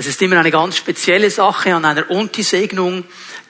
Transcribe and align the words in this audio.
Es 0.00 0.06
ist 0.06 0.22
immer 0.22 0.38
eine 0.38 0.52
ganz 0.52 0.76
spezielle 0.76 1.28
Sache, 1.28 1.74
an 1.74 1.84
einer 1.84 2.08
Unti-Segnung 2.08 3.02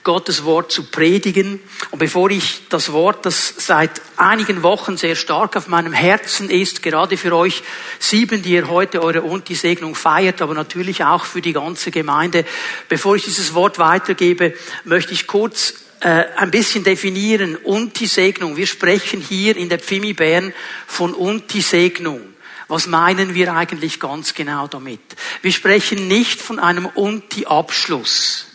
Gottes 0.03 0.45
Wort 0.45 0.71
zu 0.71 0.85
predigen. 0.89 1.59
Und 1.91 1.99
bevor 1.99 2.31
ich 2.31 2.61
das 2.69 2.91
Wort, 2.91 3.27
das 3.27 3.53
seit 3.59 4.01
einigen 4.17 4.63
Wochen 4.63 4.97
sehr 4.97 5.15
stark 5.15 5.55
auf 5.55 5.67
meinem 5.67 5.93
Herzen 5.93 6.49
ist, 6.49 6.81
gerade 6.81 7.17
für 7.17 7.35
euch 7.35 7.61
sieben, 7.99 8.41
die 8.41 8.53
ihr 8.53 8.67
heute 8.67 9.03
eure 9.03 9.21
Unti-Segnung 9.21 9.93
feiert, 9.93 10.41
aber 10.41 10.55
natürlich 10.55 11.03
auch 11.03 11.23
für 11.23 11.41
die 11.41 11.53
ganze 11.53 11.91
Gemeinde, 11.91 12.45
bevor 12.87 13.15
ich 13.15 13.25
dieses 13.25 13.53
Wort 13.53 13.77
weitergebe, 13.77 14.55
möchte 14.85 15.13
ich 15.13 15.27
kurz 15.27 15.75
äh, 15.99 16.23
ein 16.35 16.49
bisschen 16.49 16.83
definieren. 16.83 17.57
Unti-Segnung. 17.57 18.57
Wir 18.57 18.65
sprechen 18.65 19.21
hier 19.21 19.55
in 19.55 19.69
der 19.69 19.77
Pfimi 19.77 20.13
Bern 20.13 20.51
von 20.87 21.13
Unti-Segnung. 21.13 22.21
Was 22.69 22.87
meinen 22.87 23.33
wir 23.33 23.53
eigentlich 23.53 23.99
ganz 23.99 24.35
genau 24.35 24.67
damit? 24.67 25.01
Wir 25.41 25.51
sprechen 25.51 26.07
nicht 26.07 26.39
von 26.39 26.59
einem 26.59 26.85
Unti-Abschluss. 26.85 28.45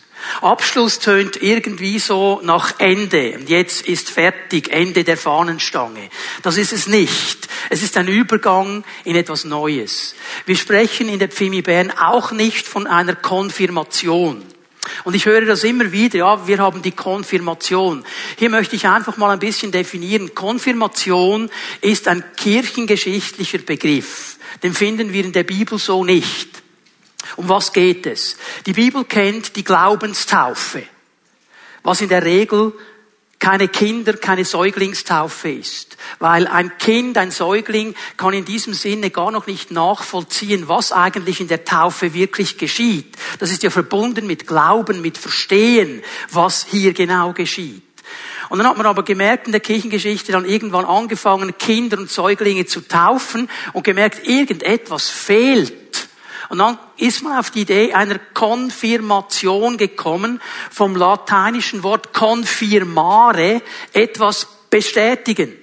Abschluss 0.41 0.99
tönt 0.99 1.41
irgendwie 1.41 1.99
so 1.99 2.39
nach 2.41 2.79
Ende. 2.79 3.37
Und 3.37 3.49
jetzt 3.49 3.85
ist 3.85 4.09
fertig, 4.09 4.69
Ende 4.69 5.03
der 5.03 5.17
Fahnenstange. 5.17 6.09
Das 6.41 6.57
ist 6.57 6.71
es 6.71 6.87
nicht. 6.87 7.47
Es 7.69 7.83
ist 7.83 7.97
ein 7.97 8.07
Übergang 8.07 8.85
in 9.03 9.17
etwas 9.17 9.43
Neues. 9.43 10.15
Wir 10.45 10.55
sprechen 10.55 11.09
in 11.09 11.19
der 11.19 11.29
Pfimi 11.29 11.61
Bern 11.61 11.91
auch 11.91 12.31
nicht 12.31 12.67
von 12.67 12.87
einer 12.87 13.15
Konfirmation. 13.15 14.43
Und 15.03 15.15
ich 15.15 15.25
höre 15.25 15.45
das 15.45 15.63
immer 15.63 15.91
wieder, 15.91 16.17
ja, 16.17 16.47
wir 16.47 16.59
haben 16.59 16.81
die 16.81 16.91
Konfirmation. 16.91 18.03
Hier 18.37 18.49
möchte 18.49 18.75
ich 18.75 18.87
einfach 18.87 19.17
mal 19.17 19.31
ein 19.31 19.39
bisschen 19.39 19.71
definieren. 19.71 20.35
Konfirmation 20.35 21.49
ist 21.81 22.07
ein 22.07 22.23
kirchengeschichtlicher 22.35 23.59
Begriff. 23.59 24.37
Den 24.63 24.73
finden 24.73 25.13
wir 25.13 25.25
in 25.25 25.31
der 25.31 25.43
Bibel 25.43 25.77
so 25.77 26.03
nicht. 26.03 26.49
Um 27.35 27.49
was 27.49 27.73
geht 27.73 28.05
es? 28.05 28.37
Die 28.65 28.73
Bibel 28.73 29.03
kennt 29.03 29.55
die 29.55 29.63
Glaubenstaufe, 29.63 30.83
was 31.83 32.01
in 32.01 32.09
der 32.09 32.23
Regel 32.23 32.73
keine 33.45 33.67
Kinder, 33.67 34.13
keine 34.13 34.43
Säuglingstaufe 34.43 35.51
ist. 35.51 35.97
Weil 36.17 36.47
ein 36.47 36.79
Kind, 36.79 37.15
ein 37.19 37.29
Säugling 37.29 37.93
kann 38.17 38.33
in 38.33 38.43
diesem 38.43 38.73
Sinne 38.73 39.11
gar 39.11 39.29
noch 39.29 39.45
nicht 39.45 39.69
nachvollziehen, 39.69 40.67
was 40.67 40.91
eigentlich 40.91 41.39
in 41.39 41.47
der 41.47 41.63
Taufe 41.63 42.15
wirklich 42.15 42.57
geschieht. 42.57 43.15
Das 43.37 43.51
ist 43.51 43.61
ja 43.61 43.69
verbunden 43.69 44.25
mit 44.25 44.47
Glauben, 44.47 44.99
mit 44.99 45.19
Verstehen, 45.19 46.01
was 46.31 46.65
hier 46.71 46.93
genau 46.93 47.33
geschieht. 47.33 47.83
Und 48.49 48.57
dann 48.57 48.67
hat 48.67 48.77
man 48.77 48.87
aber 48.87 49.03
gemerkt 49.03 49.45
in 49.45 49.51
der 49.51 49.61
Kirchengeschichte 49.61 50.31
dann 50.31 50.45
irgendwann 50.45 50.85
angefangen, 50.85 51.55
Kinder 51.59 51.99
und 51.99 52.09
Säuglinge 52.09 52.65
zu 52.65 52.81
taufen 52.81 53.47
und 53.73 53.83
gemerkt, 53.83 54.27
irgendetwas 54.27 55.07
fehlt. 55.11 55.84
Und 56.49 56.59
dann 56.59 56.77
ist 56.97 57.23
man 57.23 57.37
auf 57.37 57.51
die 57.51 57.61
Idee 57.61 57.93
einer 57.93 58.19
Konfirmation 58.33 59.77
gekommen, 59.77 60.41
vom 60.71 60.95
lateinischen 60.95 61.83
Wort 61.83 62.13
confirmare, 62.13 63.61
etwas 63.93 64.47
bestätigen. 64.69 65.53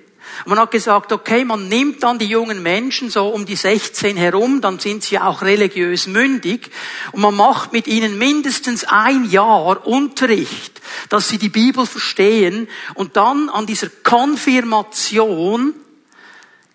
Man 0.46 0.58
hat 0.58 0.70
gesagt, 0.70 1.12
okay, 1.12 1.44
man 1.44 1.68
nimmt 1.68 2.02
dann 2.02 2.18
die 2.18 2.26
jungen 2.26 2.62
Menschen 2.62 3.10
so 3.10 3.28
um 3.28 3.46
die 3.46 3.54
16 3.54 4.16
herum, 4.16 4.60
dann 4.60 4.78
sind 4.78 5.04
sie 5.04 5.18
auch 5.18 5.42
religiös 5.42 6.06
mündig 6.06 6.70
und 7.12 7.20
man 7.20 7.34
macht 7.34 7.72
mit 7.72 7.86
ihnen 7.86 8.18
mindestens 8.18 8.84
ein 8.84 9.30
Jahr 9.30 9.86
Unterricht, 9.86 10.80
dass 11.10 11.28
sie 11.28 11.38
die 11.38 11.48
Bibel 11.48 11.86
verstehen 11.86 12.68
und 12.94 13.16
dann 13.16 13.50
an 13.50 13.66
dieser 13.66 13.88
Konfirmation 13.88 15.74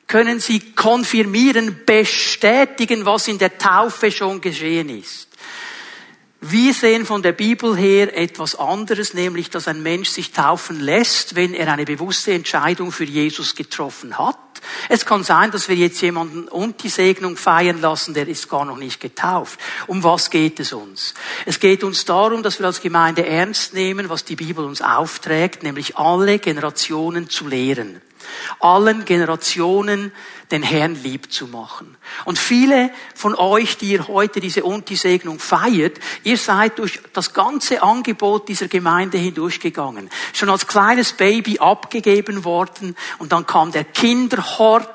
können 0.07 0.39
sie 0.39 0.59
konfirmieren, 0.73 1.81
bestätigen, 1.85 3.05
was 3.05 3.27
in 3.27 3.37
der 3.37 3.57
Taufe 3.57 4.11
schon 4.11 4.41
geschehen 4.41 4.89
ist. 4.89 5.27
Wir 6.39 6.73
sehen 6.73 7.05
von 7.05 7.23
der 7.23 7.31
Bibel 7.31 7.75
her 7.75 8.15
etwas 8.15 8.55
anderes, 8.55 9.15
nämlich, 9.15 9.49
dass 9.49 9.67
ein 9.67 9.81
Mensch 9.81 10.09
sich 10.09 10.31
taufen 10.33 10.79
lässt, 10.79 11.35
wenn 11.35 11.55
er 11.55 11.71
eine 11.71 11.83
bewusste 11.83 12.31
Entscheidung 12.31 12.91
für 12.91 13.05
Jesus 13.05 13.55
getroffen 13.55 14.19
hat. 14.19 14.37
Es 14.87 15.05
kann 15.05 15.23
sein, 15.23 15.49
dass 15.49 15.67
wir 15.67 15.75
jetzt 15.75 15.99
jemanden 16.01 16.47
und 16.47 16.83
die 16.83 16.89
Segnung 16.89 17.37
feiern 17.37 17.81
lassen, 17.81 18.13
der 18.13 18.27
ist 18.27 18.49
gar 18.49 18.65
noch 18.65 18.77
nicht 18.77 19.01
getauft. 19.01 19.59
Um 19.87 20.03
was 20.03 20.29
geht 20.29 20.59
es 20.59 20.73
uns? 20.73 21.15
Es 21.45 21.59
geht 21.59 21.83
uns 21.83 22.05
darum, 22.05 22.43
dass 22.43 22.59
wir 22.59 22.67
als 22.67 22.81
Gemeinde 22.81 23.25
ernst 23.25 23.73
nehmen, 23.73 24.07
was 24.07 24.23
die 24.23 24.35
Bibel 24.35 24.63
uns 24.63 24.81
aufträgt, 24.81 25.63
nämlich 25.63 25.97
alle 25.97 26.37
Generationen 26.37 27.29
zu 27.29 27.47
lehren 27.47 27.99
allen 28.59 29.05
Generationen 29.05 30.11
den 30.51 30.61
Herrn 30.63 31.01
lieb 31.03 31.31
zu 31.31 31.45
machen. 31.47 31.95
Und 32.25 32.39
viele 32.39 32.89
von 33.15 33.35
euch, 33.35 33.77
die 33.77 33.91
ihr 33.91 34.07
heute 34.07 34.39
diese 34.39 34.63
Unti-Segnung 34.63 35.37
feiert, 35.39 35.99
ihr 36.23 36.37
seid 36.37 36.79
durch 36.79 36.99
das 37.13 37.33
ganze 37.33 37.83
Angebot 37.83 38.47
dieser 38.47 38.67
Gemeinde 38.67 39.17
hindurchgegangen. 39.17 40.09
Schon 40.33 40.49
als 40.49 40.65
kleines 40.67 41.13
Baby 41.13 41.59
abgegeben 41.59 42.43
worden 42.45 42.95
und 43.17 43.33
dann 43.33 43.45
kam 43.45 43.71
der 43.71 43.83
Kinderhort, 43.83 44.89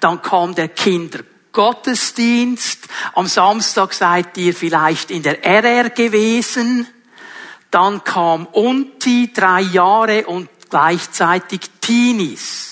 dann 0.00 0.20
kam 0.22 0.54
der 0.54 0.68
Kindergottesdienst. 0.68 2.88
Am 3.14 3.26
Samstag 3.26 3.92
seid 3.92 4.38
ihr 4.38 4.54
vielleicht 4.54 5.10
in 5.10 5.22
der 5.22 5.44
RR 5.44 5.90
gewesen. 5.90 6.86
Dann 7.70 8.02
kam 8.02 8.46
Unti, 8.46 9.30
drei 9.32 9.60
Jahre 9.60 10.26
und 10.26 10.48
gleichzeitig 10.70 11.60
Teenies. 11.80 12.70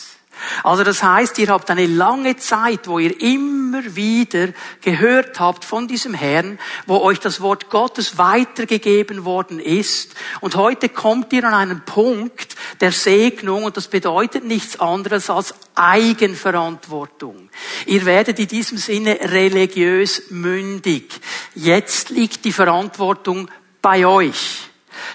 Also 0.63 0.85
das 0.85 1.03
heißt, 1.03 1.39
ihr 1.39 1.49
habt 1.49 1.71
eine 1.71 1.87
lange 1.87 2.37
Zeit, 2.37 2.87
wo 2.87 2.99
ihr 2.99 3.21
immer 3.21 3.97
wieder 3.97 4.49
gehört 4.81 5.41
habt 5.41 5.65
von 5.65 5.89
diesem 5.89 6.15
Herrn, 6.15 6.59
wo 6.87 6.99
euch 6.99 7.21
das 7.21 7.41
Wort 7.41 7.71
Gottes 7.71 8.19
weitergegeben 8.19 9.25
worden 9.25 9.61
ist. 9.61 10.15
Und 10.41 10.57
heute 10.57 10.89
kommt 10.89 11.33
ihr 11.33 11.45
an 11.45 11.55
einen 11.55 11.85
Punkt 11.85 12.57
der 12.81 12.93
Segnung 12.93 13.65
und 13.65 13.77
das 13.77 13.89
bedeutet 13.89 14.45
nichts 14.45 14.79
anderes 14.81 15.31
als 15.31 15.55
Eigenverantwortung. 15.75 17.51
Ihr 17.87 18.05
werdet 18.07 18.39
in 18.39 18.49
diesem 18.49 18.79
Sinne 18.79 19.19
religiös 19.21 20.31
mündig. 20.31 21.21
Jetzt 21.55 22.11
liegt 22.11 22.45
die 22.45 22.53
Verantwortung 22.53 23.51
bei 23.83 24.07
euch. 24.07 24.68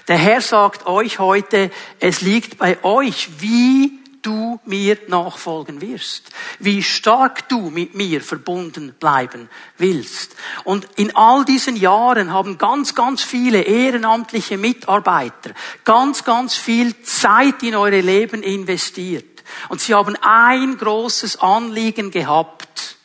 Der 0.08 0.16
Herr 0.16 0.40
sagt 0.40 0.86
euch 0.86 1.18
heute, 1.18 1.70
es 2.00 2.20
liegt 2.20 2.58
bei 2.58 2.82
euch, 2.84 3.28
wie 3.40 3.98
du 4.24 4.58
mir 4.64 4.98
nachfolgen 5.08 5.80
wirst, 5.80 6.30
wie 6.58 6.82
stark 6.82 7.48
du 7.48 7.70
mit 7.70 7.94
mir 7.94 8.20
verbunden 8.22 8.94
bleiben 8.98 9.48
willst. 9.76 10.34
Und 10.64 10.88
in 10.96 11.14
all 11.14 11.44
diesen 11.44 11.76
Jahren 11.76 12.32
haben 12.32 12.58
ganz, 12.58 12.94
ganz 12.94 13.22
viele 13.22 13.62
ehrenamtliche 13.62 14.56
Mitarbeiter 14.56 15.50
ganz, 15.84 16.24
ganz 16.24 16.54
viel 16.56 17.00
Zeit 17.02 17.62
in 17.62 17.74
eure 17.74 18.00
Leben 18.00 18.42
investiert. 18.42 19.42
Und 19.68 19.80
sie 19.80 19.94
haben 19.94 20.16
ein 20.22 20.78
großes 20.78 21.40
Anliegen 21.40 22.10
gehabt, 22.10 22.96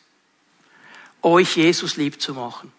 euch 1.21 1.57
Jesus 1.57 1.97
lieb 1.97 2.21
zu 2.21 2.33
machen 2.33 2.71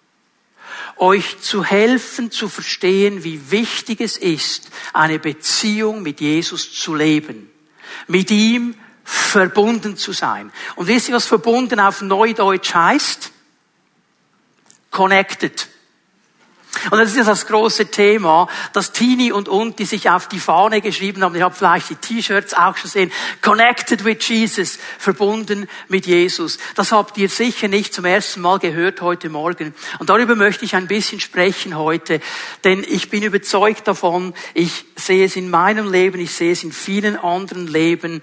euch 1.01 1.41
zu 1.41 1.65
helfen, 1.65 2.31
zu 2.31 2.49
verstehen, 2.49 3.25
wie 3.25 3.51
wichtig 3.51 4.01
es 4.01 4.17
ist, 4.17 4.71
eine 4.93 5.19
Beziehung 5.19 6.03
mit 6.03 6.21
Jesus 6.21 6.73
zu 6.75 6.95
leben. 6.95 7.51
Mit 8.07 8.31
ihm 8.31 8.75
verbunden 9.03 9.97
zu 9.97 10.13
sein. 10.13 10.53
Und 10.77 10.87
wisst 10.87 11.09
ihr, 11.09 11.15
was 11.15 11.27
verbunden 11.27 11.81
auf 11.81 12.03
Neudeutsch 12.03 12.75
heißt? 12.75 13.33
Connected. 14.91 15.69
Und 16.91 16.99
das 16.99 17.15
ist 17.15 17.27
das 17.27 17.47
große 17.47 17.91
Thema, 17.91 18.49
dass 18.73 18.93
Tini 18.93 19.33
und 19.33 19.49
Unti 19.49 19.85
sich 19.85 20.09
auf 20.09 20.29
die 20.29 20.39
Fahne 20.39 20.81
geschrieben 20.81 21.23
haben. 21.23 21.35
Ihr 21.35 21.45
habt 21.45 21.59
vielleicht 21.59 21.91
die 21.91 21.97
T-Shirts 21.97 22.55
auch 22.55 22.77
schon 22.77 22.91
sehen. 22.91 23.13
Connected 23.43 24.05
with 24.05 24.19
Jesus. 24.27 24.79
Verbunden 24.99 25.69
mit 25.89 26.07
Jesus. 26.07 26.59
Das 26.77 26.93
habt 26.93 27.19
ihr 27.19 27.29
sicher 27.29 27.69
nicht 27.69 27.93
zum 27.93 28.05
ersten 28.05 28.41
Mal 28.41 28.59
gehört 28.59 29.01
heute 29.01 29.29
Morgen. 29.29 29.75
Und 29.99 30.11
darüber 30.11 30.37
möchte 30.37 30.65
ich 30.65 30.75
ein 30.77 30.87
bisschen 30.87 31.21
sprechen 31.21 31.77
heute. 31.77 32.21
Denn 32.65 32.85
ich 32.89 33.11
bin 33.11 33.25
überzeugt 33.25 33.89
davon, 33.89 34.33
ich 34.55 34.85
sehe 34.97 35.25
es 35.25 35.37
in 35.37 35.51
meinem 35.51 35.91
Leben, 35.91 36.21
ich 36.21 36.35
sehe 36.35 36.53
es 36.53 36.63
in 36.63 36.73
vielen 36.73 37.17
anderen 37.17 37.67
Leben, 37.67 38.23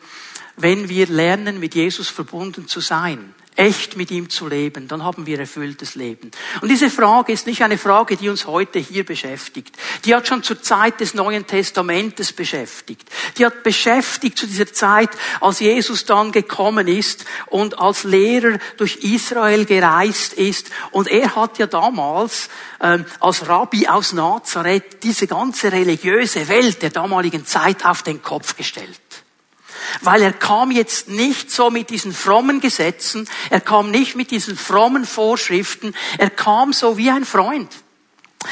wenn 0.55 0.89
wir 0.89 1.05
lernen, 1.07 1.59
mit 1.59 1.75
Jesus 1.75 2.07
verbunden 2.07 2.67
zu 2.67 2.79
sein 2.79 3.35
echt 3.57 3.97
mit 3.97 4.11
ihm 4.11 4.29
zu 4.29 4.47
leben, 4.47 4.87
dann 4.87 5.03
haben 5.03 5.25
wir 5.25 5.39
erfülltes 5.39 5.95
Leben. 5.95 6.31
Und 6.61 6.69
diese 6.69 6.89
Frage 6.89 7.33
ist 7.33 7.47
nicht 7.47 7.63
eine 7.63 7.77
Frage, 7.77 8.15
die 8.15 8.29
uns 8.29 8.45
heute 8.45 8.79
hier 8.79 9.03
beschäftigt. 9.03 9.75
Die 10.05 10.15
hat 10.15 10.27
schon 10.27 10.43
zur 10.43 10.61
Zeit 10.61 10.99
des 10.99 11.13
Neuen 11.13 11.45
Testamentes 11.47 12.31
beschäftigt. 12.31 13.09
Die 13.37 13.45
hat 13.45 13.63
beschäftigt 13.63 14.37
zu 14.37 14.47
dieser 14.47 14.71
Zeit, 14.71 15.09
als 15.41 15.59
Jesus 15.59 16.05
dann 16.05 16.31
gekommen 16.31 16.87
ist 16.87 17.25
und 17.47 17.79
als 17.79 18.03
Lehrer 18.03 18.59
durch 18.77 18.97
Israel 18.97 19.65
gereist 19.65 20.33
ist. 20.33 20.69
Und 20.91 21.07
er 21.07 21.35
hat 21.35 21.57
ja 21.57 21.65
damals 21.65 22.49
ähm, 22.79 23.05
als 23.19 23.47
Rabbi 23.47 23.87
aus 23.87 24.13
Nazareth 24.13 25.03
diese 25.03 25.25
ganze 25.25 25.71
religiöse 25.71 26.47
Welt 26.47 26.81
der 26.83 26.91
damaligen 26.91 27.45
Zeit 27.45 27.85
auf 27.85 28.03
den 28.03 28.21
Kopf 28.21 28.55
gestellt. 28.55 29.01
Weil 30.01 30.21
er 30.21 30.33
kam 30.33 30.71
jetzt 30.71 31.07
nicht 31.07 31.51
so 31.51 31.69
mit 31.69 31.89
diesen 31.89 32.13
frommen 32.13 32.59
Gesetzen, 32.59 33.29
er 33.49 33.61
kam 33.61 33.91
nicht 33.91 34.15
mit 34.15 34.31
diesen 34.31 34.57
frommen 34.57 35.05
Vorschriften, 35.05 35.93
er 36.17 36.29
kam 36.29 36.73
so 36.73 36.97
wie 36.97 37.09
ein 37.09 37.25
Freund. 37.25 37.71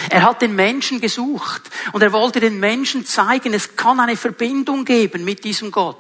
Er 0.10 0.24
hat 0.24 0.42
den 0.42 0.56
Menschen 0.56 1.00
gesucht 1.00 1.62
und 1.94 2.02
er 2.02 2.12
wollte 2.12 2.40
den 2.40 2.60
Menschen 2.60 3.06
zeigen, 3.06 3.54
es 3.54 3.76
kann 3.76 4.00
eine 4.00 4.18
Verbindung 4.18 4.84
geben 4.84 5.24
mit 5.24 5.44
diesem 5.44 5.72
Gott. 5.72 5.98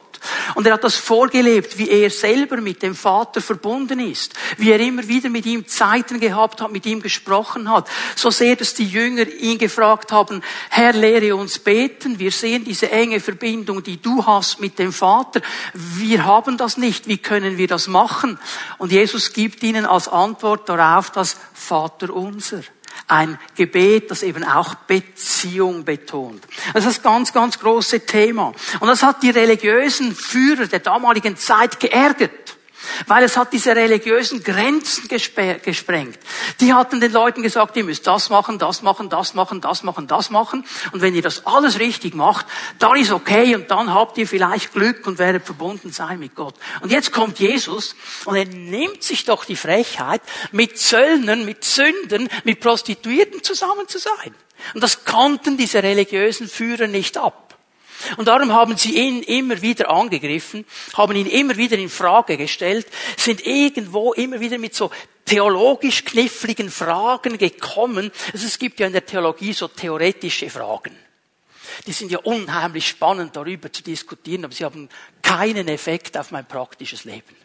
Und 0.55 0.65
er 0.65 0.73
hat 0.73 0.83
das 0.83 0.95
vorgelebt, 0.95 1.77
wie 1.77 1.89
er 1.89 2.09
selber 2.09 2.57
mit 2.57 2.81
dem 2.81 2.95
Vater 2.95 3.41
verbunden 3.41 3.99
ist, 3.99 4.33
wie 4.57 4.71
er 4.71 4.79
immer 4.79 5.07
wieder 5.07 5.29
mit 5.29 5.45
ihm 5.45 5.67
Zeiten 5.67 6.19
gehabt 6.19 6.61
hat, 6.61 6.71
mit 6.71 6.85
ihm 6.85 7.01
gesprochen 7.01 7.69
hat. 7.69 7.87
So 8.15 8.31
sehr, 8.31 8.55
dass 8.55 8.73
die 8.73 8.87
Jünger 8.87 9.27
ihn 9.27 9.57
gefragt 9.57 10.11
haben, 10.11 10.41
Herr, 10.69 10.93
lehre 10.93 11.35
uns 11.35 11.59
beten. 11.59 12.19
Wir 12.19 12.31
sehen 12.31 12.63
diese 12.63 12.91
enge 12.91 13.19
Verbindung, 13.19 13.83
die 13.83 14.01
du 14.01 14.25
hast 14.25 14.59
mit 14.59 14.79
dem 14.79 14.93
Vater. 14.93 15.41
Wir 15.73 16.25
haben 16.25 16.57
das 16.57 16.77
nicht. 16.77 17.07
Wie 17.07 17.17
können 17.17 17.57
wir 17.57 17.67
das 17.67 17.87
machen? 17.87 18.39
Und 18.77 18.91
Jesus 18.91 19.33
gibt 19.33 19.63
ihnen 19.63 19.85
als 19.85 20.07
Antwort 20.07 20.69
darauf 20.69 21.11
das 21.11 21.37
Vater 21.53 22.13
unser. 22.13 22.61
Ein 23.07 23.37
Gebet, 23.55 24.09
das 24.09 24.23
eben 24.23 24.43
auch 24.43 24.73
Beziehung 24.75 25.85
betont. 25.85 26.43
Das 26.73 26.85
ist 26.85 26.97
das 26.97 27.03
ganz, 27.03 27.33
ganz 27.33 27.59
große 27.59 28.05
Thema. 28.05 28.53
Und 28.79 28.87
das 28.87 29.03
hat 29.03 29.21
die 29.21 29.29
religiösen 29.29 30.15
Führer 30.15 30.65
der 30.65 30.79
damaligen 30.79 31.37
Zeit 31.37 31.79
geärgert. 31.79 32.54
Weil 33.07 33.23
es 33.23 33.37
hat 33.37 33.53
diese 33.53 33.75
religiösen 33.75 34.43
Grenzen 34.43 35.07
gesprengt. 35.07 36.19
Die 36.59 36.73
hatten 36.73 36.99
den 36.99 37.11
Leuten 37.11 37.41
gesagt, 37.41 37.75
ihr 37.77 37.83
müsst 37.83 38.07
das 38.07 38.29
machen, 38.29 38.59
das 38.59 38.81
machen, 38.81 39.09
das 39.09 39.33
machen, 39.33 39.61
das 39.61 39.83
machen, 39.83 40.07
das 40.07 40.29
machen. 40.29 40.65
Und 40.91 41.01
wenn 41.01 41.15
ihr 41.15 41.21
das 41.21 41.45
alles 41.45 41.79
richtig 41.79 42.15
macht, 42.15 42.45
dann 42.79 42.95
ist 42.97 43.11
okay 43.11 43.55
und 43.55 43.69
dann 43.71 43.93
habt 43.93 44.17
ihr 44.17 44.27
vielleicht 44.27 44.73
Glück 44.73 45.05
und 45.07 45.19
werdet 45.19 45.45
verbunden 45.45 45.91
sein 45.91 46.19
mit 46.19 46.35
Gott. 46.35 46.55
Und 46.81 46.91
jetzt 46.91 47.11
kommt 47.11 47.39
Jesus 47.39 47.95
und 48.25 48.35
er 48.35 48.45
nimmt 48.45 49.03
sich 49.03 49.25
doch 49.25 49.45
die 49.45 49.55
Frechheit, 49.55 50.21
mit 50.51 50.77
Zöllnern, 50.77 51.45
mit 51.45 51.63
Sünden, 51.63 52.29
mit 52.43 52.59
Prostituierten 52.59 53.43
zusammen 53.43 53.87
zu 53.87 53.99
sein. 53.99 54.35
Und 54.73 54.81
das 54.81 55.05
konnten 55.05 55.57
diese 55.57 55.83
religiösen 55.83 56.47
Führer 56.47 56.87
nicht 56.87 57.17
ab. 57.17 57.44
Und 58.17 58.27
darum 58.27 58.53
haben 58.53 58.77
sie 58.77 58.95
ihn 58.95 59.23
immer 59.23 59.61
wieder 59.61 59.89
angegriffen, 59.89 60.65
haben 60.93 61.15
ihn 61.15 61.27
immer 61.27 61.57
wieder 61.57 61.77
in 61.77 61.89
Frage 61.89 62.37
gestellt, 62.37 62.87
sind 63.17 63.45
irgendwo 63.45 64.13
immer 64.13 64.39
wieder 64.39 64.57
mit 64.57 64.75
so 64.75 64.91
theologisch 65.25 66.05
kniffligen 66.05 66.69
Fragen 66.69 67.37
gekommen. 67.37 68.11
Also 68.33 68.45
es 68.45 68.59
gibt 68.59 68.79
ja 68.79 68.87
in 68.87 68.93
der 68.93 69.05
Theologie 69.05 69.53
so 69.53 69.67
theoretische 69.67 70.49
Fragen. 70.49 70.95
Die 71.87 71.91
sind 71.91 72.11
ja 72.11 72.19
unheimlich 72.19 72.87
spannend 72.87 73.35
darüber 73.35 73.71
zu 73.71 73.83
diskutieren, 73.83 74.45
aber 74.45 74.53
sie 74.53 74.63
haben 74.63 74.87
keinen 75.21 75.67
Effekt 75.67 76.17
auf 76.17 76.31
mein 76.31 76.47
praktisches 76.47 77.03
Leben. 77.03 77.35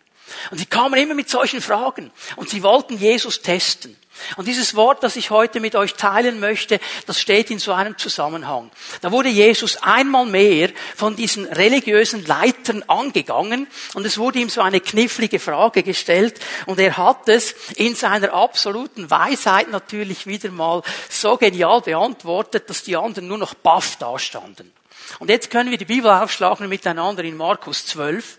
Und 0.50 0.58
sie 0.58 0.66
kamen 0.66 1.00
immer 1.00 1.14
mit 1.14 1.28
solchen 1.28 1.60
Fragen 1.60 2.10
und 2.36 2.48
sie 2.48 2.62
wollten 2.62 2.96
Jesus 2.98 3.42
testen. 3.42 3.96
Und 4.36 4.48
dieses 4.48 4.74
Wort, 4.74 5.02
das 5.02 5.16
ich 5.16 5.30
heute 5.30 5.60
mit 5.60 5.74
euch 5.74 5.94
teilen 5.94 6.40
möchte, 6.40 6.80
das 7.06 7.20
steht 7.20 7.50
in 7.50 7.58
so 7.58 7.72
einem 7.72 7.96
Zusammenhang. 7.96 8.70
Da 9.00 9.12
wurde 9.12 9.28
Jesus 9.28 9.78
einmal 9.82 10.26
mehr 10.26 10.70
von 10.96 11.16
diesen 11.16 11.46
religiösen 11.46 12.24
Leitern 12.26 12.82
angegangen 12.84 13.66
und 13.94 14.04
es 14.04 14.18
wurde 14.18 14.40
ihm 14.40 14.48
so 14.48 14.60
eine 14.60 14.80
knifflige 14.80 15.38
Frage 15.38 15.82
gestellt 15.82 16.40
und 16.66 16.78
er 16.78 16.96
hat 16.96 17.28
es 17.28 17.54
in 17.76 17.94
seiner 17.94 18.32
absoluten 18.32 19.10
Weisheit 19.10 19.70
natürlich 19.70 20.26
wieder 20.26 20.50
mal 20.50 20.82
so 21.08 21.36
genial 21.36 21.80
beantwortet, 21.80 22.68
dass 22.68 22.82
die 22.82 22.96
anderen 22.96 23.28
nur 23.28 23.38
noch 23.38 23.54
baff 23.54 23.96
dastanden. 23.96 24.72
Und 25.18 25.30
jetzt 25.30 25.50
können 25.50 25.70
wir 25.70 25.78
die 25.78 25.84
Bibel 25.84 26.10
aufschlagen 26.10 26.68
miteinander 26.68 27.24
in 27.24 27.36
Markus 27.36 27.86
12. 27.86 28.38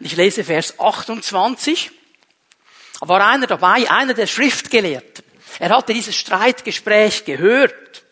Ich 0.00 0.16
lese 0.16 0.44
Vers 0.44 0.78
28. 0.78 1.90
War 3.00 3.26
einer 3.26 3.46
dabei, 3.46 3.90
einer 3.90 4.14
der 4.14 4.26
Schriftgelehrten. 4.26 5.24
Er 5.58 5.70
hatte 5.70 5.92
dieses 5.92 6.14
Streitgespräch 6.14 7.24
gehört 7.24 8.04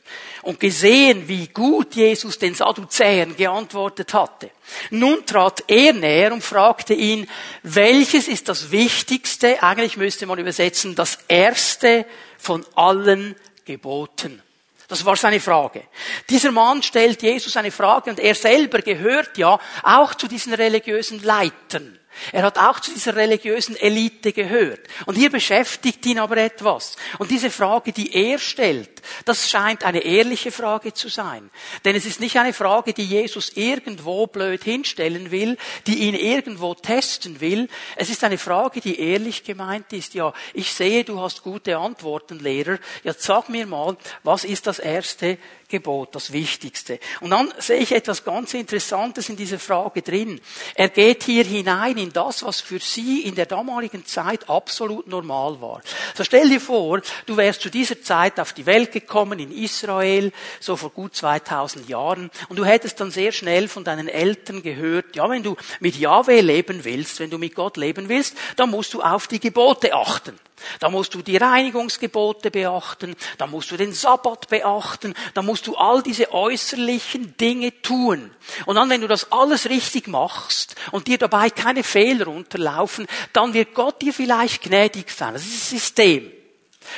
und 0.42 0.58
gesehen, 0.58 1.28
wie 1.28 1.48
gut 1.48 1.94
Jesus 1.94 2.38
den 2.38 2.54
Sadduzäern 2.54 3.36
geantwortet 3.36 4.14
hatte. 4.14 4.50
Nun 4.90 5.26
trat 5.26 5.64
er 5.68 5.92
näher 5.92 6.32
und 6.32 6.42
fragte 6.42 6.94
ihn, 6.94 7.28
welches 7.62 8.28
ist 8.28 8.48
das 8.48 8.70
Wichtigste, 8.70 9.62
eigentlich 9.62 9.96
müsste 9.96 10.26
man 10.26 10.38
übersetzen, 10.38 10.94
das 10.94 11.18
Erste 11.28 12.06
von 12.38 12.64
allen 12.74 13.36
Geboten. 13.64 14.42
Das 14.88 15.04
war 15.04 15.16
seine 15.16 15.40
Frage. 15.40 15.82
Dieser 16.30 16.52
Mann 16.52 16.82
stellt 16.82 17.22
Jesus 17.22 17.56
eine 17.56 17.70
Frage 17.70 18.10
und 18.10 18.20
er 18.20 18.34
selber 18.34 18.78
gehört 18.78 19.36
ja 19.36 19.58
auch 19.82 20.14
zu 20.14 20.28
diesen 20.28 20.54
religiösen 20.54 21.22
Leitern. 21.22 21.98
Er 22.32 22.42
hat 22.42 22.58
auch 22.58 22.80
zu 22.80 22.92
dieser 22.92 23.16
religiösen 23.16 23.76
Elite 23.76 24.32
gehört. 24.32 24.80
Und 25.06 25.16
hier 25.16 25.30
beschäftigt 25.30 26.04
ihn 26.06 26.18
aber 26.18 26.36
etwas. 26.38 26.96
Und 27.18 27.30
diese 27.30 27.50
Frage, 27.50 27.92
die 27.92 28.14
er 28.14 28.38
stellt, 28.38 29.02
das 29.24 29.48
scheint 29.48 29.84
eine 29.84 30.00
ehrliche 30.00 30.50
Frage 30.50 30.92
zu 30.92 31.08
sein. 31.08 31.50
Denn 31.84 31.96
es 31.96 32.06
ist 32.06 32.20
nicht 32.20 32.38
eine 32.38 32.52
Frage, 32.52 32.92
die 32.92 33.04
Jesus 33.04 33.52
irgendwo 33.54 34.26
blöd 34.26 34.64
hinstellen 34.64 35.30
will, 35.30 35.56
die 35.86 36.00
ihn 36.08 36.14
irgendwo 36.14 36.74
testen 36.74 37.40
will. 37.40 37.68
Es 37.96 38.10
ist 38.10 38.24
eine 38.24 38.38
Frage, 38.38 38.80
die 38.80 38.98
ehrlich 38.98 39.44
gemeint 39.44 39.92
ist. 39.92 40.14
Ja, 40.14 40.32
ich 40.54 40.72
sehe, 40.72 41.04
du 41.04 41.20
hast 41.20 41.42
gute 41.42 41.78
Antworten, 41.78 42.38
Lehrer. 42.38 42.78
Jetzt 43.04 43.22
sag 43.22 43.48
mir 43.48 43.66
mal, 43.66 43.96
was 44.22 44.44
ist 44.44 44.66
das 44.66 44.78
erste 44.78 45.38
Gebot, 45.68 46.14
das 46.14 46.32
Wichtigste. 46.32 46.98
Und 47.20 47.30
dann 47.30 47.52
sehe 47.58 47.78
ich 47.78 47.92
etwas 47.92 48.24
ganz 48.24 48.54
Interessantes 48.54 49.28
in 49.28 49.36
dieser 49.36 49.58
Frage 49.58 50.02
drin. 50.02 50.40
Er 50.74 50.88
geht 50.88 51.24
hier 51.24 51.44
hinein 51.44 51.98
in 51.98 52.12
das, 52.12 52.44
was 52.44 52.60
für 52.60 52.78
sie 52.78 53.22
in 53.22 53.34
der 53.34 53.46
damaligen 53.46 54.06
Zeit 54.06 54.48
absolut 54.48 55.06
normal 55.08 55.60
war. 55.60 55.82
So 56.14 56.24
stell 56.24 56.48
dir 56.48 56.60
vor, 56.60 57.00
du 57.26 57.36
wärst 57.36 57.62
zu 57.62 57.70
dieser 57.70 58.00
Zeit 58.00 58.38
auf 58.38 58.52
die 58.52 58.66
Welt 58.66 58.92
gekommen 58.92 59.38
in 59.38 59.50
Israel, 59.50 60.32
so 60.60 60.76
vor 60.76 60.90
gut 60.90 61.14
2000 61.16 61.88
Jahren, 61.88 62.30
und 62.48 62.58
du 62.58 62.64
hättest 62.64 63.00
dann 63.00 63.10
sehr 63.10 63.32
schnell 63.32 63.68
von 63.68 63.84
deinen 63.84 64.08
Eltern 64.08 64.62
gehört, 64.62 65.16
ja, 65.16 65.28
wenn 65.28 65.42
du 65.42 65.56
mit 65.80 65.96
Yahweh 65.96 66.40
leben 66.40 66.84
willst, 66.84 67.20
wenn 67.20 67.30
du 67.30 67.38
mit 67.38 67.54
Gott 67.54 67.76
leben 67.76 68.08
willst, 68.08 68.36
dann 68.56 68.70
musst 68.70 68.94
du 68.94 69.02
auf 69.02 69.26
die 69.26 69.40
Gebote 69.40 69.94
achten. 69.94 70.38
Da 70.80 70.88
musst 70.88 71.14
du 71.14 71.22
die 71.22 71.36
Reinigungsgebote 71.36 72.50
beachten, 72.50 73.14
da 73.38 73.46
musst 73.46 73.70
du 73.70 73.76
den 73.76 73.92
Sabbat 73.92 74.48
beachten, 74.48 75.14
da 75.34 75.42
musst 75.42 75.66
du 75.66 75.76
all 75.76 76.02
diese 76.02 76.32
äußerlichen 76.32 77.36
Dinge 77.36 77.82
tun. 77.82 78.30
Und 78.64 78.76
dann, 78.76 78.90
wenn 78.90 79.00
du 79.00 79.08
das 79.08 79.32
alles 79.32 79.68
richtig 79.68 80.08
machst 80.08 80.76
und 80.92 81.06
dir 81.06 81.18
dabei 81.18 81.50
keine 81.50 81.82
Fehler 81.82 82.28
unterlaufen, 82.28 83.06
dann 83.32 83.54
wird 83.54 83.74
Gott 83.74 84.02
dir 84.02 84.12
vielleicht 84.12 84.62
gnädig 84.62 85.10
sein. 85.10 85.34
Das 85.34 85.44
ist 85.44 85.54
das 85.54 85.70
System. 85.70 86.35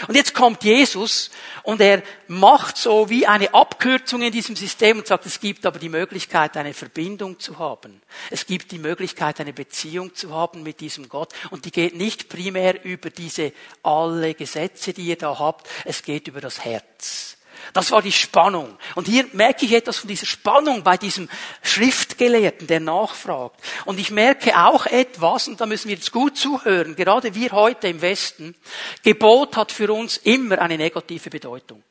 Und 0.06 0.14
jetzt 0.14 0.34
kommt 0.34 0.64
Jesus 0.64 1.30
und 1.62 1.80
er 1.80 2.02
macht 2.26 2.76
so 2.76 3.08
wie 3.10 3.26
eine 3.26 3.54
Abkürzung 3.54 4.22
in 4.22 4.32
diesem 4.32 4.56
System 4.56 4.98
und 4.98 5.06
sagt, 5.06 5.26
es 5.26 5.40
gibt 5.40 5.64
aber 5.66 5.78
die 5.78 5.88
Möglichkeit, 5.88 6.56
eine 6.56 6.74
Verbindung 6.74 7.38
zu 7.40 7.58
haben. 7.58 8.02
Es 8.30 8.46
gibt 8.46 8.70
die 8.72 8.78
Möglichkeit, 8.78 9.40
eine 9.40 9.52
Beziehung 9.52 10.14
zu 10.14 10.34
haben 10.34 10.62
mit 10.62 10.80
diesem 10.80 11.08
Gott. 11.08 11.32
Und 11.50 11.64
die 11.64 11.72
geht 11.72 11.96
nicht 11.96 12.28
primär 12.28 12.84
über 12.84 13.10
diese 13.10 13.52
alle 13.82 14.34
Gesetze, 14.34 14.92
die 14.92 15.06
ihr 15.06 15.16
da 15.16 15.38
habt. 15.38 15.68
Es 15.84 16.02
geht 16.02 16.28
über 16.28 16.40
das 16.40 16.64
Herz. 16.64 17.37
Das 17.72 17.90
war 17.90 18.02
die 18.02 18.12
Spannung. 18.12 18.76
Und 18.94 19.06
hier 19.06 19.26
merke 19.32 19.64
ich 19.66 19.72
etwas 19.72 19.98
von 19.98 20.08
dieser 20.08 20.26
Spannung 20.26 20.82
bei 20.82 20.96
diesem 20.96 21.28
Schriftgelehrten, 21.62 22.66
der 22.66 22.80
nachfragt. 22.80 23.60
Und 23.84 23.98
ich 23.98 24.10
merke 24.10 24.58
auch 24.58 24.86
etwas, 24.86 25.48
und 25.48 25.60
da 25.60 25.66
müssen 25.66 25.88
wir 25.88 25.96
jetzt 25.96 26.12
gut 26.12 26.36
zuhören, 26.36 26.96
gerade 26.96 27.34
wir 27.34 27.52
heute 27.52 27.88
im 27.88 28.00
Westen, 28.00 28.54
Gebot 29.02 29.56
hat 29.56 29.72
für 29.72 29.92
uns 29.92 30.16
immer 30.18 30.58
eine 30.58 30.78
negative 30.78 31.30
Bedeutung. 31.30 31.82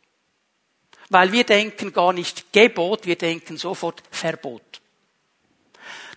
Weil 1.10 1.31
wir 1.31 1.43
denken 1.43 1.93
gar 1.93 2.13
nicht 2.13 2.51
Gebot, 2.51 3.05
wir 3.05 3.15
denken 3.15 3.57
sofort 3.57 4.03
Verbot. 4.12 4.81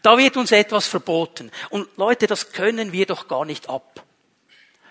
Da 0.02 0.16
wird 0.16 0.36
uns 0.36 0.50
etwas 0.50 0.86
verboten. 0.86 1.50
Und 1.68 1.88
Leute, 1.96 2.26
das 2.26 2.52
können 2.52 2.92
wir 2.92 3.06
doch 3.06 3.28
gar 3.28 3.44
nicht 3.44 3.68
ab. 3.68 4.04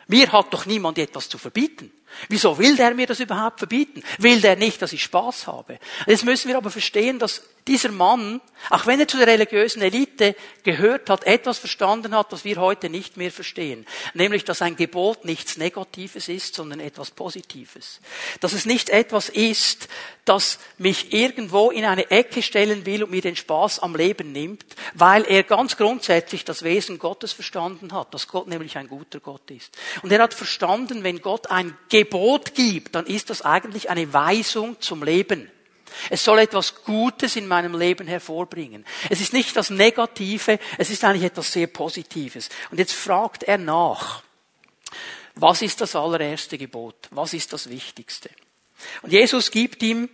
Mir 0.07 0.31
hat 0.31 0.53
doch 0.53 0.65
niemand 0.65 0.97
etwas 0.97 1.29
zu 1.29 1.37
verbieten. 1.37 1.91
Wieso 2.27 2.57
will 2.57 2.75
der 2.75 2.93
mir 2.93 3.07
das 3.07 3.19
überhaupt 3.19 3.59
verbieten? 3.59 4.03
Will 4.17 4.41
der 4.41 4.55
nicht, 4.55 4.81
dass 4.81 4.93
ich 4.93 5.03
Spaß 5.03 5.47
habe? 5.47 5.79
Jetzt 6.07 6.25
müssen 6.25 6.47
wir 6.47 6.57
aber 6.57 6.71
verstehen, 6.71 7.19
dass 7.19 7.43
dieser 7.69 7.91
Mann, 7.91 8.41
auch 8.69 8.87
wenn 8.87 8.99
er 8.99 9.07
zu 9.07 9.17
der 9.17 9.27
religiösen 9.27 9.81
Elite 9.81 10.35
gehört 10.63 11.09
hat, 11.09 11.23
etwas 11.25 11.59
verstanden 11.59 12.15
hat, 12.15 12.31
was 12.31 12.43
wir 12.43 12.57
heute 12.57 12.89
nicht 12.89 13.15
mehr 13.15 13.31
verstehen. 13.31 13.85
Nämlich, 14.13 14.43
dass 14.43 14.61
ein 14.61 14.75
Gebot 14.75 15.23
nichts 15.23 15.57
Negatives 15.57 16.27
ist, 16.27 16.55
sondern 16.55 16.79
etwas 16.79 17.11
Positives. 17.11 18.01
Dass 18.39 18.53
es 18.53 18.65
nicht 18.65 18.89
etwas 18.89 19.29
ist, 19.29 19.87
das 20.25 20.59
mich 20.77 21.13
irgendwo 21.13 21.71
in 21.71 21.85
eine 21.85 22.11
Ecke 22.11 22.41
stellen 22.41 22.85
will 22.85 23.03
und 23.03 23.11
mir 23.11 23.21
den 23.21 23.35
Spaß 23.35 23.79
am 23.79 23.95
Leben 23.95 24.31
nimmt, 24.31 24.65
weil 24.93 25.23
er 25.25 25.43
ganz 25.43 25.77
grundsätzlich 25.77 26.45
das 26.45 26.63
Wesen 26.63 26.99
Gottes 26.99 27.33
verstanden 27.33 27.93
hat, 27.93 28.13
dass 28.13 28.27
Gott 28.27 28.47
nämlich 28.47 28.77
ein 28.77 28.87
guter 28.87 29.19
Gott 29.19 29.49
ist. 29.51 29.77
Und 30.01 30.11
er 30.11 30.21
hat 30.21 30.33
verstanden, 30.33 31.03
wenn 31.03 31.21
Gott 31.21 31.49
ein 31.49 31.77
Gebot 31.99 32.55
gibt, 32.55 32.95
dann 32.95 33.05
ist 33.05 33.29
das 33.29 33.41
eigentlich 33.41 33.89
eine 33.89 34.13
Weisung 34.13 34.79
zum 34.79 35.03
Leben. 35.03 35.51
Es 36.09 36.23
soll 36.23 36.39
etwas 36.39 36.83
Gutes 36.83 37.35
in 37.35 37.47
meinem 37.47 37.77
Leben 37.77 38.07
hervorbringen. 38.07 38.85
Es 39.09 39.19
ist 39.19 39.33
nicht 39.33 39.55
das 39.55 39.69
Negative, 39.69 40.59
es 40.77 40.89
ist 40.89 41.03
eigentlich 41.03 41.23
etwas 41.23 41.51
sehr 41.51 41.67
Positives. 41.67 42.49
Und 42.71 42.77
jetzt 42.77 42.93
fragt 42.93 43.43
er 43.43 43.57
nach, 43.57 44.23
was 45.35 45.61
ist 45.61 45.81
das 45.81 45.95
allererste 45.95 46.57
Gebot? 46.57 47.07
Was 47.11 47.33
ist 47.33 47.51
das 47.51 47.69
Wichtigste? 47.69 48.29
Und 49.01 49.11
Jesus 49.11 49.51
gibt 49.51 49.83
ihm 49.83 50.09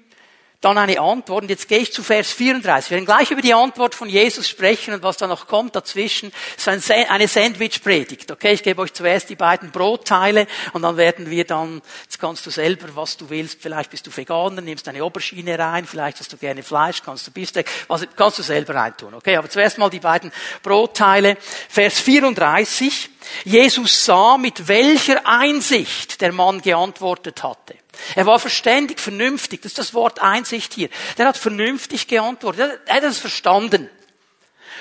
dann 0.62 0.78
eine 0.78 1.00
Antwort. 1.00 1.44
Und 1.44 1.50
jetzt 1.50 1.68
gehe 1.68 1.80
ich 1.80 1.94
zu 1.94 2.04
Vers 2.04 2.32
34. 2.32 2.92
Wir 2.92 2.96
werden 2.96 3.06
gleich 3.06 3.32
über 3.32 3.42
die 3.42 3.54
Antwort 3.54 3.96
von 3.96 4.10
Jesus 4.10 4.48
sprechen 4.48 4.94
und 4.94 5.04
was 5.04 5.18
da 5.18 5.28
noch 5.28 5.48
kommt 5.48 5.76
dazwischen. 5.76 6.32
Es 6.58 6.68
ist 6.68 6.92
eine 6.92 7.28
Sandwich-Predigt. 7.28 8.32
Okay, 8.32 8.54
ich 8.54 8.64
gebe 8.64 8.82
euch 8.82 8.94
zuerst 8.94 9.30
die 9.30 9.36
beiden 9.36 9.72
Brotteile 9.72 10.48
und 10.74 10.82
dann 10.82 10.98
werden 10.98 11.30
wir 11.30 11.46
dann, 11.46 11.82
jetzt 12.04 12.20
kannst 12.20 12.46
du 12.46 12.50
selber, 12.50 12.88
was 12.96 13.18
du 13.18 13.30
willst. 13.30 13.62
Vielleicht 13.62 13.92
bist 13.92 14.08
du 14.08 14.16
Veganer, 14.16 14.62
nimmst 14.62 14.88
eine 14.88 15.04
Oberschiene 15.04 15.58
rein. 15.58 15.86
Vielleicht 15.86 16.20
hast 16.20 16.32
du 16.34 16.38
gerne 16.38 16.64
Fleisch, 16.64 17.02
kannst 17.04 17.28
du 17.28 17.32
Bistec. 17.32 17.70
Was 17.88 18.06
kannst 18.16 18.40
du 18.40 18.44
selber 18.44 18.76
reintun. 18.76 19.14
Okay, 19.14 19.36
aber 19.36 19.50
zuerst 19.50 19.78
mal 19.78 19.90
die 19.90 20.00
beiden 20.00 20.32
Brotteile. 20.64 21.38
Vers 21.70 22.00
34. 22.00 23.10
Jesus 23.44 24.06
sah, 24.06 24.38
mit 24.38 24.68
welcher 24.68 25.26
Einsicht 25.26 26.22
der 26.22 26.32
Mann 26.32 26.62
geantwortet 26.62 27.44
hatte. 27.44 27.76
Er 28.16 28.26
war 28.26 28.40
verständig, 28.40 29.00
vernünftig. 29.00 29.62
Das 29.62 29.72
ist 29.72 29.78
das 29.78 29.94
Wort 29.94 30.20
Einsicht 30.22 30.74
hier. 30.74 30.90
Der 31.18 31.28
hat 31.28 31.38
vernünftig 31.38 32.08
geantwortet. 32.08 32.80
Er 32.86 32.96
hat 32.96 33.04
es 33.04 33.20
verstanden. 33.20 33.90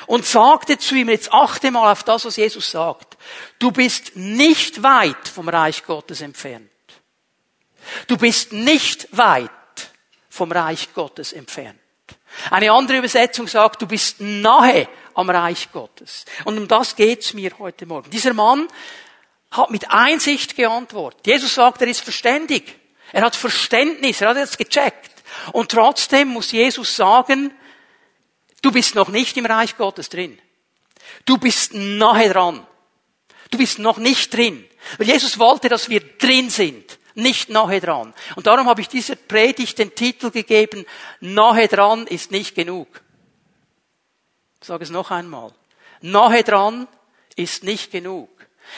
Und 0.07 0.27
sagte 0.27 0.79
zu 0.79 0.95
ihm, 0.95 1.09
jetzt 1.09 1.33
achte 1.33 1.71
mal 1.71 1.91
auf 1.91 2.03
das, 2.03 2.25
was 2.25 2.37
Jesus 2.37 2.71
sagt. 2.71 3.17
Du 3.59 3.73
bist 3.73 4.17
nicht 4.17 4.83
weit 4.83 5.29
vom 5.29 5.49
Reich 5.49 5.85
Gottes 5.85 6.21
entfernt. 6.21 6.71
Du 8.07 8.17
bist 8.17 8.53
nicht 8.53 9.09
weit 9.17 9.51
vom 10.29 10.53
Reich 10.53 10.93
Gottes 10.95 11.33
entfernt. 11.33 11.79
Eine 12.51 12.73
andere 12.73 12.99
Übersetzung 12.99 13.47
sagt, 13.47 13.83
du 13.83 13.87
bist 13.87 14.21
nahe 14.21 14.89
am 15.15 15.31
Reich 15.31 15.71
Gottes. 15.73 16.25
Und 16.45 16.59
um 16.59 16.69
das 16.69 16.97
geht's 16.97 17.33
mir 17.33 17.53
heute 17.59 17.87
Morgen. 17.87 18.11
Dieser 18.11 18.35
Mann 18.35 18.69
hat 19.51 19.71
mit 19.71 19.91
Einsicht 19.91 20.57
geantwortet. 20.57 21.27
Jesus 21.27 21.55
sagt, 21.55 21.81
er 21.81 21.89
ist 21.89 22.01
verständig. 22.01 22.79
Er 23.15 23.23
hat 23.23 23.37
Verständnis, 23.37 24.21
er 24.21 24.31
hat 24.31 24.37
es 24.39 24.59
gecheckt. 24.59 25.23
Und 25.53 25.71
trotzdem 25.71 26.29
muss 26.29 26.51
Jesus 26.51 26.97
sagen, 26.97 27.55
du 28.61 28.73
bist 28.73 28.97
noch 28.97 29.09
nicht 29.09 29.37
im 29.37 29.47
Reich 29.47 29.77
Gottes 29.77 30.09
drin. 30.09 30.37
Du 31.25 31.39
bist 31.39 31.75
nahe 31.75 32.29
dran. 32.29 32.67
Du 33.53 33.59
bist 33.59 33.79
noch 33.79 33.99
nicht 33.99 34.35
drin. 34.35 34.69
Weil 34.99 35.07
Jesus 35.07 35.39
wollte, 35.39 35.69
dass 35.69 35.89
wir 35.89 36.01
drin 36.01 36.51
sind, 36.51 36.99
nicht 37.15 37.51
nahe 37.51 37.81
dran. 37.81 38.13
Und 38.35 38.49
darum 38.49 38.67
habe 38.67 38.81
ich 38.81 38.89
dieser 38.89 39.15
Predigt 39.15 39.79
den 39.79 39.95
Titel 39.95 40.33
gegeben, 40.33 40.85
nahe 41.21 41.69
dran 41.69 42.09
ist 42.09 42.33
nicht 42.33 42.57
genug. 42.57 42.89
Ich 44.61 44.67
sage 44.67 44.83
es 44.83 44.91
noch 44.91 45.13
einmal. 45.13 45.53
Nahe 46.01 46.43
dran 46.43 46.89
ist 47.37 47.63
nicht 47.63 47.93
genug. 47.93 48.29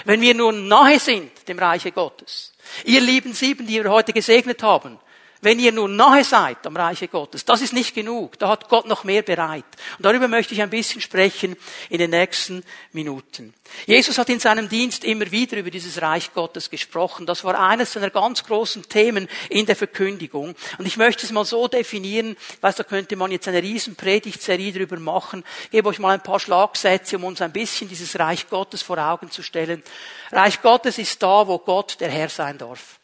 Wenn 0.04 0.20
wir 0.20 0.34
nur 0.34 0.52
nahe 0.52 0.98
sind 0.98 1.30
dem 1.48 1.58
Reiche 1.58 1.92
Gottes, 1.92 2.52
Ihr 2.84 3.00
lieben 3.00 3.32
Sieben, 3.32 3.66
die 3.66 3.82
wir 3.82 3.90
heute 3.90 4.12
gesegnet 4.12 4.62
haben, 4.62 4.98
wenn 5.46 5.60
ihr 5.60 5.70
nur 5.70 5.88
nahe 5.88 6.24
seid 6.24 6.66
am 6.66 6.76
Reiche 6.76 7.06
Gottes, 7.06 7.44
das 7.44 7.60
ist 7.60 7.72
nicht 7.72 7.94
genug. 7.94 8.36
Da 8.40 8.48
hat 8.48 8.68
Gott 8.68 8.88
noch 8.88 9.04
mehr 9.04 9.22
bereit. 9.22 9.64
Und 9.96 10.04
darüber 10.04 10.26
möchte 10.26 10.54
ich 10.54 10.60
ein 10.60 10.70
bisschen 10.70 11.00
sprechen 11.00 11.54
in 11.88 11.98
den 11.98 12.10
nächsten 12.10 12.64
Minuten. 12.90 13.54
Jesus 13.86 14.18
hat 14.18 14.28
in 14.28 14.40
seinem 14.40 14.68
Dienst 14.68 15.04
immer 15.04 15.30
wieder 15.30 15.56
über 15.58 15.70
dieses 15.70 16.02
Reich 16.02 16.34
Gottes 16.34 16.68
gesprochen. 16.68 17.26
Das 17.26 17.44
war 17.44 17.60
eines 17.60 17.92
seiner 17.92 18.10
ganz 18.10 18.42
großen 18.42 18.88
Themen 18.88 19.28
in 19.48 19.66
der 19.66 19.76
Verkündigung. 19.76 20.56
Und 20.78 20.86
ich 20.86 20.96
möchte 20.96 21.24
es 21.24 21.30
mal 21.30 21.44
so 21.44 21.68
definieren, 21.68 22.36
weiß, 22.60 22.74
da 22.74 22.82
könnte 22.82 23.14
man 23.14 23.30
jetzt 23.30 23.46
eine 23.46 23.62
riesen 23.62 23.94
Predigtserie 23.94 24.72
drüber 24.72 24.98
machen. 24.98 25.44
Ich 25.66 25.70
gebe 25.70 25.88
euch 25.90 26.00
mal 26.00 26.14
ein 26.14 26.24
paar 26.24 26.40
Schlagsätze, 26.40 27.18
um 27.18 27.24
uns 27.24 27.40
ein 27.40 27.52
bisschen 27.52 27.88
dieses 27.88 28.18
Reich 28.18 28.50
Gottes 28.50 28.82
vor 28.82 28.98
Augen 28.98 29.30
zu 29.30 29.44
stellen. 29.44 29.84
Reich 30.32 30.60
Gottes 30.60 30.98
ist 30.98 31.22
da, 31.22 31.46
wo 31.46 31.60
Gott 31.60 32.00
der 32.00 32.10
Herr 32.10 32.30
sein 32.30 32.58
darf. 32.58 32.98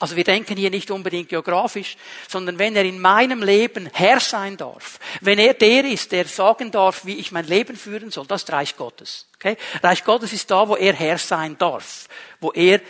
Also 0.00 0.14
wir 0.14 0.24
denken 0.24 0.56
hier 0.56 0.70
nicht 0.70 0.90
unbedingt 0.90 1.28
geografisch, 1.28 1.96
sondern 2.28 2.58
wenn 2.58 2.76
er 2.76 2.84
in 2.84 3.00
meinem 3.00 3.42
Leben 3.42 3.90
Herr 3.92 4.20
sein 4.20 4.56
darf, 4.56 5.00
wenn 5.20 5.38
er 5.38 5.54
der 5.54 5.84
ist, 5.84 6.12
der 6.12 6.26
sagen 6.26 6.70
darf, 6.70 7.04
wie 7.04 7.16
ich 7.16 7.32
mein 7.32 7.46
Leben 7.46 7.76
führen 7.76 8.10
soll, 8.10 8.26
das 8.26 8.42
ist 8.42 8.52
Reich 8.52 8.76
Gottes. 8.76 9.26
Okay? 9.36 9.56
Reich 9.82 10.04
Gottes 10.04 10.32
ist 10.32 10.50
da, 10.50 10.68
wo 10.68 10.76
er 10.76 10.92
Herr 10.92 11.18
sein 11.18 11.58
darf, 11.58 12.06
wo 12.40 12.52
er 12.52 12.80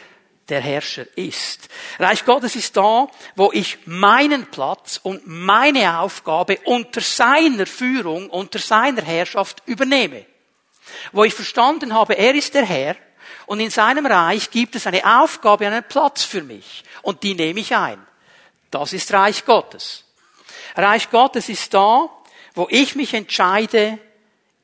der 0.48 0.60
Herrscher 0.60 1.06
ist. 1.16 1.68
Reich 1.98 2.24
Gottes 2.24 2.56
ist 2.56 2.76
da, 2.76 3.08
wo 3.36 3.50
ich 3.52 3.78
meinen 3.86 4.46
Platz 4.46 5.00
und 5.02 5.26
meine 5.26 6.00
Aufgabe 6.00 6.58
unter 6.64 7.00
seiner 7.00 7.66
Führung, 7.66 8.28
unter 8.30 8.58
seiner 8.58 9.02
Herrschaft 9.02 9.62
übernehme. 9.66 10.26
Wo 11.12 11.24
ich 11.24 11.34
verstanden 11.34 11.94
habe, 11.94 12.16
er 12.16 12.34
ist 12.34 12.54
der 12.54 12.64
Herr 12.64 12.96
und 13.48 13.60
in 13.60 13.70
seinem 13.70 14.04
Reich 14.04 14.50
gibt 14.50 14.76
es 14.76 14.86
eine 14.86 15.22
Aufgabe, 15.22 15.66
einen 15.66 15.82
Platz 15.82 16.22
für 16.22 16.42
mich. 16.42 16.84
Und 17.00 17.22
die 17.22 17.34
nehme 17.34 17.60
ich 17.60 17.74
ein. 17.74 17.98
Das 18.70 18.92
ist 18.92 19.10
Reich 19.14 19.46
Gottes. 19.46 20.04
Reich 20.76 21.10
Gottes 21.10 21.48
ist 21.48 21.72
da, 21.72 22.10
wo 22.54 22.68
ich 22.70 22.94
mich 22.94 23.14
entscheide, 23.14 23.98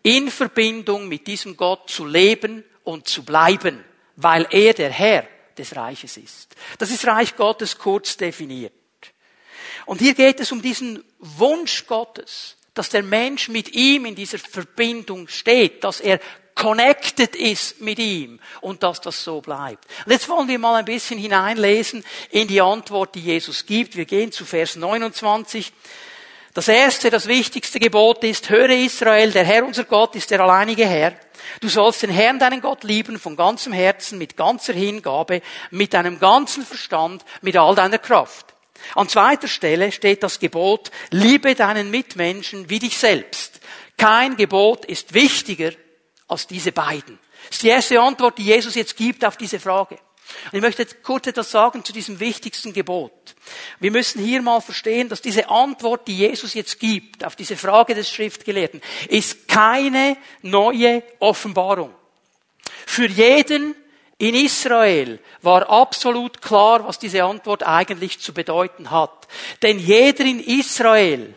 in 0.03 0.31
Verbindung 0.31 1.09
mit 1.09 1.27
diesem 1.27 1.57
Gott 1.57 1.89
zu 1.89 2.05
leben 2.05 2.63
und 2.83 3.09
zu 3.09 3.25
bleiben, 3.25 3.83
weil 4.17 4.47
er 4.51 4.75
der 4.75 4.91
Herr 4.91 5.27
des 5.57 5.75
Reiches 5.75 6.19
ist. 6.19 6.55
Das 6.77 6.91
ist 6.91 7.07
Reich 7.07 7.37
Gottes 7.37 7.79
kurz 7.79 8.19
definiert. 8.19 8.75
Und 9.87 10.03
hier 10.03 10.13
geht 10.13 10.41
es 10.41 10.53
um 10.53 10.61
diesen 10.61 11.03
Wunsch 11.21 11.87
Gottes, 11.87 12.57
dass 12.75 12.91
der 12.91 13.03
Mensch 13.03 13.49
mit 13.49 13.75
ihm 13.75 14.05
in 14.05 14.15
dieser 14.15 14.39
Verbindung 14.39 15.27
steht, 15.29 15.85
dass 15.85 16.01
er 16.01 16.21
connected 16.55 17.35
ist 17.35 17.81
mit 17.81 17.99
ihm 17.99 18.39
und 18.61 18.83
dass 18.83 19.01
das 19.01 19.23
so 19.23 19.41
bleibt. 19.41 19.85
Und 20.05 20.13
jetzt 20.13 20.29
wollen 20.29 20.49
wir 20.49 20.59
mal 20.59 20.77
ein 20.77 20.85
bisschen 20.85 21.19
hineinlesen 21.19 22.05
in 22.31 22.49
die 22.49 22.61
Antwort, 22.61 23.15
die 23.15 23.21
Jesus 23.21 23.67
gibt. 23.67 23.97
Wir 23.97 24.05
gehen 24.05 24.33
zu 24.33 24.45
Vers 24.45 24.77
29. 24.77 25.73
Das 26.55 26.69
erste, 26.69 27.11
das 27.11 27.27
wichtigste 27.27 27.81
Gebot 27.81 28.23
ist, 28.23 28.49
höre 28.49 28.71
Israel, 28.71 29.33
der 29.33 29.45
Herr 29.45 29.67
unser 29.67 29.85
Gott 29.85 30.15
ist 30.15 30.31
der 30.31 30.41
alleinige 30.41 30.87
Herr. 30.87 31.15
Du 31.61 31.69
sollst 31.69 32.03
den 32.03 32.11
Herrn, 32.11 32.39
deinen 32.39 32.61
Gott 32.61 32.85
lieben, 32.85 33.19
von 33.19 33.37
ganzem 33.37 33.73
Herzen, 33.73 34.19
mit 34.19 34.37
ganzer 34.37 34.73
Hingabe, 34.73 35.43
mit 35.71 35.95
deinem 35.95 36.21
ganzen 36.21 36.65
Verstand, 36.65 37.25
mit 37.43 37.57
all 37.57 37.75
deiner 37.75 37.99
Kraft. 37.99 38.55
An 38.95 39.09
zweiter 39.09 39.49
Stelle 39.49 39.93
steht 39.93 40.23
das 40.23 40.39
Gebot, 40.39 40.91
liebe 41.11 41.55
deinen 41.55 41.91
Mitmenschen 41.91 42.71
wie 42.71 42.79
dich 42.79 42.99
selbst. 42.99 43.61
Kein 43.97 44.37
Gebot 44.37 44.85
ist 44.85 45.15
wichtiger 45.15 45.73
als 46.29 46.47
diese 46.47 46.73
beiden. 46.73 47.19
Das 47.47 47.57
ist 47.57 47.63
die 47.63 47.69
erste 47.69 48.01
Antwort, 48.01 48.39
die 48.39 48.45
Jesus 48.45 48.75
jetzt 48.75 48.97
gibt 48.97 49.25
auf 49.25 49.37
diese 49.37 49.61
Frage. 49.61 49.99
Und 50.51 50.55
ich 50.55 50.63
möchte 50.63 50.83
jetzt 50.83 51.03
kurz 51.03 51.27
etwas 51.27 51.51
sagen 51.51 51.85
zu 51.85 51.93
diesem 51.93 52.19
wichtigsten 52.19 52.73
Gebot. 52.73 53.35
Wir 53.79 53.91
müssen 53.91 54.25
hier 54.25 54.41
mal 54.41 54.61
verstehen, 54.61 55.09
dass 55.09 55.21
diese 55.21 55.51
Antwort, 55.51 56.09
die 56.09 56.17
Jesus 56.17 56.55
jetzt 56.55 56.81
gibt 56.81 57.25
auf 57.25 57.37
diese 57.37 57.57
Frage 57.57 57.95
des 57.95 58.11
Schriftgelehrten, 58.11 58.81
ist 59.09 59.49
keine 59.49 60.17
neue 60.43 61.03
Offenbarung. 61.19 61.95
Für 62.87 63.07
jeden 63.07 63.75
in 64.19 64.35
Israel 64.35 65.19
war 65.43 65.69
absolut 65.69 66.41
klar, 66.41 66.87
was 66.87 66.99
diese 66.99 67.25
Antwort 67.25 67.63
eigentlich 67.63 68.21
zu 68.21 68.33
bedeuten 68.33 68.91
hat. 68.91 69.29
Denn 69.63 69.79
jeder 69.79 70.25
in 70.25 70.41
Israel 70.41 71.35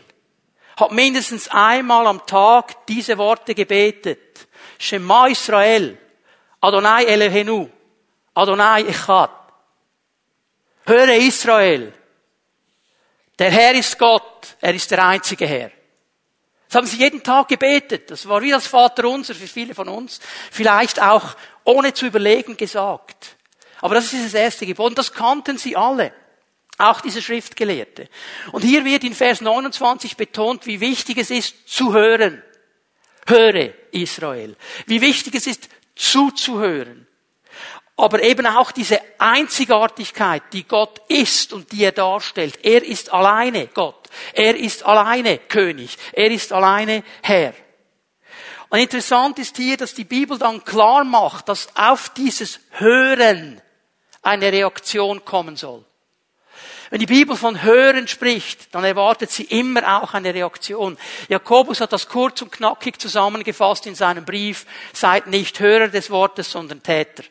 hat 0.78 0.92
mindestens 0.92 1.50
einmal 1.50 2.06
am 2.08 2.26
Tag 2.26 2.86
diese 2.86 3.18
Worte 3.18 3.56
gebetet. 3.56 4.47
Shema 4.78 5.28
Israel, 5.28 5.98
Adonai 6.62 7.06
Elohenu, 7.06 7.70
Adonai 8.34 8.84
Echad. 8.84 9.32
Höre 10.86 11.16
Israel, 11.16 11.94
der 13.38 13.52
Herr 13.52 13.74
ist 13.76 13.98
Gott, 14.00 14.56
er 14.62 14.74
ist 14.74 14.90
der 14.90 15.06
einzige 15.06 15.46
Herr. 15.46 15.72
Das 16.68 16.76
haben 16.76 16.88
sie 16.88 16.98
jeden 16.98 17.24
Tag 17.24 17.48
gebetet. 17.48 18.12
Das 18.12 18.28
war 18.28 18.42
wie 18.42 18.52
das 18.52 18.68
Vaterunser 18.68 19.34
für 19.34 19.48
viele 19.48 19.74
von 19.74 19.88
uns. 19.88 20.20
Vielleicht 20.52 21.02
auch 21.02 21.36
ohne 21.64 21.94
zu 21.94 22.06
überlegen 22.06 22.58
gesagt. 22.58 23.38
Aber 23.80 23.96
das 23.96 24.12
ist 24.12 24.26
das 24.26 24.34
erste 24.34 24.66
Gebot. 24.66 24.90
Und 24.90 24.98
das 24.98 25.14
kannten 25.14 25.58
sie 25.58 25.78
alle. 25.78 26.12
Auch 26.78 27.02
diese 27.02 27.22
Schriftgelehrte. 27.22 28.10
Und 28.52 28.64
hier 28.64 28.84
wird 28.86 29.04
in 29.04 29.16
Vers 29.16 29.42
29 29.42 30.18
betont, 30.18 30.66
wie 30.66 30.80
wichtig 30.80 31.18
es 31.18 31.32
ist, 31.32 31.68
zu 31.70 31.94
hören. 31.94 32.44
Höre 33.26 33.74
Israel. 34.02 34.56
Wie 34.86 35.02
wichtig 35.02 35.36
es 35.36 35.48
ist, 35.48 35.70
zuzuhören. 35.96 37.08
Aber 37.96 38.22
eben 38.22 38.46
auch 38.46 38.72
diese 38.72 39.00
Einzigartigkeit, 39.18 40.44
die 40.54 40.68
Gott 40.68 41.02
ist 41.08 41.52
und 41.52 41.72
die 41.72 41.84
er 41.84 41.92
darstellt. 41.92 42.64
Er 42.64 42.84
ist 42.84 43.12
alleine 43.12 43.68
Gott. 43.68 44.08
Er 44.34 44.56
ist 44.56 44.86
alleine 44.86 45.40
König. 45.40 45.98
Er 46.14 46.30
ist 46.30 46.54
alleine 46.54 47.04
Herr. 47.24 47.54
Und 48.70 48.80
interessant 48.80 49.40
ist 49.40 49.58
hier, 49.58 49.78
dass 49.78 49.94
die 49.94 50.04
Bibel 50.04 50.38
dann 50.38 50.64
klar 50.64 51.04
macht, 51.04 51.50
dass 51.50 51.76
auf 51.76 52.10
dieses 52.10 52.60
Hören 52.72 53.62
eine 54.22 54.52
Reaktion 54.52 55.24
kommen 55.24 55.56
soll. 55.56 55.87
Wenn 56.90 57.00
die 57.00 57.06
Bibel 57.06 57.36
von 57.36 57.64
Hören 57.64 58.08
spricht, 58.08 58.74
dann 58.74 58.84
erwartet 58.84 59.30
sie 59.30 59.44
immer 59.44 60.02
auch 60.02 60.14
eine 60.14 60.34
Reaktion. 60.34 60.98
Jakobus 61.28 61.82
hat 61.82 61.92
das 61.92 62.08
kurz 62.08 62.42
und 62.42 62.52
knackig 62.52 63.00
zusammengefasst 63.00 63.88
in 63.88 63.96
seinem 63.96 64.24
Brief. 64.24 64.66
Seid 64.94 65.28
nicht 65.28 65.60
Hörer 65.60 65.90
des 65.90 66.10
Wortes, 66.10 66.52
sondern 66.52 66.82
Täter. 66.82 67.24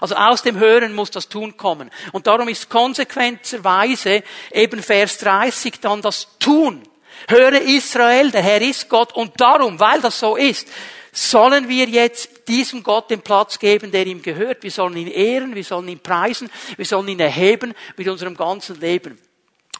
Also 0.00 0.16
aus 0.16 0.42
dem 0.42 0.58
Hören 0.58 0.94
muss 0.94 1.10
das 1.10 1.28
Tun 1.28 1.56
kommen. 1.56 1.90
Und 2.12 2.26
darum 2.26 2.48
ist 2.48 2.70
konsequenterweise 2.70 4.22
eben 4.50 4.82
Vers 4.82 5.18
30 5.18 5.80
dann 5.80 6.02
das 6.02 6.38
Tun. 6.38 6.82
Höre 7.28 7.60
Israel, 7.60 8.30
der 8.30 8.42
Herr 8.42 8.60
ist 8.60 8.88
Gott. 8.88 9.14
Und 9.14 9.40
darum, 9.40 9.78
weil 9.78 10.00
das 10.00 10.18
so 10.18 10.36
ist, 10.36 10.68
sollen 11.14 11.68
wir 11.68 11.86
jetzt 11.86 12.48
diesem 12.48 12.82
Gott 12.82 13.10
den 13.10 13.22
Platz 13.22 13.58
geben, 13.58 13.92
der 13.92 14.06
ihm 14.06 14.20
gehört. 14.20 14.62
Wir 14.62 14.70
sollen 14.70 14.96
ihn 14.96 15.08
ehren, 15.08 15.54
wir 15.54 15.64
sollen 15.64 15.88
ihn 15.88 16.00
preisen, 16.00 16.50
wir 16.76 16.84
sollen 16.84 17.08
ihn 17.08 17.20
erheben 17.20 17.72
mit 17.96 18.08
unserem 18.08 18.36
ganzen 18.36 18.80
Leben. 18.80 19.18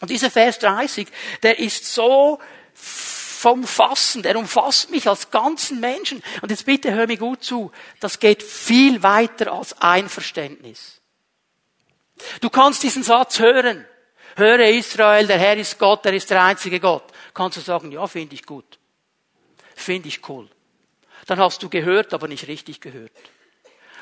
Und 0.01 0.11
dieser 0.11 0.31
Vers 0.31 0.61
30, 0.61 1.09
der 1.43 1.59
ist 1.59 1.93
so 1.93 2.39
umfassend, 3.45 4.25
er 4.25 4.37
umfasst 4.37 4.91
mich 4.91 5.09
als 5.09 5.31
ganzen 5.31 5.81
Menschen. 5.81 6.23
Und 6.41 6.51
jetzt 6.51 6.65
bitte 6.65 6.93
hör 6.93 7.07
mir 7.07 7.19
gut 7.19 7.43
zu, 7.45 7.73
das 8.01 8.19
geht 8.19 8.43
viel 8.43 9.03
weiter 9.03 9.53
als 9.53 9.81
Einverständnis. 9.83 11.01
Du 12.41 12.49
kannst 12.49 12.83
diesen 12.83 13.03
Satz 13.03 13.39
hören. 13.39 13.85
Höre 14.37 14.69
Israel, 14.69 15.27
der 15.27 15.39
Herr 15.39 15.57
ist 15.57 15.79
Gott, 15.79 16.07
er 16.07 16.13
ist 16.15 16.31
der 16.31 16.43
einzige 16.43 16.81
Gott. 16.81 17.05
Kannst 17.35 17.57
du 17.57 17.61
sagen, 17.61 17.93
ja, 17.93 18.07
finde 18.07 18.35
ich 18.35 18.45
gut. 18.45 18.79
Finde 19.75 20.09
ich 20.09 20.29
cool. 20.29 20.49
Dann 21.27 21.39
hast 21.39 21.63
du 21.63 21.69
gehört, 21.69 22.13
aber 22.15 22.29
nicht 22.29 22.49
richtig 22.49 22.81
gehört. 22.81 23.13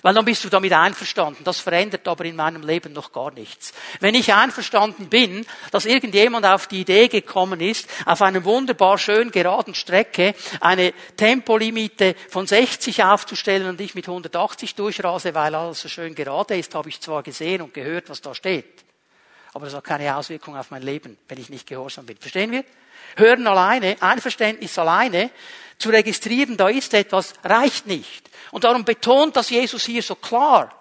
Weil 0.02 0.14
dann 0.14 0.25
bist 0.25 0.43
du 0.43 0.49
damit 0.49 0.73
einverstanden. 0.73 1.45
Das 1.45 1.61
verändert 1.61 2.09
aber 2.09 2.25
in 2.25 2.35
meinem 2.35 2.62
Leben 2.62 2.93
noch 2.93 3.12
gar 3.12 3.31
nichts. 3.31 3.73
Wenn 4.00 4.17
ich 4.17 4.35
einverstanden 4.35 5.09
bin, 5.09 5.47
dass 5.71 5.87
irgendjemand 5.87 6.45
auf 6.45 6.67
die 6.67 6.81
Idee 6.81 7.07
gekommen 7.07 7.61
ist, 7.61 7.88
auf 8.05 8.21
einer 8.21 8.45
wunderbar 8.45 8.99
schön 8.99 9.31
geraden 9.31 9.76
Strecke 9.76 10.35
eine 10.61 10.93
Tempolimite 11.17 12.17
von 12.29 12.49
60 12.49 13.05
aufzustellen 13.05 13.69
und 13.69 13.81
ich 13.81 13.95
mit 13.95 14.09
180 14.09 14.75
durchrase, 14.75 15.37
weil 15.37 15.55
alles 15.55 15.83
so 15.83 15.88
schön 15.88 16.17
gerade 16.17 16.59
ist, 16.59 16.75
habe 16.75 16.88
ich 16.88 17.00
zwar 17.00 17.23
gesehen 17.23 17.62
und 17.62 17.73
gehört, 17.73 18.11
was 18.11 18.21
da 18.21 18.35
steht. 18.35 18.85
Aber 19.55 19.67
das 19.67 19.75
hat 19.75 19.85
keine 19.85 20.17
Auswirkung 20.17 20.57
auf 20.57 20.73
mein 20.73 20.83
Leben, 20.83 21.17
wenn 21.29 21.38
ich 21.38 21.49
nicht 21.49 21.69
gehorsam 21.69 22.07
bin. 22.07 22.17
Verstehen 22.17 22.50
wir? 22.50 22.64
Hören 23.17 23.47
alleine, 23.47 23.97
Einverständnis 24.00 24.79
alleine, 24.79 25.31
zu 25.82 25.90
registrieren, 25.90 26.56
da 26.56 26.68
ist 26.68 26.94
etwas, 26.94 27.34
reicht 27.44 27.86
nicht. 27.86 28.30
Und 28.50 28.64
darum 28.64 28.84
betont 28.84 29.36
das 29.36 29.50
Jesus 29.50 29.84
hier 29.84 30.02
so 30.02 30.14
klar. 30.14 30.78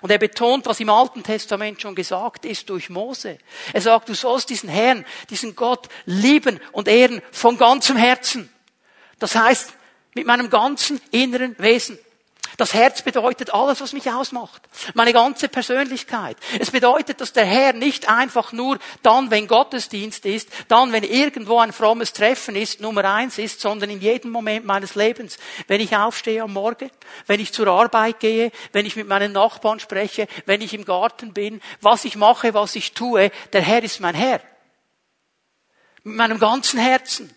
Und 0.00 0.10
er 0.10 0.18
betont, 0.18 0.66
was 0.66 0.80
im 0.80 0.90
Alten 0.90 1.22
Testament 1.22 1.80
schon 1.80 1.94
gesagt 1.94 2.44
ist 2.44 2.68
durch 2.68 2.90
Mose. 2.90 3.38
Er 3.72 3.80
sagt, 3.80 4.08
du 4.08 4.14
sollst 4.14 4.50
diesen 4.50 4.68
Herrn, 4.68 5.04
diesen 5.30 5.54
Gott 5.54 5.88
lieben 6.04 6.60
und 6.72 6.88
ehren 6.88 7.22
von 7.30 7.58
ganzem 7.58 7.96
Herzen. 7.96 8.50
Das 9.18 9.34
heißt, 9.36 9.74
mit 10.14 10.26
meinem 10.26 10.50
ganzen 10.50 11.00
inneren 11.10 11.56
Wesen. 11.58 11.98
Das 12.56 12.72
Herz 12.72 13.02
bedeutet 13.02 13.52
alles, 13.52 13.80
was 13.80 13.92
mich 13.92 14.10
ausmacht. 14.10 14.62
Meine 14.94 15.12
ganze 15.12 15.48
Persönlichkeit. 15.48 16.36
Es 16.60 16.70
bedeutet, 16.70 17.20
dass 17.20 17.32
der 17.32 17.44
Herr 17.44 17.72
nicht 17.72 18.08
einfach 18.08 18.52
nur 18.52 18.78
dann, 19.02 19.30
wenn 19.30 19.48
Gottesdienst 19.48 20.24
ist, 20.24 20.48
dann, 20.68 20.92
wenn 20.92 21.02
irgendwo 21.02 21.58
ein 21.58 21.72
frommes 21.72 22.12
Treffen 22.12 22.54
ist, 22.54 22.80
Nummer 22.80 23.04
eins 23.12 23.38
ist, 23.38 23.60
sondern 23.60 23.90
in 23.90 24.00
jedem 24.00 24.30
Moment 24.30 24.64
meines 24.64 24.94
Lebens. 24.94 25.38
Wenn 25.66 25.80
ich 25.80 25.96
aufstehe 25.96 26.42
am 26.42 26.52
Morgen, 26.52 26.90
wenn 27.26 27.40
ich 27.40 27.52
zur 27.52 27.66
Arbeit 27.66 28.20
gehe, 28.20 28.52
wenn 28.72 28.86
ich 28.86 28.94
mit 28.94 29.08
meinen 29.08 29.32
Nachbarn 29.32 29.80
spreche, 29.80 30.28
wenn 30.46 30.60
ich 30.60 30.74
im 30.74 30.84
Garten 30.84 31.32
bin, 31.32 31.60
was 31.80 32.04
ich 32.04 32.14
mache, 32.14 32.54
was 32.54 32.76
ich 32.76 32.92
tue, 32.92 33.30
der 33.52 33.62
Herr 33.62 33.82
ist 33.82 34.00
mein 34.00 34.14
Herr. 34.14 34.40
Mit 36.04 36.16
meinem 36.16 36.38
ganzen 36.38 36.78
Herzen. 36.78 37.34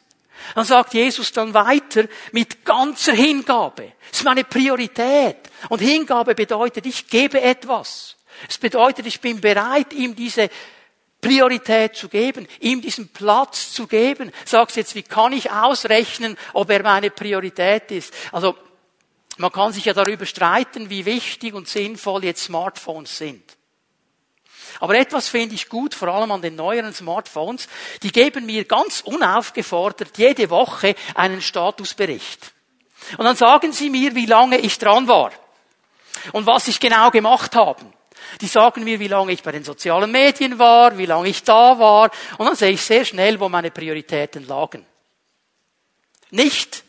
Dann 0.56 0.66
sagt 0.66 0.94
Jesus 0.94 1.32
dann 1.32 1.54
weiter 1.54 2.06
mit 2.32 2.64
ganzer 2.64 3.14
Hingabe. 3.14 3.94
Das 4.10 4.20
ist 4.20 4.26
meine 4.26 4.44
Priorität. 4.44 5.38
Und 5.70 5.80
Hingabe 5.80 6.36
bedeutet, 6.36 6.86
ich 6.86 7.08
gebe 7.08 7.42
etwas. 7.42 8.16
Es 8.48 8.58
bedeutet, 8.58 9.06
ich 9.06 9.20
bin 9.20 9.42
bereit, 9.42 9.94
ihm 9.94 10.16
diese 10.16 10.50
Priorität 11.20 11.96
zu 11.96 12.10
geben, 12.10 12.48
ihm 12.60 12.82
diesen 12.82 13.10
Platz 13.10 13.72
zu 13.72 13.88
geben. 13.88 14.32
Sagst 14.46 14.78
jetzt, 14.78 14.96
wie 14.96 15.04
kann 15.04 15.34
ich 15.34 15.52
ausrechnen, 15.52 16.38
ob 16.54 16.70
er 16.70 16.84
meine 16.84 17.10
Priorität 17.10 17.92
ist? 17.92 18.14
Also, 18.32 18.56
man 19.38 19.52
kann 19.52 19.74
sich 19.74 19.86
ja 19.86 19.94
darüber 19.94 20.26
streiten, 20.26 20.90
wie 20.90 21.06
wichtig 21.06 21.54
und 21.54 21.68
sinnvoll 21.68 22.24
jetzt 22.26 22.44
Smartphones 22.44 23.18
sind. 23.18 23.57
Aber 24.80 24.96
etwas 24.96 25.28
finde 25.28 25.56
ich 25.56 25.70
gut, 25.70 25.96
vor 25.96 26.10
allem 26.10 26.32
an 26.32 26.42
den 26.42 26.56
neueren 26.56 26.94
Smartphones. 26.94 27.68
Die 28.04 28.12
geben 28.12 28.46
mir 28.46 28.66
ganz 28.66 29.02
unaufgefordert 29.02 30.18
jede 30.18 30.50
Woche 30.50 30.96
einen 31.16 31.42
Statusbericht. 31.42 32.54
Und 33.18 33.26
dann 33.26 33.36
sagen 33.36 33.72
sie 33.72 33.90
mir, 33.90 34.16
wie 34.16 34.26
lange 34.26 34.58
ich 34.58 34.78
dran 34.78 35.08
war. 35.08 35.32
Und 36.34 36.46
was 36.46 36.68
ich 36.68 36.80
genau 36.80 37.10
gemacht 37.12 37.56
habe. 37.56 37.86
Die 38.42 38.48
sagen 38.48 38.84
mir, 38.84 39.00
wie 39.00 39.08
lange 39.08 39.32
ich 39.32 39.44
bei 39.44 39.52
den 39.52 39.64
sozialen 39.64 40.12
Medien 40.12 40.60
war, 40.60 40.98
wie 40.98 41.06
lange 41.06 41.30
ich 41.30 41.44
da 41.44 41.80
war. 41.80 42.12
Und 42.38 42.46
dann 42.46 42.56
sehe 42.56 42.72
ich 42.72 42.82
sehr 42.82 43.06
schnell, 43.06 43.40
wo 43.40 43.50
meine 43.50 43.72
Prioritäten 43.72 44.46
lagen. 44.48 44.86
Nicht 46.32 46.84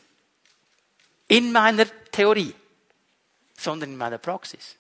in 1.29 1.53
meiner 1.53 1.87
Theorie, 2.11 2.55
sondern 3.57 3.90
in 3.90 3.96
meiner 3.96 4.18
Praxis. 4.18 4.77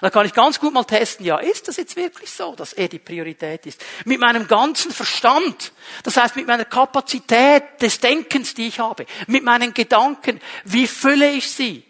Da 0.00 0.08
kann 0.08 0.24
ich 0.24 0.32
ganz 0.32 0.58
gut 0.58 0.72
mal 0.72 0.84
testen, 0.84 1.26
ja, 1.26 1.38
ist 1.38 1.68
das 1.68 1.76
jetzt 1.76 1.96
wirklich 1.96 2.30
so, 2.30 2.54
dass 2.54 2.72
er 2.72 2.88
die 2.88 2.98
Priorität 2.98 3.66
ist? 3.66 3.84
Mit 4.04 4.18
meinem 4.18 4.46
ganzen 4.46 4.92
Verstand, 4.92 5.72
das 6.04 6.16
heißt 6.16 6.36
mit 6.36 6.46
meiner 6.46 6.64
Kapazität 6.64 7.64
des 7.80 8.00
Denkens, 8.00 8.54
die 8.54 8.68
ich 8.68 8.78
habe, 8.78 9.04
mit 9.26 9.44
meinen 9.44 9.74
Gedanken, 9.74 10.40
wie 10.64 10.86
fülle 10.86 11.30
ich 11.32 11.50
sie? 11.50 11.84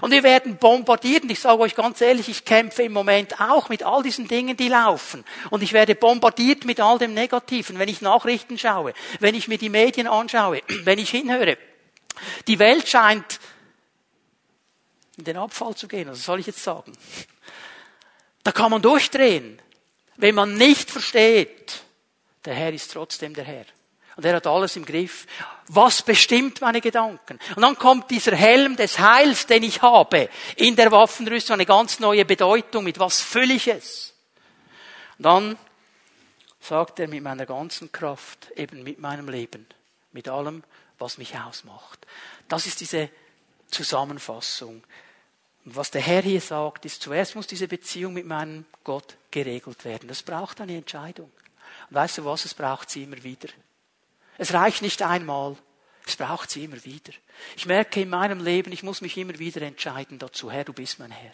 Und 0.00 0.10
wir 0.10 0.22
werden 0.22 0.56
bombardiert. 0.58 1.22
Und 1.22 1.30
ich 1.30 1.40
sage 1.40 1.60
euch 1.60 1.74
ganz 1.74 2.00
ehrlich, 2.00 2.28
ich 2.28 2.44
kämpfe 2.44 2.82
im 2.82 2.92
Moment 2.92 3.40
auch 3.40 3.68
mit 3.68 3.82
all 3.82 4.02
diesen 4.02 4.28
Dingen, 4.28 4.56
die 4.56 4.68
laufen. 4.68 5.24
Und 5.50 5.62
ich 5.62 5.72
werde 5.72 5.94
bombardiert 5.94 6.64
mit 6.64 6.80
all 6.80 6.98
dem 6.98 7.14
Negativen, 7.14 7.78
wenn 7.78 7.88
ich 7.88 8.00
Nachrichten 8.00 8.58
schaue, 8.58 8.92
wenn 9.20 9.34
ich 9.34 9.48
mir 9.48 9.58
die 9.58 9.70
Medien 9.70 10.06
anschaue, 10.06 10.62
wenn 10.84 10.98
ich 10.98 11.10
hinhöre. 11.10 11.56
Die 12.46 12.58
Welt 12.58 12.88
scheint 12.88 13.40
in 15.16 15.24
den 15.24 15.36
Abfall 15.36 15.74
zu 15.74 15.88
gehen. 15.88 16.08
Also 16.08 16.20
soll 16.20 16.40
ich 16.40 16.46
jetzt 16.46 16.62
sagen? 16.62 16.92
Da 18.46 18.52
kann 18.52 18.70
man 18.70 18.80
durchdrehen, 18.80 19.60
wenn 20.18 20.36
man 20.36 20.54
nicht 20.54 20.88
versteht, 20.88 21.82
der 22.44 22.54
Herr 22.54 22.72
ist 22.72 22.92
trotzdem 22.92 23.34
der 23.34 23.42
Herr. 23.42 23.64
Und 24.14 24.24
er 24.24 24.36
hat 24.36 24.46
alles 24.46 24.76
im 24.76 24.84
Griff. 24.84 25.26
Was 25.66 26.00
bestimmt 26.00 26.60
meine 26.60 26.80
Gedanken? 26.80 27.40
Und 27.56 27.62
dann 27.62 27.76
kommt 27.76 28.08
dieser 28.08 28.36
Helm 28.36 28.76
des 28.76 29.00
Heils, 29.00 29.46
den 29.46 29.64
ich 29.64 29.82
habe, 29.82 30.28
in 30.54 30.76
der 30.76 30.92
Waffenrüstung, 30.92 31.54
eine 31.54 31.66
ganz 31.66 31.98
neue 31.98 32.24
Bedeutung. 32.24 32.84
Mit 32.84 33.00
was 33.00 33.20
fülle 33.20 33.54
ich 33.54 33.66
es? 33.66 34.14
Und 35.18 35.24
dann 35.24 35.58
sagt 36.60 37.00
er 37.00 37.08
mit 37.08 37.24
meiner 37.24 37.46
ganzen 37.46 37.90
Kraft, 37.90 38.52
eben 38.54 38.84
mit 38.84 39.00
meinem 39.00 39.28
Leben, 39.28 39.66
mit 40.12 40.28
allem, 40.28 40.62
was 41.00 41.18
mich 41.18 41.36
ausmacht. 41.36 42.06
Das 42.46 42.66
ist 42.66 42.78
diese 42.80 43.10
Zusammenfassung 43.72 44.84
und 45.66 45.74
was 45.74 45.90
der 45.90 46.00
Herr 46.00 46.22
hier 46.22 46.40
sagt, 46.40 46.84
ist, 46.84 47.02
zuerst 47.02 47.34
muss 47.34 47.48
diese 47.48 47.66
Beziehung 47.66 48.14
mit 48.14 48.24
meinem 48.24 48.64
Gott 48.84 49.16
geregelt 49.32 49.84
werden. 49.84 50.08
Das 50.08 50.22
braucht 50.22 50.60
eine 50.60 50.76
Entscheidung. 50.76 51.30
Und 51.90 51.96
weißt 51.96 52.18
du 52.18 52.24
was, 52.24 52.44
es 52.44 52.54
braucht 52.54 52.88
sie 52.88 53.02
immer 53.02 53.22
wieder. 53.24 53.48
Es 54.38 54.54
reicht 54.54 54.80
nicht 54.80 55.02
einmal, 55.02 55.56
es 56.06 56.14
braucht 56.14 56.50
sie 56.50 56.64
immer 56.64 56.82
wieder. 56.84 57.12
Ich 57.56 57.66
merke 57.66 58.00
in 58.00 58.08
meinem 58.08 58.44
Leben, 58.44 58.70
ich 58.70 58.84
muss 58.84 59.00
mich 59.00 59.16
immer 59.16 59.40
wieder 59.40 59.60
entscheiden 59.62 60.20
dazu, 60.20 60.52
Herr, 60.52 60.62
du 60.62 60.72
bist 60.72 61.00
mein 61.00 61.10
Herr. 61.10 61.32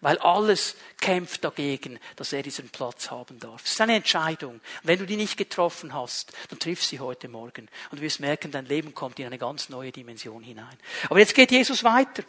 Weil 0.00 0.18
alles 0.18 0.74
kämpft 1.00 1.44
dagegen, 1.44 2.00
dass 2.16 2.32
er 2.32 2.42
diesen 2.42 2.70
Platz 2.70 3.12
haben 3.12 3.38
darf. 3.38 3.64
Es 3.64 3.72
ist 3.72 3.80
eine 3.80 3.94
Entscheidung. 3.94 4.60
wenn 4.82 4.98
du 4.98 5.06
die 5.06 5.16
nicht 5.16 5.36
getroffen 5.36 5.94
hast, 5.94 6.32
dann 6.48 6.58
triff 6.58 6.82
sie 6.82 6.98
heute 6.98 7.28
Morgen. 7.28 7.68
Und 7.92 7.98
du 7.98 8.02
wirst 8.02 8.18
merken, 8.18 8.50
dein 8.50 8.66
Leben 8.66 8.94
kommt 8.94 9.20
in 9.20 9.26
eine 9.26 9.38
ganz 9.38 9.68
neue 9.68 9.92
Dimension 9.92 10.42
hinein. 10.42 10.76
Aber 11.08 11.20
jetzt 11.20 11.36
geht 11.36 11.52
Jesus 11.52 11.84
weiter. 11.84 12.24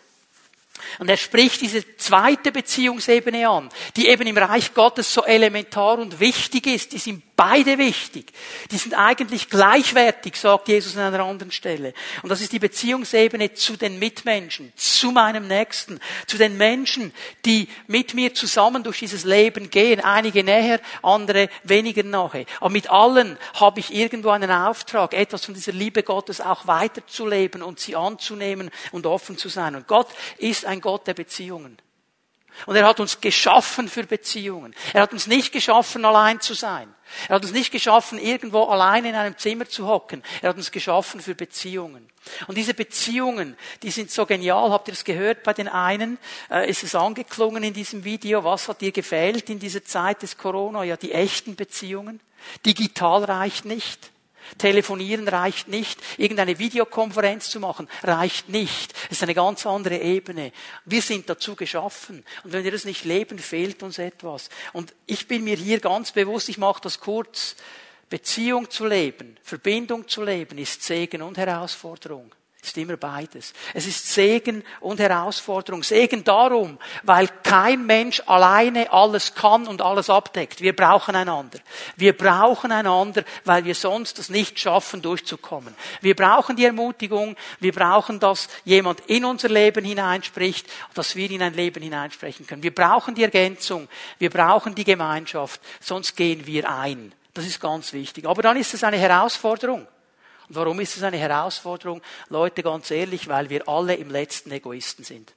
Und 1.00 1.10
er 1.10 1.18
spricht 1.18 1.62
diese 1.62 1.98
zweite 1.98 2.52
Beziehungsebene 2.52 3.48
an, 3.50 3.70
die 3.96 4.08
eben 4.08 4.28
im 4.28 4.38
Reich 4.38 4.74
Gottes 4.74 5.14
so 5.14 5.24
elementar 5.24 6.00
und 6.00 6.20
wichtig 6.20 6.68
ist. 6.68 6.94
Die 6.94 7.22
beide 7.36 7.78
wichtig. 7.78 8.32
Die 8.72 8.78
sind 8.78 8.94
eigentlich 8.94 9.50
gleichwertig, 9.50 10.36
sagt 10.36 10.68
Jesus 10.68 10.98
an 10.98 11.14
einer 11.14 11.26
anderen 11.26 11.52
Stelle. 11.52 11.94
Und 12.24 12.30
das 12.30 12.42
ist 12.42 12.52
die 12.52 12.60
Beziehungsebene 12.60 13.54
zu 13.54 13.78
den 13.78 14.00
Mitmenschen, 14.00 14.72
zu 14.76 15.12
meinem 15.12 15.48
Nächsten, 15.48 16.00
zu 16.28 16.38
den 16.38 16.58
Menschen, 16.58 17.14
die 17.46 17.68
mit 17.88 18.14
mir 18.14 18.34
zusammen 18.34 18.84
durch 18.84 19.00
dieses 19.00 19.24
Leben 19.24 19.70
gehen. 19.70 20.00
Einige 20.00 20.44
näher, 20.44 20.80
andere 21.02 21.50
weniger 21.64 22.04
nahe. 22.04 22.46
Aber 22.60 22.70
mit 22.70 22.90
allen 22.90 23.38
habe 23.56 23.80
ich 23.80 23.94
irgendwo 23.94 24.30
einen 24.30 24.52
Auftrag, 24.52 25.14
etwas 25.14 25.46
von 25.46 25.54
dieser 25.54 25.74
Liebe 25.74 26.04
Gottes 26.04 26.42
auch 26.42 26.68
weiterzuleben 26.68 27.62
und 27.62 27.80
sie 27.80 27.96
anzunehmen 27.96 28.72
und 28.92 29.06
offen 29.06 29.38
zu 29.38 29.50
sein. 29.50 29.76
Und 29.76 29.88
Gott 29.88 30.08
ist 30.38 30.66
ein 30.66 30.82
Gott 30.82 31.08
der 31.08 31.14
Beziehungen. 31.14 31.78
Und 32.66 32.76
er 32.76 32.88
hat 32.88 33.00
uns 33.00 33.22
geschaffen 33.22 33.90
für 33.90 34.04
Beziehungen. 34.04 34.74
Er 34.94 35.02
hat 35.02 35.14
uns 35.14 35.28
nicht 35.28 35.52
geschaffen, 35.52 36.06
allein 36.06 36.40
zu 36.40 36.54
sein. 36.54 36.94
Er 37.28 37.36
hat 37.36 37.44
uns 37.44 37.54
nicht 37.54 37.72
geschaffen, 37.72 38.18
irgendwo 38.18 38.64
allein 38.64 39.06
in 39.06 39.16
einem 39.16 39.38
Zimmer 39.38 39.68
zu 39.68 39.88
hocken. 39.88 40.24
Er 40.42 40.50
hat 40.50 40.58
uns 40.58 40.72
geschaffen 40.72 41.22
für 41.22 41.36
Beziehungen. 41.36 42.10
Und 42.48 42.58
diese 42.58 42.74
Beziehungen, 42.74 43.56
die 43.84 43.92
sind 43.92 44.10
so 44.10 44.26
genial. 44.26 44.72
Habt 44.72 44.88
ihr 44.88 44.94
es 44.94 45.04
gehört 45.04 45.44
bei 45.44 45.54
den 45.54 45.68
einen? 45.68 46.18
Äh, 46.50 46.70
ist 46.70 46.84
es 46.84 46.96
angeklungen 46.96 47.64
in 47.64 47.74
diesem 47.74 48.04
Video? 48.04 48.44
Was 48.44 48.68
hat 48.68 48.82
dir 48.82 48.92
gefehlt 48.92 49.50
in 49.50 49.60
dieser 49.60 49.84
Zeit 49.84 50.24
des 50.24 50.38
Corona? 50.38 50.84
Ja, 50.84 50.98
die 50.98 51.12
echten 51.12 51.56
Beziehungen. 51.56 52.20
Digital 52.66 53.24
reicht 53.26 53.66
nicht. 53.66 54.12
Telefonieren 54.58 55.28
reicht 55.28 55.68
nicht. 55.68 56.00
Irgendeine 56.18 56.60
Videokonferenz 56.60 57.50
zu 57.50 57.60
machen 57.60 57.88
reicht 58.04 58.50
nicht. 58.50 58.94
Es 59.06 59.18
ist 59.18 59.24
eine 59.24 59.34
ganz 59.34 59.66
andere 59.66 59.98
Ebene. 59.98 60.52
Wir 60.86 61.02
sind 61.02 61.30
dazu 61.30 61.56
geschaffen. 61.56 62.24
Und 62.44 62.54
wenn 62.54 62.64
wir 62.64 62.72
das 62.72 62.86
nicht 62.86 63.06
leben, 63.06 63.40
fehlt 63.40 63.84
uns 63.84 63.98
etwas. 63.98 64.50
Und 64.74 64.94
ich 65.06 65.28
bin 65.28 65.44
mir 65.44 65.56
hier 65.56 65.80
ganz 65.80 66.12
bewusst, 66.12 66.50
ich 66.50 66.58
mache 66.58 66.82
das 66.82 67.00
kurz, 67.00 67.56
Beziehung 68.10 68.70
zu 68.70 68.86
leben, 68.86 69.38
Verbindung 69.42 70.08
zu 70.08 70.24
leben, 70.24 70.60
ist 70.60 70.84
Segen 70.84 71.24
und 71.24 71.38
Herausforderung 71.38 72.35
ist 72.68 72.78
immer 72.78 72.98
beides. 72.98 73.54
Es 73.74 73.86
ist 73.86 74.14
Segen 74.14 74.64
und 74.80 75.00
Herausforderung. 75.00 75.84
Segen 75.84 76.24
darum, 76.24 76.78
weil 77.04 77.28
kein 77.44 77.86
Mensch 77.86 78.22
alleine 78.26 78.92
alles 78.92 79.34
kann 79.36 79.68
und 79.68 79.82
alles 79.82 80.10
abdeckt. 80.10 80.62
Wir 80.62 80.76
brauchen 80.76 81.16
einander. 81.16 81.60
Wir 81.96 82.16
brauchen 82.18 82.72
einander, 82.72 83.24
weil 83.44 83.66
wir 83.66 83.76
sonst 83.76 84.20
es 84.20 84.30
nicht 84.30 84.60
schaffen, 84.60 85.02
durchzukommen. 85.02 85.76
Wir 86.02 86.16
brauchen 86.16 86.56
die 86.56 86.66
Ermutigung. 86.66 87.36
Wir 87.60 87.72
brauchen, 87.72 88.20
dass 88.20 88.48
jemand 88.64 89.02
in 89.08 89.26
unser 89.26 89.50
Leben 89.50 89.86
hineinspricht, 89.86 90.68
dass 90.94 91.16
wir 91.16 91.30
in 91.30 91.42
ein 91.42 91.54
Leben 91.54 91.84
hineinsprechen 91.84 92.48
können. 92.48 92.64
Wir 92.64 92.74
brauchen 92.74 93.16
die 93.16 93.24
Ergänzung. 93.24 93.88
Wir 94.20 94.30
brauchen 94.30 94.76
die 94.76 94.84
Gemeinschaft. 94.84 95.62
Sonst 95.80 96.16
gehen 96.16 96.46
wir 96.46 96.70
ein. 96.70 97.14
Das 97.34 97.46
ist 97.46 97.60
ganz 97.60 97.92
wichtig. 97.94 98.26
Aber 98.26 98.42
dann 98.42 98.58
ist 98.58 98.74
es 98.74 98.84
eine 98.84 98.98
Herausforderung. 98.98 99.88
Und 100.48 100.56
warum 100.56 100.80
ist 100.80 100.96
es 100.98 101.04
eine 101.04 101.18
Herausforderung? 101.18 102.02
Leute, 102.30 102.64
ganz 102.64 102.92
ehrlich, 102.92 103.28
weil 103.28 103.50
wir 103.50 103.68
alle 103.68 103.96
im 103.96 104.10
letzten 104.10 104.52
Egoisten 104.52 105.04
sind. 105.04 105.34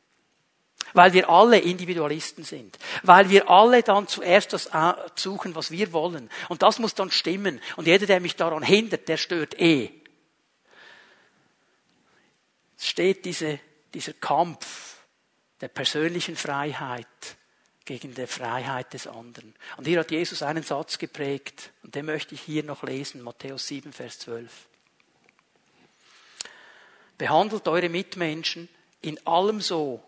Weil 0.92 1.12
wir 1.12 1.28
alle 1.28 1.58
Individualisten 1.58 2.44
sind. 2.44 2.78
Weil 3.02 3.28
wir 3.28 3.50
alle 3.50 3.82
dann 3.82 4.08
zuerst 4.08 4.52
das 4.52 4.70
suchen, 5.14 5.54
was 5.54 5.70
wir 5.70 5.92
wollen. 5.92 6.30
Und 6.48 6.62
das 6.62 6.78
muss 6.78 6.94
dann 6.94 7.10
stimmen. 7.10 7.60
Und 7.76 7.86
jeder, 7.86 8.06
der 8.06 8.20
mich 8.20 8.36
daran 8.36 8.62
hindert, 8.62 9.08
der 9.08 9.16
stört 9.16 9.58
eh. 9.60 9.90
Es 12.78 12.86
steht 12.86 13.24
diese, 13.24 13.58
dieser 13.92 14.12
Kampf 14.14 14.98
der 15.60 15.68
persönlichen 15.68 16.36
Freiheit 16.36 17.06
gegen 17.84 18.14
die 18.14 18.26
Freiheit 18.26 18.92
des 18.92 19.06
anderen. 19.06 19.54
Und 19.78 19.86
hier 19.86 20.00
hat 20.00 20.10
Jesus 20.10 20.42
einen 20.42 20.62
Satz 20.62 20.98
geprägt, 20.98 21.72
und 21.82 21.94
den 21.94 22.04
möchte 22.04 22.34
ich 22.34 22.42
hier 22.42 22.62
noch 22.62 22.82
lesen, 22.82 23.22
Matthäus 23.22 23.66
7, 23.66 23.92
Vers 23.92 24.18
12. 24.20 24.67
Behandelt 27.18 27.66
eure 27.66 27.88
Mitmenschen 27.88 28.68
in 29.02 29.24
allem 29.26 29.61
so, 29.61 30.02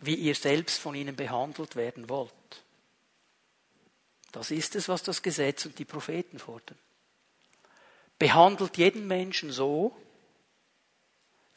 wie 0.00 0.14
ihr 0.14 0.34
selbst 0.34 0.78
von 0.78 0.94
ihnen 0.94 1.14
behandelt 1.14 1.76
werden 1.76 2.08
wollt. 2.08 2.32
Das 4.32 4.50
ist 4.50 4.74
es, 4.74 4.88
was 4.88 5.02
das 5.02 5.22
Gesetz 5.22 5.64
und 5.66 5.78
die 5.78 5.84
Propheten 5.84 6.38
fordern. 6.38 6.78
Behandelt 8.18 8.76
jeden 8.76 9.06
Menschen 9.06 9.50
so, 9.50 9.96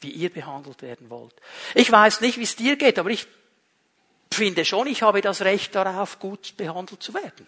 wie 0.00 0.10
ihr 0.10 0.30
behandelt 0.30 0.82
werden 0.82 1.10
wollt. 1.10 1.34
Ich 1.74 1.90
weiß 1.90 2.20
nicht, 2.20 2.38
wie 2.38 2.42
es 2.42 2.56
dir 2.56 2.76
geht, 2.76 2.98
aber 2.98 3.10
ich 3.10 3.26
finde 4.32 4.64
schon, 4.64 4.86
ich 4.86 5.02
habe 5.02 5.20
das 5.20 5.42
Recht 5.42 5.74
darauf, 5.74 6.18
gut 6.18 6.56
behandelt 6.56 7.02
zu 7.02 7.12
werden. 7.12 7.46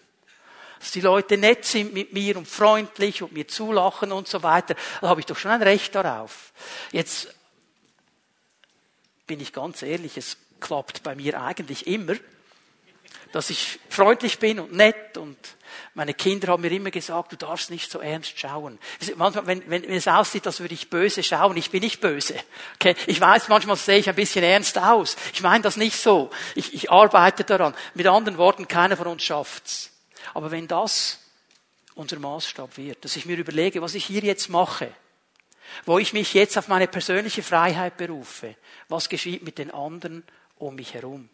Dass 0.79 0.91
die 0.91 1.01
Leute 1.01 1.37
nett 1.37 1.65
sind 1.65 1.93
mit 1.93 2.13
mir 2.13 2.37
und 2.37 2.47
freundlich 2.47 3.23
und 3.23 3.31
mir 3.31 3.47
zulachen 3.47 4.11
und 4.11 4.27
so 4.27 4.43
weiter, 4.43 4.75
da 5.01 5.09
habe 5.09 5.19
ich 5.19 5.25
doch 5.25 5.37
schon 5.37 5.51
ein 5.51 5.63
Recht 5.63 5.95
darauf. 5.95 6.51
Jetzt 6.91 7.33
bin 9.33 9.39
ich 9.39 9.51
ganz 9.51 9.81
ehrlich, 9.81 10.15
es 10.15 10.37
klappt 10.59 11.01
bei 11.01 11.15
mir 11.15 11.41
eigentlich 11.41 11.87
immer, 11.87 12.13
dass 13.31 13.49
ich 13.49 13.79
freundlich 13.89 14.37
bin 14.37 14.59
und 14.59 14.73
nett 14.73 15.17
und 15.17 15.35
meine 15.95 16.13
Kinder 16.13 16.49
haben 16.49 16.61
mir 16.61 16.71
immer 16.71 16.91
gesagt, 16.91 17.31
du 17.31 17.35
darfst 17.35 17.71
nicht 17.71 17.89
so 17.89 17.97
ernst 17.97 18.37
schauen. 18.37 18.77
Manchmal, 19.15 19.47
wenn, 19.47 19.67
wenn, 19.71 19.81
wenn 19.81 19.95
es 19.95 20.07
aussieht, 20.07 20.45
als 20.45 20.59
würde 20.59 20.75
ich 20.75 20.91
böse 20.91 21.23
schauen, 21.23 21.57
ich 21.57 21.71
bin 21.71 21.81
nicht 21.81 21.99
böse. 21.99 22.35
Okay? 22.75 22.93
Ich 23.07 23.19
weiß, 23.19 23.49
manchmal 23.49 23.75
sehe 23.75 23.97
ich 23.97 24.07
ein 24.07 24.13
bisschen 24.13 24.43
ernst 24.43 24.77
aus. 24.77 25.15
Ich 25.33 25.41
meine 25.41 25.63
das 25.63 25.77
nicht 25.77 25.97
so. 25.97 26.29
Ich, 26.53 26.75
ich 26.75 26.91
arbeite 26.91 27.43
daran. 27.43 27.73
Mit 27.95 28.05
anderen 28.05 28.37
Worten, 28.37 28.67
keiner 28.67 28.97
von 28.97 29.07
uns 29.07 29.23
schafft's. 29.23 29.89
Aber 30.35 30.51
wenn 30.51 30.67
das 30.67 31.17
unser 31.95 32.19
Maßstab 32.19 32.77
wird, 32.77 33.03
dass 33.03 33.15
ich 33.15 33.25
mir 33.25 33.37
überlege, 33.37 33.81
was 33.81 33.95
ich 33.95 34.05
hier 34.05 34.21
jetzt 34.21 34.49
mache, 34.49 34.91
wo 35.85 35.99
ich 35.99 36.13
mich 36.13 36.33
jetzt 36.33 36.57
auf 36.57 36.67
meine 36.67 36.87
persönliche 36.87 37.43
Freiheit 37.43 37.97
berufe. 37.97 38.55
Was 38.89 39.09
geschieht 39.09 39.43
mit 39.43 39.57
den 39.57 39.71
anderen 39.71 40.23
um 40.57 40.75
mich 40.75 40.93
herum? 40.93 41.29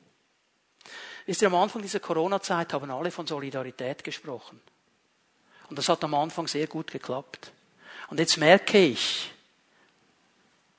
Wisst 1.26 1.42
ihr, 1.42 1.48
am 1.48 1.56
Anfang 1.56 1.82
dieser 1.82 2.00
Corona-Zeit 2.00 2.74
haben 2.74 2.90
alle 2.90 3.12
von 3.12 3.28
Solidarität 3.28 4.04
gesprochen. 4.04 4.60
Und 5.70 5.78
das 5.78 5.90
hat 5.90 6.04
am 6.04 6.16
Anfang 6.16 6.48
sehr 6.48 6.68
gut 6.68 6.90
geklappt. 6.92 7.52
Und 8.08 8.20
jetzt 8.20 8.38
merke 8.38 8.80
ich, 8.80 9.32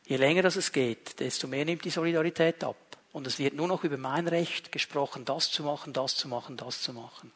je 0.06 0.16
länger 0.16 0.42
das 0.42 0.56
es 0.56 0.72
geht, 0.72 1.20
desto 1.20 1.46
mehr 1.46 1.64
nimmt 1.64 1.84
die 1.84 1.90
Solidarität 1.90 2.64
ab. 2.64 2.76
Und 3.12 3.26
es 3.26 3.38
wird 3.38 3.54
nur 3.54 3.68
noch 3.68 3.84
über 3.84 3.96
mein 3.96 4.26
Recht 4.26 4.72
gesprochen, 4.72 5.24
das 5.24 5.50
zu 5.50 5.62
machen, 5.62 5.92
das 5.92 6.16
zu 6.16 6.28
machen, 6.28 6.56
das 6.56 6.82
zu 6.82 6.92
machen. 6.92 7.32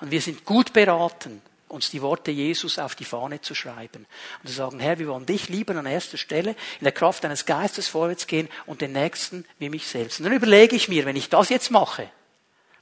Und 0.00 0.10
wir 0.10 0.20
sind 0.20 0.44
gut 0.44 0.72
beraten, 0.72 1.42
uns 1.68 1.90
die 1.90 2.02
Worte 2.02 2.30
Jesus 2.30 2.78
auf 2.78 2.94
die 2.94 3.04
Fahne 3.04 3.40
zu 3.40 3.54
schreiben. 3.54 4.06
Und 4.42 4.48
zu 4.48 4.54
sagen, 4.54 4.78
Herr, 4.78 4.98
wir 4.98 5.08
wollen 5.08 5.26
dich 5.26 5.48
lieben 5.48 5.76
an 5.76 5.86
erster 5.86 6.16
Stelle, 6.16 6.50
in 6.50 6.84
der 6.84 6.92
Kraft 6.92 7.24
deines 7.24 7.44
Geistes 7.44 7.88
vorwärts 7.88 8.26
gehen 8.26 8.48
und 8.66 8.80
den 8.80 8.92
Nächsten 8.92 9.44
wie 9.58 9.68
mich 9.68 9.86
selbst. 9.86 10.20
Und 10.20 10.24
dann 10.24 10.32
überlege 10.32 10.76
ich 10.76 10.88
mir, 10.88 11.04
wenn 11.04 11.16
ich 11.16 11.28
das 11.28 11.48
jetzt 11.48 11.70
mache, 11.70 12.10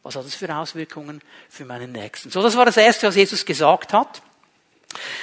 was 0.02 0.16
hat 0.16 0.26
das 0.26 0.34
für 0.34 0.54
Auswirkungen 0.54 1.22
für 1.48 1.64
meinen 1.64 1.92
Nächsten? 1.92 2.30
So, 2.30 2.42
das 2.42 2.56
war 2.56 2.66
das 2.66 2.76
Erste, 2.76 3.06
was 3.06 3.16
Jesus 3.16 3.46
gesagt 3.46 3.94
hat. 3.94 4.20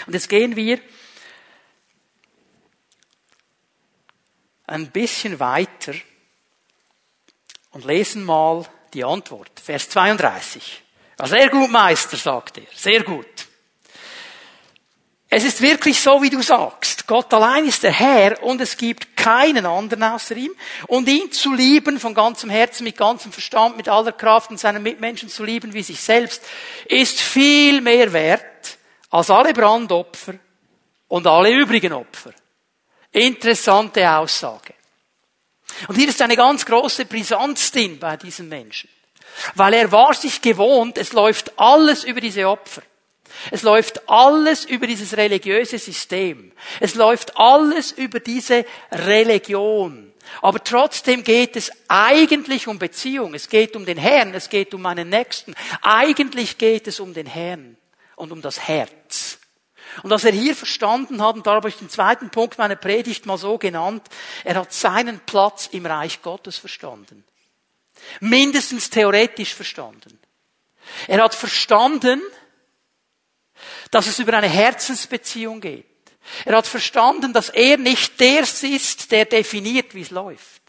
Und 0.08 0.13
jetzt 0.13 0.28
gehen 0.28 0.56
wir 0.56 0.80
ein 4.65 4.89
bisschen 4.89 5.39
weiter 5.39 5.93
und 7.71 7.86
lesen 7.86 8.24
mal 8.24 8.65
die 8.93 9.04
Antwort. 9.04 9.52
Vers 9.60 9.89
32. 9.89 10.84
Ja, 11.19 11.28
sehr 11.28 11.50
gut, 11.50 11.69
Meister, 11.69 12.17
sagt 12.17 12.58
er. 12.58 12.65
Sehr 12.74 13.04
gut. 13.04 13.51
Es 15.34 15.46
ist 15.46 15.62
wirklich 15.62 15.98
so, 15.98 16.22
wie 16.22 16.30
du 16.30 16.41
sagst. 16.41 17.08
Gott 17.08 17.34
allein 17.34 17.63
ist 17.63 17.84
der 17.84 17.94
Herr 17.94 18.44
und 18.44 18.60
es 18.60 18.76
gibt 18.76 19.15
keinen 19.15 19.65
anderen 19.65 20.04
außer 20.04 20.36
ihm. 20.36 20.52
Und 20.88 21.08
ihn 21.08 21.32
zu 21.32 21.54
lieben 21.54 22.02
von 22.02 22.13
ganzem 22.13 22.50
Herzen, 22.50 22.84
mit 22.84 22.98
ganzem 22.98 23.32
Verstand, 23.32 23.78
mit 23.78 23.88
aller 23.88 24.12
Kraft 24.12 24.52
und 24.52 24.60
seinen 24.60 24.84
Mitmenschen 24.84 25.30
zu 25.30 25.46
lieben 25.46 25.74
wie 25.74 25.84
sich 25.84 26.02
selbst, 26.02 26.44
ist 26.86 27.22
viel 27.22 27.80
mehr 27.80 28.12
wert 28.12 28.78
als 29.10 29.30
alle 29.30 29.54
Brandopfer 29.54 30.34
und 31.08 31.26
alle 31.26 31.50
übrigen 31.54 31.94
Opfer. 31.94 32.34
Interessante 33.13 34.12
Aussage. 34.12 34.74
Und 35.88 35.96
hier 35.96 36.10
ist 36.10 36.22
eine 36.22 36.36
ganz 36.36 36.65
große 36.65 37.06
Brisanz 37.06 37.72
drin 37.72 37.98
bei 38.00 38.17
diesen 38.17 38.50
Menschen. 38.50 38.89
Weil 39.56 39.76
er 39.76 39.91
war 39.94 40.13
sich 40.13 40.41
gewohnt, 40.41 40.98
es 40.98 41.13
läuft 41.13 41.58
alles 41.58 42.04
über 42.04 42.20
diese 42.20 42.50
Opfer. 42.50 42.82
Es 43.49 43.63
läuft 43.63 44.08
alles 44.10 44.65
über 44.65 44.86
dieses 44.86 45.17
religiöse 45.17 45.80
System. 45.80 46.51
Es 46.80 46.95
läuft 46.95 47.38
alles 47.38 47.91
über 47.91 48.19
diese 48.19 48.65
Religion. 48.91 50.13
Aber 50.41 50.63
trotzdem 50.63 51.23
geht 51.23 51.56
es 51.56 51.71
eigentlich 51.88 52.67
um 52.67 52.80
Beziehung. 52.80 53.34
Es 53.34 53.49
geht 53.49 53.75
um 53.75 53.86
den 53.86 53.97
Herrn, 53.97 54.34
es 54.34 54.49
geht 54.49 54.73
um 54.73 54.82
meinen 54.82 55.10
Nächsten. 55.10 55.56
Eigentlich 55.82 56.58
geht 56.58 56.88
es 56.88 56.99
um 56.99 57.13
den 57.13 57.25
Herrn 57.25 57.77
und 58.15 58.32
um 58.32 58.41
das 58.41 58.67
Herz. 58.67 59.39
Und 60.04 60.10
was 60.10 60.23
er 60.23 60.32
hier 60.32 60.56
verstanden 60.56 61.21
hat, 61.21 61.36
und 61.36 61.45
da 61.45 61.56
habe 61.56 61.67
ich 61.67 61.75
den 61.75 61.89
zweiten 61.89 62.30
Punkt 62.30 62.58
meiner 62.58 62.75
Predigt 62.75 63.25
mal 63.25 63.38
so 63.38 63.58
genannt, 63.58 64.04
er 64.43 64.56
hat 64.56 64.71
seinen 64.71 65.19
Platz 65.19 65.67
im 65.71 65.86
Reich 65.86 66.21
Gottes 66.21 66.58
verstanden. 66.58 67.25
Mindestens 68.19 68.89
theoretisch 68.89 69.54
verstanden. 69.54 70.17
Er 71.08 71.23
hat 71.23 71.36
verstanden, 71.36 72.21
dass 73.91 74.08
es 74.08 74.19
über 74.19 74.34
eine 74.34 74.49
Herzensbeziehung 74.49 75.62
geht. 75.62 75.86
Er 76.45 76.58
hat 76.58 76.67
verstanden, 76.67 77.34
dass 77.34 77.49
er 77.49 77.77
nicht 77.77 78.19
der 78.19 78.41
ist, 78.41 79.12
der 79.12 79.25
definiert, 79.25 79.93
wie 79.93 80.01
es 80.01 80.12
läuft. 80.12 80.62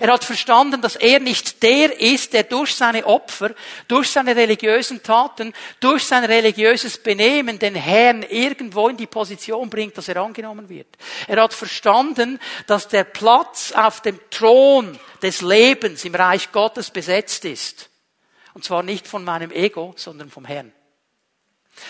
Er 0.00 0.12
hat 0.12 0.24
verstanden, 0.24 0.80
dass 0.80 0.96
er 0.96 1.20
nicht 1.20 1.62
der 1.62 1.98
ist, 2.00 2.32
der 2.32 2.42
durch 2.42 2.74
seine 2.74 3.06
Opfer, 3.06 3.54
durch 3.88 4.10
seine 4.10 4.34
religiösen 4.34 5.02
Taten, 5.02 5.54
durch 5.80 6.04
sein 6.04 6.24
religiöses 6.24 6.98
Benehmen 6.98 7.58
den 7.58 7.74
Herrn 7.74 8.22
irgendwo 8.22 8.88
in 8.88 8.96
die 8.96 9.06
Position 9.06 9.70
bringt, 9.70 9.96
dass 9.96 10.08
er 10.08 10.16
angenommen 10.16 10.68
wird. 10.68 10.88
Er 11.28 11.42
hat 11.42 11.54
verstanden, 11.54 12.40
dass 12.66 12.88
der 12.88 13.04
Platz 13.04 13.72
auf 13.72 14.00
dem 14.00 14.18
Thron 14.30 14.98
des 15.22 15.42
Lebens 15.42 16.04
im 16.04 16.14
Reich 16.14 16.50
Gottes 16.52 16.90
besetzt 16.90 17.44
ist 17.44 17.88
Und 18.54 18.64
zwar 18.64 18.82
nicht 18.82 19.06
von 19.06 19.24
meinem 19.24 19.50
Ego, 19.50 19.94
sondern 19.96 20.30
vom 20.30 20.44
Herrn. 20.44 20.72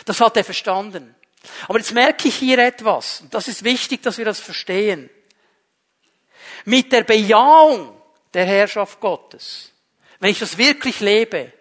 Das 0.04 0.20
hat 0.20 0.36
er 0.36 0.44
verstanden. 0.44 1.14
Aber 1.68 1.78
jetzt 1.78 1.92
merke 1.92 2.28
ich 2.28 2.36
hier 2.36 2.58
etwas, 2.58 3.22
und 3.22 3.34
das 3.34 3.48
ist 3.48 3.64
wichtig, 3.64 4.02
dass 4.02 4.18
wir 4.18 4.24
das 4.24 4.40
verstehen. 4.40 5.10
Mit 6.64 6.92
der 6.92 7.02
Bejahung 7.02 8.00
der 8.32 8.44
Herrschaft 8.44 9.00
Gottes, 9.00 9.72
wenn 10.20 10.30
ich 10.30 10.38
das 10.38 10.56
wirklich 10.56 11.00
lebe, 11.00 11.52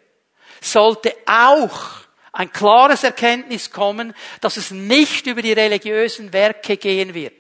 sollte 0.62 1.16
auch 1.26 2.02
ein 2.32 2.52
klares 2.52 3.04
Erkenntnis 3.04 3.72
kommen, 3.72 4.14
dass 4.40 4.58
es 4.58 4.72
nicht 4.72 5.26
über 5.26 5.42
die 5.42 5.54
religiösen 5.54 6.32
Werke 6.32 6.78
gehen 6.78 7.14
wird. 7.14 7.34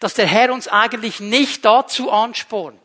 Dass 0.00 0.14
der 0.14 0.26
Herr 0.26 0.52
uns 0.52 0.68
eigentlich 0.68 1.20
nicht 1.20 1.64
dazu 1.64 2.10
anspornt, 2.10 2.80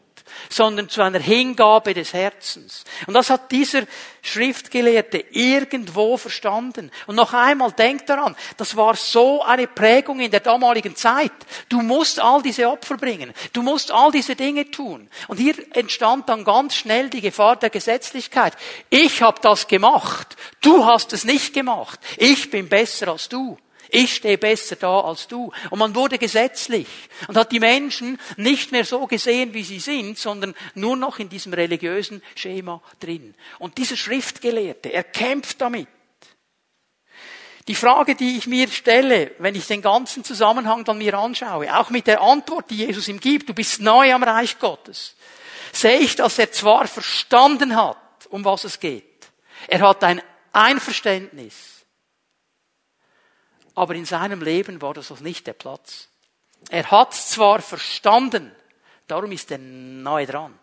sondern 0.49 0.89
zu 0.89 1.01
einer 1.01 1.19
Hingabe 1.19 1.93
des 1.93 2.13
Herzens. 2.13 2.83
Und 3.07 3.13
das 3.13 3.29
hat 3.29 3.51
dieser 3.51 3.83
Schriftgelehrte 4.21 5.25
irgendwo 5.31 6.17
verstanden. 6.17 6.91
Und 7.07 7.15
noch 7.15 7.33
einmal, 7.33 7.71
denkt 7.71 8.09
daran, 8.09 8.35
das 8.57 8.75
war 8.75 8.95
so 8.95 9.41
eine 9.41 9.67
Prägung 9.67 10.19
in 10.19 10.31
der 10.31 10.39
damaligen 10.39 10.95
Zeit. 10.95 11.31
Du 11.69 11.81
musst 11.81 12.19
all 12.19 12.41
diese 12.41 12.69
Opfer 12.69 12.97
bringen. 12.97 13.33
Du 13.53 13.61
musst 13.61 13.91
all 13.91 14.11
diese 14.11 14.35
Dinge 14.35 14.69
tun. 14.69 15.09
Und 15.27 15.37
hier 15.37 15.55
entstand 15.73 16.29
dann 16.29 16.43
ganz 16.43 16.75
schnell 16.75 17.09
die 17.09 17.21
Gefahr 17.21 17.55
der 17.55 17.69
Gesetzlichkeit. 17.69 18.53
Ich 18.89 19.21
habe 19.21 19.39
das 19.41 19.67
gemacht. 19.67 20.35
Du 20.61 20.85
hast 20.85 21.13
es 21.13 21.23
nicht 21.23 21.53
gemacht. 21.53 21.99
Ich 22.17 22.49
bin 22.51 22.69
besser 22.69 23.09
als 23.09 23.29
du. 23.29 23.57
Ich 23.93 24.15
stehe 24.15 24.37
besser 24.37 24.77
da 24.77 25.01
als 25.01 25.27
du. 25.27 25.51
Und 25.69 25.79
man 25.79 25.93
wurde 25.93 26.17
gesetzlich 26.17 26.87
und 27.27 27.35
hat 27.35 27.51
die 27.51 27.59
Menschen 27.59 28.19
nicht 28.37 28.71
mehr 28.71 28.85
so 28.85 29.05
gesehen, 29.05 29.53
wie 29.53 29.63
sie 29.63 29.81
sind, 29.81 30.17
sondern 30.17 30.55
nur 30.75 30.95
noch 30.95 31.19
in 31.19 31.27
diesem 31.27 31.53
religiösen 31.53 32.23
Schema 32.35 32.81
drin. 33.01 33.35
Und 33.59 33.77
dieser 33.77 33.97
Schriftgelehrte, 33.97 34.93
er 34.93 35.03
kämpft 35.03 35.59
damit. 35.59 35.89
Die 37.67 37.75
Frage, 37.75 38.15
die 38.15 38.37
ich 38.37 38.47
mir 38.47 38.69
stelle, 38.69 39.31
wenn 39.39 39.55
ich 39.55 39.67
den 39.67 39.81
ganzen 39.81 40.23
Zusammenhang 40.23 40.85
dann 40.85 40.97
mir 40.97 41.13
anschaue, 41.13 41.77
auch 41.77 41.89
mit 41.89 42.07
der 42.07 42.21
Antwort, 42.21 42.69
die 42.69 42.77
Jesus 42.77 43.09
ihm 43.09 43.19
gibt, 43.19 43.49
du 43.49 43.53
bist 43.53 43.81
neu 43.81 44.13
am 44.13 44.23
Reich 44.23 44.57
Gottes, 44.57 45.15
sehe 45.73 45.99
ich, 45.99 46.15
dass 46.15 46.39
er 46.39 46.51
zwar 46.51 46.87
verstanden 46.87 47.75
hat, 47.75 47.97
um 48.29 48.45
was 48.45 48.63
es 48.63 48.79
geht. 48.79 49.03
Er 49.67 49.81
hat 49.81 50.03
ein 50.03 50.21
Einverständnis 50.53 51.80
aber 53.75 53.95
in 53.95 54.05
seinem 54.05 54.41
Leben 54.41 54.81
war 54.81 54.93
das 54.93 55.09
noch 55.09 55.19
nicht 55.19 55.47
der 55.47 55.53
Platz. 55.53 56.09
Er 56.69 56.89
hat 56.91 57.13
zwar 57.13 57.61
verstanden, 57.61 58.51
darum 59.07 59.31
ist 59.31 59.51
er 59.51 59.57
nahe 59.57 60.25
dran, 60.25 60.57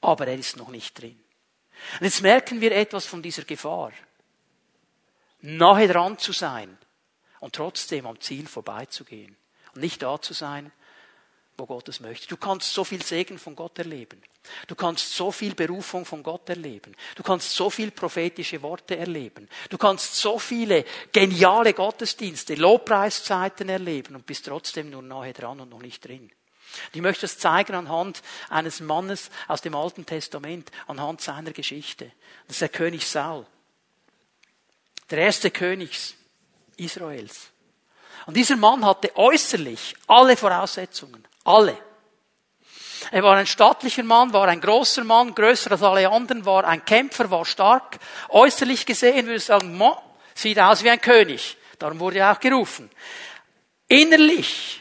aber 0.00 0.26
er 0.26 0.36
ist 0.36 0.56
noch 0.56 0.68
nicht 0.68 1.00
drin. 1.00 1.18
Und 2.00 2.04
jetzt 2.04 2.22
merken 2.22 2.60
wir 2.60 2.72
etwas 2.72 3.06
von 3.06 3.22
dieser 3.22 3.44
Gefahr. 3.44 3.92
Nahe 5.40 5.88
dran 5.88 6.18
zu 6.18 6.32
sein 6.32 6.78
und 7.40 7.54
trotzdem 7.54 8.06
am 8.06 8.20
Ziel 8.20 8.46
vorbeizugehen. 8.46 9.36
Und 9.74 9.80
nicht 9.80 10.02
da 10.02 10.20
zu 10.20 10.34
sein, 10.34 10.70
wo 11.62 11.66
Gott 11.66 11.88
es 11.88 12.00
möchte. 12.00 12.26
Du 12.26 12.36
kannst 12.36 12.74
so 12.74 12.82
viel 12.82 13.04
Segen 13.04 13.38
von 13.38 13.54
Gott 13.54 13.78
erleben. 13.78 14.20
Du 14.66 14.74
kannst 14.74 15.14
so 15.14 15.30
viel 15.30 15.54
Berufung 15.54 16.04
von 16.04 16.24
Gott 16.24 16.48
erleben. 16.48 16.96
Du 17.14 17.22
kannst 17.22 17.52
so 17.52 17.70
viel 17.70 17.92
prophetische 17.92 18.60
Worte 18.62 18.96
erleben. 18.96 19.48
Du 19.70 19.78
kannst 19.78 20.16
so 20.16 20.40
viele 20.40 20.84
geniale 21.12 21.72
Gottesdienste, 21.72 22.56
Lobpreiszeiten 22.56 23.68
erleben 23.68 24.16
und 24.16 24.26
bist 24.26 24.46
trotzdem 24.46 24.90
nur 24.90 25.02
nahe 25.02 25.32
dran 25.32 25.60
und 25.60 25.70
noch 25.70 25.80
nicht 25.80 26.04
drin. 26.04 26.32
ich 26.92 27.00
möchte 27.00 27.26
es 27.26 27.38
zeigen 27.38 27.76
anhand 27.76 28.22
eines 28.48 28.80
Mannes 28.80 29.30
aus 29.46 29.60
dem 29.60 29.76
Alten 29.76 30.04
Testament, 30.04 30.72
anhand 30.88 31.20
seiner 31.20 31.52
Geschichte. 31.52 32.10
Das 32.48 32.56
ist 32.56 32.62
der 32.62 32.70
König 32.70 33.06
Saul. 33.06 33.46
Der 35.10 35.18
erste 35.18 35.52
König 35.52 36.16
Israels. 36.76 37.51
Und 38.26 38.36
dieser 38.36 38.56
Mann 38.56 38.84
hatte 38.84 39.16
äußerlich 39.16 39.96
alle 40.06 40.36
Voraussetzungen. 40.36 41.26
Alle. 41.44 41.76
Er 43.10 43.22
war 43.22 43.36
ein 43.36 43.46
stattlicher 43.46 44.04
Mann, 44.04 44.32
war 44.32 44.48
ein 44.48 44.60
großer 44.60 45.04
Mann, 45.04 45.34
größer 45.34 45.72
als 45.72 45.82
alle 45.82 46.08
anderen, 46.08 46.44
war 46.44 46.64
ein 46.64 46.84
Kämpfer, 46.84 47.30
war 47.30 47.44
stark. 47.44 47.98
Äußerlich 48.28 48.86
gesehen 48.86 49.26
würde 49.26 49.36
ich 49.36 49.44
sagen, 49.44 49.76
mo, 49.76 50.00
sieht 50.34 50.58
aus 50.58 50.84
wie 50.84 50.90
ein 50.90 51.00
König. 51.00 51.56
Darum 51.78 51.98
wurde 51.98 52.18
er 52.18 52.32
auch 52.32 52.40
gerufen. 52.40 52.90
Innerlich 53.88 54.80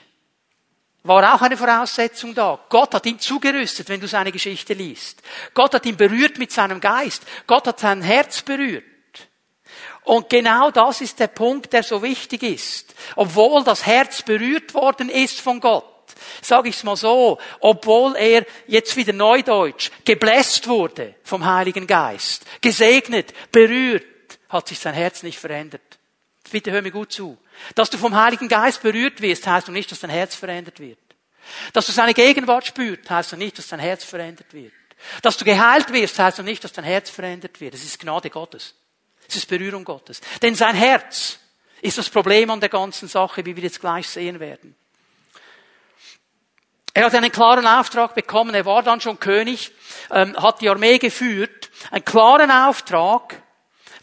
war 1.03 1.33
auch 1.33 1.41
eine 1.41 1.57
Voraussetzung 1.57 2.35
da. 2.35 2.59
Gott 2.69 2.93
hat 2.93 3.05
ihn 3.07 3.19
zugerüstet, 3.19 3.89
wenn 3.89 3.99
du 3.99 4.07
seine 4.07 4.31
Geschichte 4.31 4.73
liest. 4.73 5.21
Gott 5.53 5.73
hat 5.73 5.85
ihn 5.85 5.97
berührt 5.97 6.37
mit 6.37 6.51
seinem 6.51 6.79
Geist. 6.79 7.23
Gott 7.47 7.67
hat 7.67 7.79
sein 7.79 8.01
Herz 8.01 8.43
berührt. 8.43 8.85
Und 10.03 10.29
genau 10.29 10.71
das 10.71 11.01
ist 11.01 11.19
der 11.19 11.27
Punkt, 11.27 11.73
der 11.73 11.83
so 11.83 12.01
wichtig 12.01 12.43
ist. 12.43 12.95
Obwohl 13.15 13.63
das 13.63 13.85
Herz 13.85 14.23
berührt 14.23 14.73
worden 14.73 15.09
ist 15.09 15.39
von 15.41 15.59
Gott, 15.59 15.85
sage 16.41 16.69
ich 16.69 16.75
es 16.75 16.83
mal 16.83 16.95
so, 16.95 17.39
obwohl 17.59 18.15
er 18.15 18.45
jetzt 18.67 18.95
wieder 18.95 19.13
neudeutsch 19.13 19.91
gebläst 20.03 20.67
wurde 20.67 21.15
vom 21.23 21.45
Heiligen 21.45 21.87
Geist, 21.87 22.45
gesegnet, 22.61 23.33
berührt, 23.51 24.05
hat 24.49 24.67
sich 24.67 24.79
sein 24.79 24.93
Herz 24.93 25.23
nicht 25.23 25.39
verändert. 25.39 25.81
Bitte 26.51 26.71
hör 26.71 26.81
mir 26.81 26.91
gut 26.91 27.13
zu. 27.13 27.37
Dass 27.75 27.89
du 27.89 27.97
vom 27.97 28.15
Heiligen 28.15 28.47
Geist 28.47 28.81
berührt 28.81 29.21
wirst, 29.21 29.47
heißt 29.47 29.67
noch 29.67 29.73
nicht, 29.73 29.91
dass 29.91 29.99
dein 29.99 30.09
Herz 30.09 30.35
verändert 30.35 30.79
wird. 30.79 30.97
Dass 31.73 31.85
du 31.85 31.91
seine 31.91 32.13
Gegenwart 32.13 32.65
spürst, 32.65 33.09
heißt 33.09 33.31
noch 33.31 33.39
nicht, 33.39 33.57
dass 33.57 33.67
dein 33.67 33.79
Herz 33.79 34.03
verändert 34.03 34.53
wird. 34.53 34.73
Dass 35.21 35.37
du 35.37 35.45
geheilt 35.45 35.91
wirst, 35.93 36.19
heißt 36.19 36.39
noch 36.39 36.45
nicht, 36.45 36.63
dass 36.63 36.73
dein 36.73 36.85
Herz 36.85 37.09
verändert 37.09 37.59
wird. 37.61 37.73
Es 37.73 37.83
ist 37.83 37.99
Gnade 37.99 38.29
Gottes. 38.29 38.75
Es 39.31 39.37
ist 39.37 39.47
Berührung 39.47 39.85
Gottes. 39.85 40.19
Denn 40.41 40.55
sein 40.55 40.75
Herz 40.75 41.39
ist 41.81 41.97
das 41.97 42.09
Problem 42.09 42.49
an 42.49 42.59
der 42.59 42.67
ganzen 42.67 43.07
Sache, 43.07 43.45
wie 43.45 43.55
wir 43.55 43.63
jetzt 43.63 43.79
gleich 43.79 44.09
sehen 44.09 44.41
werden. 44.41 44.75
Er 46.93 47.05
hat 47.05 47.15
einen 47.15 47.31
klaren 47.31 47.65
Auftrag 47.65 48.13
bekommen, 48.13 48.53
er 48.53 48.65
war 48.65 48.83
dann 48.83 48.99
schon 48.99 49.21
König, 49.21 49.71
ähm, 50.11 50.35
hat 50.35 50.59
die 50.59 50.67
Armee 50.67 50.97
geführt, 50.97 51.71
einen 51.91 52.03
klaren 52.03 52.51
Auftrag, 52.51 53.41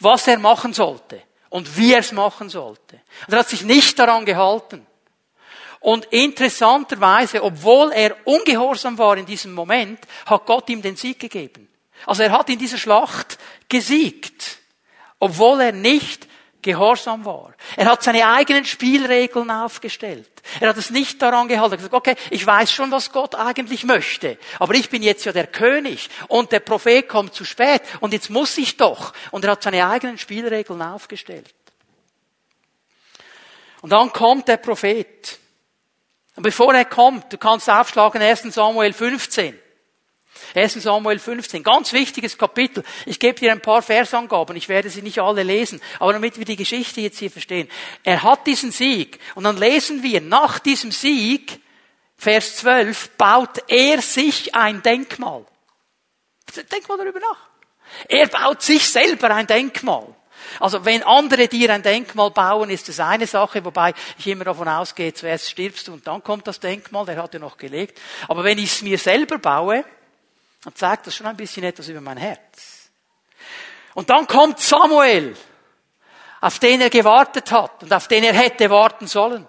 was 0.01 0.27
er 0.27 0.38
machen 0.38 0.73
sollte 0.73 1.23
und 1.51 1.77
wie 1.77 1.93
er 1.93 2.01
es 2.01 2.12
machen 2.12 2.49
sollte. 2.49 3.03
Und 3.27 3.35
er 3.35 3.41
hat 3.41 3.51
sich 3.51 3.64
nicht 3.64 3.99
daran 3.99 4.25
gehalten. 4.25 4.87
Und 5.81 6.07
interessanterweise, 6.07 7.43
obwohl 7.43 7.93
er 7.93 8.17
ungehorsam 8.25 8.97
war 8.97 9.19
in 9.19 9.27
diesem 9.27 9.53
Moment, 9.53 10.01
hat 10.25 10.47
Gott 10.47 10.71
ihm 10.71 10.81
den 10.81 10.97
Sieg 10.97 11.19
gegeben. 11.21 11.69
Also 12.07 12.23
er 12.23 12.33
hat 12.33 12.49
in 12.49 12.59
dieser 12.59 12.79
Schlacht 12.79 13.37
gesiegt, 13.69 14.59
obwohl 15.18 15.61
er 15.61 15.72
nicht 15.72 16.28
gehorsam 16.62 17.24
war. 17.24 17.54
Er 17.76 17.87
hat 17.87 18.02
seine 18.02 18.28
eigenen 18.28 18.64
Spielregeln 18.64 19.50
aufgestellt. 19.50 20.28
Er 20.61 20.70
hat 20.70 20.76
es 20.76 20.90
nicht 20.90 21.22
daran 21.22 21.48
gehalten. 21.48 21.72
Er 21.72 21.78
hat 21.78 21.78
gesagt, 21.78 21.94
okay, 21.94 22.16
ich 22.31 22.44
weiß 22.44 22.72
schon, 22.72 22.90
was 22.90 23.12
Gott 23.12 23.35
eigentlich 23.35 23.85
möchte. 23.85 24.38
Aber 24.59 24.74
ich 24.74 24.90
bin 24.90 25.02
jetzt 25.02 25.24
ja 25.24 25.33
der 25.33 25.46
König 25.46 26.09
und 26.26 26.52
der 26.52 26.61
Prophet 26.61 27.09
kommt 27.09 27.35
zu 27.35 27.44
spät 27.44 27.83
und 28.00 28.12
jetzt 28.12 28.31
muss 28.31 28.59
ich 28.59 28.76
doch. 28.76 29.12
Und 29.31 29.44
er 29.44 29.52
hat 29.52 29.62
seine 29.62 29.88
eigenen 29.88 30.18
Spielregeln 30.18 30.83
aufgestellt. 30.83 31.54
Und 33.81 33.90
dann 33.90 34.12
kommt 34.12 34.48
der 34.48 34.57
Prophet. 34.57 35.38
Und 36.35 36.42
bevor 36.42 36.74
er 36.74 36.85
kommt, 36.85 37.33
du 37.33 37.38
kannst 37.38 37.70
aufschlagen 37.70 38.20
1 38.20 38.42
Samuel 38.54 38.92
15. 38.92 39.59
1 40.55 40.75
Samuel 40.75 41.19
15, 41.19 41.63
ganz 41.63 41.93
wichtiges 41.93 42.39
Kapitel. 42.39 42.83
Ich 43.07 43.19
gebe 43.19 43.39
dir 43.39 43.53
ein 43.53 43.61
paar 43.61 43.83
Versangaben, 43.83 44.57
ich 44.57 44.69
werde 44.69 44.91
sie 44.91 45.03
nicht 45.03 45.19
alle 45.19 45.43
lesen, 45.43 45.81
aber 45.99 46.13
damit 46.13 46.39
wir 46.39 46.45
die 46.45 46.57
Geschichte 46.57 47.01
jetzt 47.01 47.19
hier 47.19 47.31
verstehen. 47.31 47.69
Er 48.03 48.23
hat 48.23 48.47
diesen 48.47 48.71
Sieg 48.71 49.19
und 49.35 49.45
dann 49.45 49.57
lesen 49.57 50.03
wir, 50.03 50.21
nach 50.21 50.59
diesem 50.59 50.91
Sieg, 50.91 51.61
Vers 52.17 52.57
12, 52.57 53.11
baut 53.11 53.63
er 53.69 54.03
sich 54.03 54.55
ein 54.55 54.83
Denkmal. 54.83 55.45
Denk 56.73 56.89
mal 56.89 56.99
darüber 56.99 57.21
nach. 57.21 57.49
Er 58.09 58.27
baut 58.27 58.63
sich 58.63 58.89
selber 58.89 59.31
ein 59.31 59.47
Denkmal. 59.47 60.15
Also 60.61 60.85
wenn 60.85 61.03
andere 61.03 61.49
dir 61.49 61.73
ein 61.73 61.83
Denkmal 61.83 62.31
bauen, 62.31 62.71
ist 62.71 62.89
das 62.89 63.01
eine 63.01 63.27
Sache, 63.27 63.65
wobei 63.65 63.95
ich 64.19 64.27
immer 64.27 64.45
davon 64.45 64.69
ausgehe, 64.69 65.15
zuerst 65.15 65.51
stirbst 65.51 65.89
du 65.89 65.93
und 65.93 66.07
dann 66.07 66.23
kommt 66.23 66.47
das 66.47 66.61
Denkmal, 66.61 67.07
der 67.07 67.23
hat 67.23 67.35
ja 67.35 67.41
noch 67.41 67.57
gelebt. 67.57 67.99
Aber 68.29 68.45
wenn 68.45 68.59
ich 68.59 68.73
es 68.73 68.83
mir 68.83 68.99
selber 68.99 69.39
baue, 69.39 69.85
dann 70.64 70.75
zeigt 70.75 71.07
das 71.07 71.14
schon 71.14 71.27
ein 71.27 71.37
bisschen 71.37 71.64
etwas 71.64 71.88
über 71.88 72.01
mein 72.01 72.16
Herz. 72.16 72.90
Und 73.94 74.11
dann 74.11 74.27
kommt 74.27 74.61
Samuel, 74.61 75.37
auf 76.40 76.59
den 76.59 76.81
er 76.81 76.90
gewartet 76.90 77.51
hat 77.51 77.83
und 77.83 77.92
auf 77.92 78.09
den 78.09 78.25
er 78.25 78.35
hätte 78.35 78.71
warten 78.71 79.07
sollen. 79.07 79.47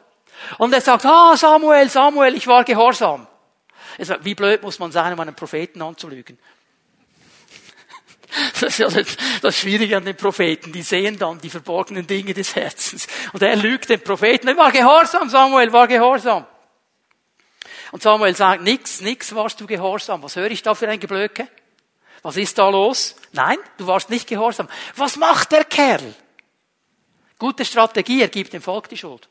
Und 0.58 0.74
er 0.74 0.82
sagt, 0.82 1.06
ah, 1.06 1.36
Samuel, 1.36 1.90
Samuel, 1.90 2.36
ich 2.36 2.48
war 2.48 2.64
gehorsam. 2.64 3.28
Sagt, 4.00 4.24
wie 4.24 4.36
blöd 4.36 4.64
muss 4.64 4.80
man 4.80 4.92
sein, 4.92 5.12
um 5.12 5.20
einen 5.20 5.36
Propheten 5.36 5.82
anzulügen? 5.82 6.38
Das 8.54 8.62
ist 8.62 8.78
ja 8.78 8.88
das 9.42 9.58
Schwierige 9.58 9.98
an 9.98 10.06
den 10.06 10.16
Propheten. 10.16 10.72
Die 10.72 10.84
sehen 10.84 11.18
dann 11.18 11.40
die 11.40 11.50
verborgenen 11.50 12.06
Dinge 12.06 12.36
des 12.36 12.56
Herzens. 12.56 13.08
Und 13.34 13.42
er 13.42 13.56
lügt 13.56 13.90
den 13.90 14.02
Propheten. 14.02 14.48
Er 14.48 14.56
war 14.56 14.72
gehorsam, 14.72 15.30
Samuel, 15.30 15.74
war 15.74 15.88
gehorsam. 15.88 16.46
Und 17.92 18.04
Samuel 18.04 18.36
sagt, 18.36 18.62
nix, 18.62 19.02
nix 19.02 19.34
warst 19.34 19.60
du 19.60 19.68
gehorsam. 19.68 20.22
Was 20.24 20.36
höre 20.36 20.52
ich 20.52 20.62
da 20.62 20.76
für 20.76 20.88
ein 20.88 21.00
Geblöke? 21.00 21.48
Was 22.22 22.38
ist 22.38 22.58
da 22.58 22.70
los? 22.70 23.16
Nein, 23.32 23.58
du 23.78 23.88
warst 23.88 24.10
nicht 24.10 24.28
gehorsam. 24.28 24.68
Was 24.96 25.16
macht 25.16 25.52
der 25.52 25.66
Kerl? 25.66 26.14
Gute 27.38 27.64
Strategie, 27.64 28.22
er 28.22 28.28
gibt 28.28 28.54
dem 28.54 28.62
Volk 28.62 28.90
die 28.90 28.98
Schuld. 28.98 29.30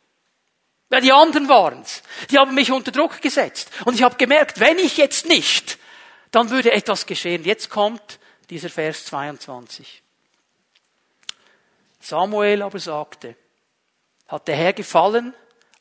Ja, 0.90 1.01
die 1.01 1.12
anderen 1.12 1.49
waren's. 1.49 2.03
Die 2.31 2.38
haben 2.38 2.55
mich 2.55 2.73
unter 2.73 2.90
Druck 2.90 3.21
gesetzt. 3.21 3.71
Und 3.85 3.94
ich 3.94 4.03
habe 4.03 4.16
gemerkt, 4.16 4.59
wenn 4.59 4.79
ich 4.79 4.97
jetzt 4.97 5.29
nicht, 5.29 5.79
dann 6.31 6.49
würde 6.51 6.73
etwas 6.73 7.05
geschehen. 7.05 7.44
Jetzt 7.44 7.68
kommt 7.68 8.18
dieser 8.49 8.71
Vers 8.71 9.05
22. 9.05 10.03
Samuel 12.01 12.62
aber 12.62 12.79
sagte, 12.79 13.37
hat 14.29 14.49
der 14.49 14.57
Herr 14.57 14.73
gefallen 14.73 15.35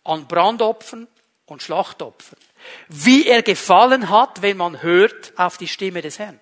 an 0.03 0.27
Brandopfern 0.27 1.07
und 1.45 1.63
Schlachtopfern, 1.63 2.39
wie 2.88 3.27
er 3.27 3.41
gefallen 3.41 4.10
hat, 4.10 4.41
wenn 4.41 4.58
man 4.58 4.82
hört 4.82 5.34
auf 5.38 5.58
die 5.58 5.67
Stimme 5.67 6.01
des 6.01 6.19
Herrn. 6.19 6.39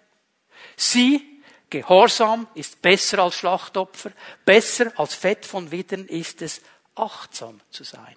Sie, 0.75 1.41
Gehorsam 1.69 2.47
ist 2.53 2.81
besser 2.81 3.19
als 3.19 3.35
Schlachtopfer, 3.35 4.11
besser 4.45 4.91
als 4.97 5.15
Fett 5.15 5.45
von 5.45 5.71
Widdern 5.71 6.05
ist 6.05 6.41
es, 6.41 6.61
achtsam 6.95 7.59
zu 7.69 7.83
sein. 7.83 8.15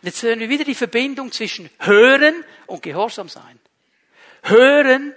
Und 0.00 0.06
jetzt 0.06 0.22
hören 0.22 0.38
wir 0.38 0.48
wieder 0.48 0.64
die 0.64 0.74
Verbindung 0.74 1.32
zwischen 1.32 1.70
Hören 1.78 2.44
und 2.66 2.82
Gehorsam 2.82 3.28
sein. 3.28 3.58
Hören 4.42 5.14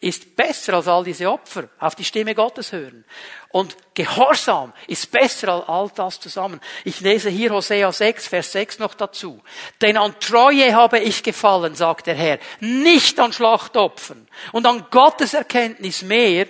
ist 0.00 0.36
besser 0.36 0.74
als 0.74 0.86
all 0.86 1.02
diese 1.02 1.28
Opfer, 1.30 1.68
auf 1.80 1.96
die 1.96 2.04
Stimme 2.04 2.34
Gottes 2.34 2.70
hören. 2.70 3.04
Und 3.50 3.76
Gehorsam 3.94 4.72
ist 4.86 5.10
besser 5.10 5.48
als 5.48 5.68
all 5.68 5.90
das 5.94 6.20
zusammen. 6.20 6.60
Ich 6.84 7.00
lese 7.00 7.30
hier 7.30 7.50
Hosea 7.50 7.90
6, 7.90 8.28
Vers 8.28 8.52
6 8.52 8.78
noch 8.78 8.94
dazu. 8.94 9.42
Denn 9.80 9.96
an 9.96 10.14
Treue 10.20 10.72
habe 10.72 11.00
ich 11.00 11.24
gefallen, 11.24 11.74
sagt 11.74 12.06
der 12.06 12.14
Herr, 12.14 12.38
nicht 12.60 13.18
an 13.18 13.32
Schlachtopfern 13.32 14.28
und 14.52 14.66
an 14.66 14.86
Gottes 14.90 15.34
Erkenntnis 15.34 16.02
mehr 16.02 16.46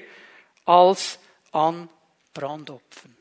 als 0.67 1.19
an 1.53 1.89
Brandopfern. 2.35 3.17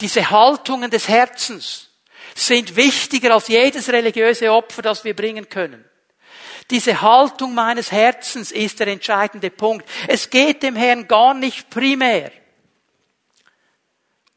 Diese 0.00 0.28
Haltungen 0.28 0.90
des 0.90 1.08
Herzens 1.08 1.88
sind 2.34 2.76
wichtiger 2.76 3.32
als 3.32 3.48
jedes 3.48 3.88
religiöse 3.88 4.52
Opfer, 4.52 4.82
das 4.82 5.04
wir 5.04 5.16
bringen 5.16 5.48
können. 5.48 5.87
Diese 6.70 7.00
Haltung 7.00 7.54
meines 7.54 7.92
Herzens 7.92 8.52
ist 8.52 8.80
der 8.80 8.88
entscheidende 8.88 9.50
Punkt. 9.50 9.88
Es 10.06 10.28
geht 10.28 10.62
dem 10.62 10.76
Herrn 10.76 11.08
gar 11.08 11.34
nicht 11.34 11.70
primär 11.70 12.30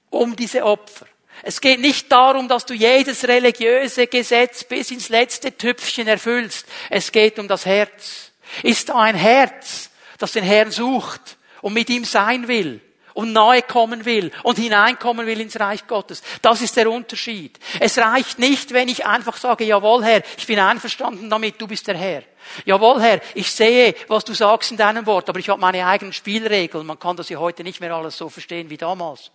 um 0.10 0.36
diese 0.36 0.64
Opfer. 0.64 1.08
Es 1.44 1.60
geht 1.60 1.80
nicht 1.80 2.12
darum, 2.12 2.48
dass 2.48 2.66
du 2.66 2.74
jedes 2.74 3.28
religiöse 3.28 4.08
Gesetz 4.08 4.64
bis 4.64 4.92
ins 4.92 5.10
letzte 5.10 5.58
Tüpfchen 5.58 6.08
erfüllst. 6.08 6.68
Es 6.90 7.12
geht 7.12 7.40
um 7.40 7.48
das 7.48 7.66
Herz. 7.66 8.32
Ist 8.64 8.90
da 8.90 8.96
ein 8.96 9.16
Herz, 9.16 9.90
das 10.20 10.34
den 10.34 10.44
Herrn 10.44 10.72
sucht 10.72 11.38
und 11.62 11.74
mit 11.74 11.90
ihm 11.90 12.06
sein 12.06 12.48
will? 12.48 12.82
Und 13.14 13.34
nahe 13.34 13.62
kommen 13.62 14.06
will 14.06 14.32
und 14.44 14.58
hineinkommen 14.58 15.26
will 15.26 15.42
ins 15.42 15.60
Reich 15.60 15.88
Gottes. 15.88 16.22
Das 16.42 16.62
ist 16.62 16.76
der 16.78 16.90
Unterschied. 16.90 17.60
Es 17.80 17.98
reicht 17.98 18.40
nicht, 18.40 18.74
wenn 18.74 18.90
ich 18.90 19.06
einfach 19.06 19.38
sage, 19.38 19.64
jawohl 19.64 20.04
Herr, 20.04 20.24
ich 20.38 20.48
bin 20.48 20.60
einverstanden 20.60 21.30
damit, 21.30 21.60
du 21.60 21.68
bist 21.68 21.88
der 21.88 21.98
Herr. 21.98 22.24
Jawohl 22.66 23.02
Herr, 23.02 23.22
ich 23.36 23.52
sehe, 23.52 23.96
was 24.08 24.24
du 24.24 24.34
sagst 24.34 24.72
in 24.72 24.78
deinem 24.78 25.06
Wort, 25.06 25.30
aber 25.30 25.40
ich 25.40 25.50
habe 25.50 25.62
meine 25.62 25.86
eigenen 25.86 26.14
Spielregeln. 26.14 26.86
Man 26.86 27.00
kann 27.00 27.18
das 27.18 27.30
ja 27.30 27.40
heute 27.40 27.64
nicht 27.64 27.80
mehr 27.80 27.94
alles 27.94 28.18
so 28.18 28.30
verstehen 28.30 28.70
wie 28.70 28.78
damals. 28.78 29.32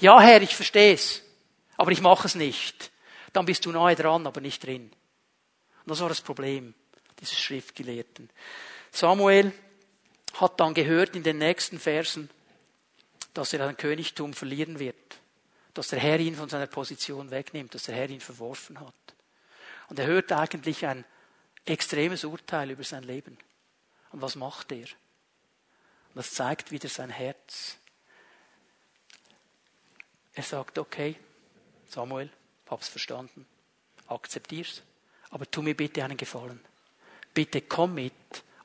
Ja 0.00 0.20
Herr, 0.20 0.42
ich 0.42 0.54
verstehe 0.54 0.94
es, 0.94 1.22
aber 1.76 1.90
ich 1.90 2.00
mache 2.00 2.26
es 2.26 2.34
nicht. 2.34 2.90
Dann 3.32 3.44
bist 3.44 3.66
du 3.66 3.72
nahe 3.72 3.94
dran, 3.94 4.26
aber 4.26 4.40
nicht 4.40 4.64
drin. 4.64 4.90
Und 5.84 5.90
das 5.90 6.00
war 6.00 6.08
das 6.08 6.20
Problem 6.20 6.74
dieses 7.20 7.38
Schriftgelehrten. 7.38 8.30
Samuel 8.90 9.52
hat 10.34 10.58
dann 10.60 10.74
gehört 10.74 11.16
in 11.16 11.22
den 11.22 11.38
nächsten 11.38 11.78
Versen, 11.78 12.30
dass 13.36 13.52
er 13.52 13.66
ein 13.66 13.76
Königtum 13.76 14.32
verlieren 14.32 14.78
wird, 14.78 15.20
dass 15.74 15.88
der 15.88 15.98
Herr 15.98 16.18
ihn 16.18 16.34
von 16.34 16.48
seiner 16.48 16.66
Position 16.66 17.30
wegnimmt, 17.30 17.74
dass 17.74 17.84
der 17.84 17.94
Herr 17.94 18.08
ihn 18.08 18.20
verworfen 18.20 18.80
hat. 18.80 18.94
Und 19.88 19.98
er 19.98 20.06
hört 20.06 20.32
eigentlich 20.32 20.86
ein 20.86 21.04
extremes 21.64 22.24
Urteil 22.24 22.70
über 22.70 22.84
sein 22.84 23.02
Leben. 23.02 23.36
Und 24.12 24.22
was 24.22 24.36
macht 24.36 24.72
er? 24.72 24.86
Und 24.86 26.14
das 26.14 26.32
zeigt 26.32 26.70
wieder 26.70 26.88
sein 26.88 27.10
Herz. 27.10 27.76
Er 30.32 30.42
sagt, 30.42 30.78
okay, 30.78 31.16
Samuel, 31.88 32.30
hab's 32.68 32.88
verstanden, 32.88 33.46
akzeptier's, 34.06 34.82
aber 35.30 35.50
tu 35.50 35.62
mir 35.62 35.76
bitte 35.76 36.02
einen 36.02 36.16
Gefallen. 36.16 36.60
Bitte 37.34 37.60
komm 37.60 37.94
mit 37.94 38.12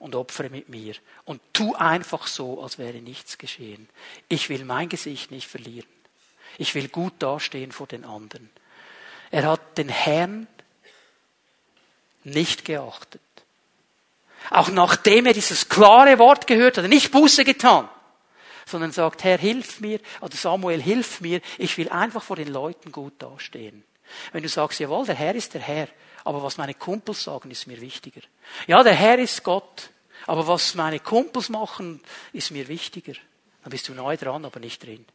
und 0.02 0.16
opfere 0.16 0.50
mit 0.50 0.68
mir. 0.68 0.96
Und 1.26 1.42
tu 1.54 1.76
einfach 1.76 2.26
so, 2.28 2.62
als 2.62 2.78
wäre 2.78 2.98
nichts 2.98 3.38
geschehen. 3.38 3.88
Ich 4.28 4.50
will 4.50 4.66
mein 4.66 4.90
Gesicht 4.90 5.30
nicht 5.32 5.48
verlieren. 5.48 5.88
Ich 6.58 6.76
will 6.76 6.90
gut 6.90 7.14
dastehen 7.20 7.72
vor 7.72 7.88
den 7.88 8.04
anderen. 8.04 8.50
Er 9.30 9.44
hat 9.44 9.78
den 9.78 9.90
Herrn 9.90 10.48
nicht 12.24 12.66
geachtet. 12.66 13.22
Auch 14.50 14.70
nachdem 14.70 15.28
er 15.28 15.34
dieses 15.34 15.70
klare 15.70 16.18
Wort 16.18 16.48
gehört 16.48 16.78
hat, 16.78 16.90
nicht 16.90 17.12
Buße 17.12 17.46
getan, 17.46 17.88
sondern 18.66 18.92
sagt, 18.92 19.24
Herr, 19.24 19.38
hilf 19.38 19.82
mir, 19.82 20.00
oder 20.20 20.36
Samuel, 20.36 20.82
hilf 20.82 21.22
mir, 21.22 21.42
ich 21.60 21.78
will 21.78 21.90
einfach 21.90 22.24
vor 22.24 22.36
den 22.36 22.48
Leuten 22.48 22.92
gut 22.92 23.14
dastehen. 23.20 23.84
Wenn 24.32 24.42
du 24.42 24.50
sagst, 24.50 24.80
jawohl, 24.80 25.06
der 25.06 25.16
Herr 25.16 25.36
ist 25.36 25.54
der 25.54 25.62
Herr, 25.62 25.88
aber 26.24 26.44
was 26.44 26.58
meine 26.58 26.74
Kumpels 26.74 27.24
sagen, 27.24 27.52
ist 27.52 27.68
mir 27.68 27.82
wichtiger. 27.82 28.22
Ja, 28.68 28.84
der 28.84 28.94
Herr 28.94 29.20
ist 29.20 29.44
Gott, 29.44 29.90
aber 30.28 30.48
was 30.48 30.76
meine 30.76 31.00
Kumpels 31.00 31.50
machen, 31.50 32.02
ist 32.34 32.52
mir 32.52 32.68
wichtiger. 32.68 33.14
Dann 33.64 33.72
bist 33.72 33.88
du 33.88 33.94
neu 33.94 34.18
dran, 34.18 34.46
aber 34.46 34.60
nicht 34.60 34.84
drin. 34.84 35.06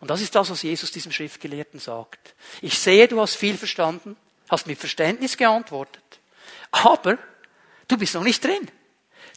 Und 0.00 0.10
das 0.10 0.20
ist 0.20 0.34
das, 0.34 0.50
was 0.50 0.62
Jesus 0.62 0.92
diesem 0.92 1.12
Schriftgelehrten 1.12 1.80
sagt. 1.80 2.34
Ich 2.62 2.78
sehe, 2.78 3.08
du 3.08 3.20
hast 3.20 3.34
viel 3.34 3.56
verstanden, 3.56 4.16
hast 4.48 4.66
mit 4.66 4.78
Verständnis 4.78 5.36
geantwortet, 5.36 6.20
aber 6.70 7.18
du 7.88 7.96
bist 7.96 8.14
noch 8.14 8.22
nicht 8.22 8.44
drin. 8.44 8.70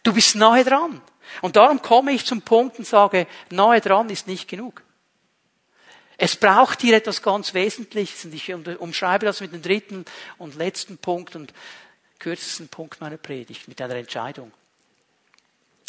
Du 0.04 0.14
bist 0.14 0.36
nahe 0.36 0.64
dran. 0.64 1.02
Und 1.42 1.56
darum 1.56 1.82
komme 1.82 2.12
ich 2.12 2.26
zum 2.26 2.42
Punkt 2.42 2.80
und 2.80 2.86
sage, 2.86 3.28
nahe 3.50 3.82
dran 3.82 4.10
ist 4.10 4.28
nicht 4.28 4.48
genug. 4.48 4.84
Es 6.24 6.36
braucht 6.36 6.82
hier 6.82 6.96
etwas 6.96 7.24
ganz 7.24 7.56
Wesentliches 7.56 8.26
und 8.26 8.36
ich 8.36 8.54
umschreibe 8.54 9.26
das 9.26 9.42
mit 9.42 9.54
dem 9.54 9.64
dritten 9.64 10.06
und 10.38 10.54
letzten 10.54 11.00
Punkt 11.00 11.36
und 11.36 11.52
kürzesten 12.20 12.68
Punkt 12.68 13.02
meiner 13.02 13.18
Predigt, 13.18 13.68
mit 13.68 13.82
einer 13.82 13.96
Entscheidung. 13.96 14.52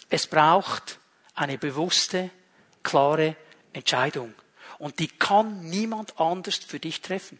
Es 0.08 0.26
braucht 0.26 0.98
eine 1.34 1.58
bewusste, 1.58 2.30
klare 2.82 3.36
Entscheidung. 3.74 4.32
Und 4.78 5.00
die 5.00 5.08
kann 5.08 5.68
niemand 5.68 6.18
anders 6.18 6.56
für 6.56 6.80
dich 6.80 7.02
treffen. 7.02 7.38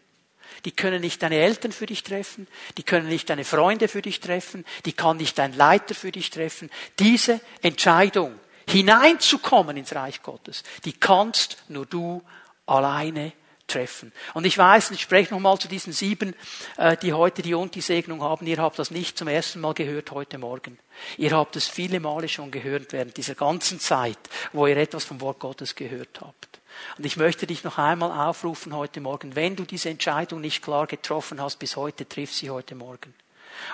Die 0.67 0.73
können 0.73 1.01
nicht 1.01 1.23
deine 1.23 1.37
Eltern 1.37 1.73
für 1.73 1.87
dich 1.87 2.03
treffen, 2.03 2.47
die 2.77 2.83
können 2.83 3.09
nicht 3.09 3.31
deine 3.31 3.47
Freunde 3.47 3.89
für 3.89 4.03
dich 4.03 4.21
treffen, 4.21 4.67
die 4.85 4.93
kann 4.93 5.17
nicht 5.17 5.39
dein 5.39 5.57
Leiter 5.57 5.95
für 5.95 6.13
dich 6.13 6.29
treffen. 6.29 6.71
Diese 6.99 7.41
Entscheidung, 7.63 8.39
hineinzukommen 8.69 9.79
ins 9.79 9.95
Reich 9.95 10.23
Gottes, 10.23 10.63
die 10.85 10.93
kannst 10.93 11.63
nur 11.69 11.87
du 11.87 12.23
alleine 12.67 13.33
treffen. 13.67 14.13
Und 14.35 14.45
ich 14.45 14.59
weiß, 14.59 14.91
ich 14.91 15.01
spreche 15.01 15.33
nochmal 15.33 15.59
zu 15.59 15.69
diesen 15.69 15.93
sieben, 15.93 16.35
äh, 16.77 16.97
die 16.97 17.13
heute 17.13 17.43
die 17.43 17.55
Unti-Segnung 17.55 18.23
haben. 18.23 18.47
Ihr 18.47 18.59
habt 18.59 18.79
das 18.79 18.91
nicht 18.91 19.17
zum 19.17 19.29
ersten 19.29 19.61
Mal 19.61 19.75
gehört 19.75 20.11
heute 20.11 20.39
Morgen. 20.39 20.79
Ihr 21.17 21.33
habt 21.33 21.57
es 21.57 21.69
viele 21.69 22.01
Male 22.01 22.29
schon 22.29 22.51
gehört 22.51 22.93
während 22.93 23.17
dieser 23.17 23.35
ganzen 23.35 23.81
Zeit, 23.81 24.19
wo 24.53 24.67
ihr 24.67 24.77
etwas 24.77 25.05
vom 25.05 25.21
Wort 25.21 25.39
Gottes 25.39 25.75
gehört 25.75 26.21
habt. 26.21 26.61
Und 26.99 27.07
ich 27.07 27.17
möchte 27.17 27.47
dich 27.47 27.65
noch 27.65 27.79
einmal 27.79 28.29
aufrufen 28.29 28.75
heute 28.75 29.01
Morgen, 29.01 29.37
wenn 29.37 29.57
du 29.57 29.65
diese 29.65 29.91
Entscheidung 29.91 30.41
nicht 30.41 30.63
klar 30.63 30.87
getroffen 30.87 31.41
hast 31.41 31.59
bis 31.59 31.77
heute, 31.77 32.09
triff 32.09 32.33
sie 32.33 32.51
heute 32.51 32.75
Morgen 32.75 33.15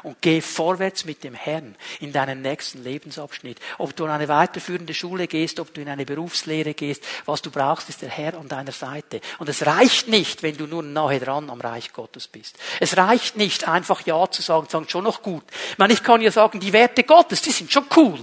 und 0.02 0.16
geh 0.20 0.40
vorwärts 0.40 1.04
mit 1.04 1.24
dem 1.24 1.34
Herrn 1.34 1.76
in 2.00 2.12
deinen 2.12 2.42
nächsten 2.42 2.82
Lebensabschnitt. 2.82 3.58
Ob 3.78 3.94
du 3.96 4.04
in 4.04 4.10
eine 4.10 4.28
weiterführende 4.28 4.94
Schule 4.94 5.26
gehst, 5.26 5.60
ob 5.60 5.74
du 5.74 5.80
in 5.80 5.88
eine 5.88 6.04
Berufslehre 6.04 6.74
gehst, 6.74 7.04
was 7.24 7.42
du 7.42 7.50
brauchst, 7.50 7.88
ist 7.88 8.02
der 8.02 8.10
Herr 8.10 8.38
an 8.38 8.48
deiner 8.48 8.72
Seite. 8.72 9.20
Und 9.38 9.48
es 9.48 9.66
reicht 9.66 10.08
nicht, 10.08 10.42
wenn 10.42 10.56
du 10.56 10.66
nur 10.66 10.82
nahe 10.82 11.20
dran 11.20 11.50
am 11.50 11.60
Reich 11.60 11.92
Gottes 11.92 12.28
bist. 12.28 12.56
Es 12.80 12.96
reicht 12.96 13.36
nicht, 13.36 13.68
einfach 13.68 14.04
Ja 14.06 14.30
zu 14.30 14.42
sagen, 14.42 14.68
sagen 14.68 14.88
schon 14.88 15.04
noch 15.04 15.22
gut. 15.22 15.44
Ich 15.72 15.78
meine, 15.78 15.92
ich 15.92 16.02
kann 16.02 16.20
ja 16.20 16.30
sagen, 16.30 16.60
die 16.60 16.72
Werte 16.72 17.04
Gottes, 17.04 17.42
die 17.42 17.52
sind 17.52 17.72
schon 17.72 17.86
cool. 17.96 18.18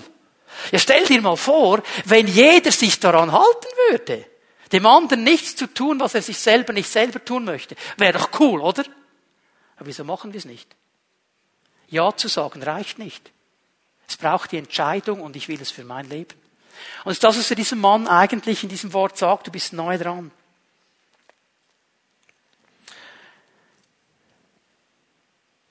Ja, 0.71 0.79
stell 0.79 1.05
dir 1.05 1.21
mal 1.21 1.37
vor, 1.37 1.81
wenn 2.05 2.27
jeder 2.27 2.71
sich 2.71 2.99
daran 2.99 3.31
halten 3.31 3.67
würde, 3.89 4.25
dem 4.71 4.85
anderen 4.85 5.23
nichts 5.23 5.55
zu 5.55 5.67
tun, 5.67 5.99
was 5.99 6.15
er 6.15 6.21
sich 6.21 6.37
selber 6.37 6.73
nicht 6.73 6.89
selber 6.89 7.23
tun 7.23 7.45
möchte, 7.45 7.75
wäre 7.97 8.17
doch 8.17 8.39
cool, 8.39 8.61
oder? 8.61 8.83
Aber 9.77 9.87
wieso 9.87 10.03
machen 10.03 10.33
wir 10.33 10.37
es 10.37 10.45
nicht? 10.45 10.75
Ja 11.89 12.15
zu 12.15 12.27
sagen 12.27 12.63
reicht 12.63 12.99
nicht. 12.99 13.31
Es 14.07 14.17
braucht 14.17 14.51
die 14.51 14.57
Entscheidung 14.57 15.21
und 15.21 15.35
ich 15.35 15.47
will 15.47 15.61
es 15.61 15.71
für 15.71 15.83
mein 15.83 16.07
Leben. 16.09 16.35
Und 17.03 17.23
das, 17.23 17.37
was 17.37 17.49
er 17.49 17.55
diesem 17.55 17.79
Mann 17.79 18.07
eigentlich 18.07 18.63
in 18.63 18.69
diesem 18.69 18.93
Wort 18.93 19.17
sagt, 19.17 19.47
du 19.47 19.51
bist 19.51 19.73
neu 19.73 19.97
dran. 19.97 20.31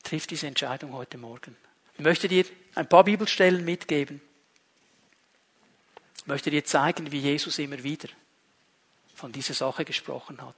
Triff 0.02 0.26
diese 0.26 0.46
Entscheidung 0.46 0.92
heute 0.92 1.18
Morgen. 1.18 1.56
Ich 1.94 2.00
möchte 2.00 2.28
dir 2.28 2.44
ein 2.74 2.88
paar 2.88 3.04
Bibelstellen 3.04 3.64
mitgeben, 3.64 4.20
Ich 6.24 6.28
möchte 6.28 6.50
dir 6.50 6.64
zeigen, 6.64 7.12
wie 7.12 7.18
Jesus 7.18 7.58
immer 7.58 7.82
wieder 7.82 8.08
von 9.14 9.30
dieser 9.30 9.52
Sache 9.52 9.84
gesprochen 9.84 10.40
hat. 10.40 10.56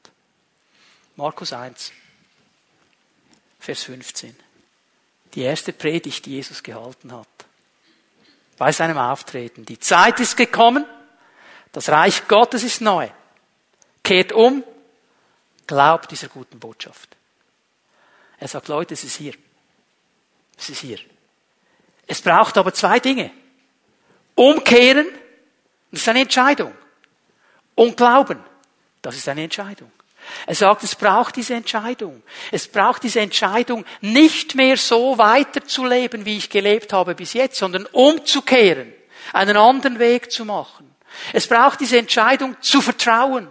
Markus 1.17 1.53
1, 1.53 1.93
Vers 3.59 3.83
15. 3.83 4.37
Die 5.37 5.43
erste 5.43 5.73
Predigt, 5.73 6.25
die 6.27 6.33
Jesus 6.33 6.63
gehalten 6.63 7.13
hat. 7.13 7.29
Bei 8.57 8.73
seinem 8.73 8.97
Auftreten. 8.97 9.67
Die 9.67 9.79
Zeit 9.79 10.19
ist 10.19 10.37
gekommen. 10.37 10.87
Das 11.73 11.91
Reich 11.91 12.27
Gottes 12.27 12.65
ist 12.65 12.81
neu. 12.81 13.09
Kehrt 14.03 14.33
um. 14.33 14.65
Glaubt 15.67 16.11
dieser 16.11 16.29
guten 16.29 16.59
Botschaft. 16.59 17.17
Er 18.39 18.49
sagt, 18.49 18.69
Leute, 18.69 18.95
es 18.95 19.05
ist 19.05 19.17
hier. 19.17 19.35
Es 20.57 20.71
ist 20.71 20.81
hier. 20.81 20.99
Es 22.07 22.23
braucht 22.23 22.57
aber 22.57 22.73
zwei 22.73 22.99
Dinge. 22.99 23.31
Umkehren, 24.35 25.07
das 25.91 26.01
ist 26.01 26.09
eine 26.09 26.21
Entscheidung. 26.21 26.75
Und 27.75 27.97
Glauben, 27.97 28.43
das 29.03 29.17
ist 29.17 29.29
eine 29.29 29.43
Entscheidung. 29.45 29.91
Er 30.47 30.55
sagt, 30.55 30.83
es 30.83 30.95
braucht 30.95 31.37
diese 31.37 31.55
Entscheidung. 31.55 32.23
Es 32.53 32.69
braucht 32.69 33.03
diese 33.03 33.21
Entscheidung, 33.21 33.85
nicht 34.01 34.55
mehr 34.55 34.77
so 34.77 35.19
weiterzuleben, 35.19 36.25
wie 36.25 36.37
ich 36.37 36.51
gelebt 36.51 36.93
habe 36.93 37.15
bis 37.15 37.33
jetzt, 37.33 37.57
sondern 37.59 37.87
umzukehren, 37.87 38.93
einen 39.33 39.57
anderen 39.57 39.99
Weg 39.99 40.31
zu 40.31 40.45
machen. 40.45 40.95
Es 41.33 41.47
braucht 41.47 41.81
diese 41.81 41.99
Entscheidung 41.99 42.57
zu 42.61 42.81
vertrauen. 42.81 43.49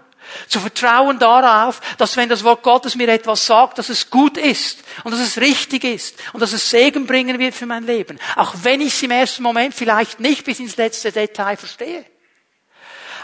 Zu 0.48 0.60
vertrauen 0.60 1.20
darauf, 1.20 1.82
dass 1.98 2.18
wenn 2.18 2.30
das 2.30 2.44
Wort 2.44 2.64
Gottes 2.64 2.96
mir 2.96 3.08
etwas 3.10 3.46
sagt, 3.46 3.78
dass 3.78 3.90
es 3.90 4.10
gut 4.10 4.38
ist 4.38 4.84
und 5.04 5.12
dass 5.12 5.20
es 5.20 5.38
richtig 5.38 5.84
ist 5.84 6.16
und 6.34 6.40
dass 6.40 6.52
es 6.52 6.70
Segen 6.70 7.06
bringen 7.06 7.38
wird 7.38 7.54
für 7.54 7.68
mein 7.68 7.86
Leben. 7.86 8.20
Auch 8.36 8.54
wenn 8.64 8.82
ich 8.82 8.94
es 8.96 9.04
im 9.04 9.12
ersten 9.12 9.44
Moment 9.44 9.76
vielleicht 9.76 10.20
nicht 10.20 10.44
bis 10.44 10.60
ins 10.60 10.78
letzte 10.78 11.12
Detail 11.12 11.58
verstehe. 11.58 12.06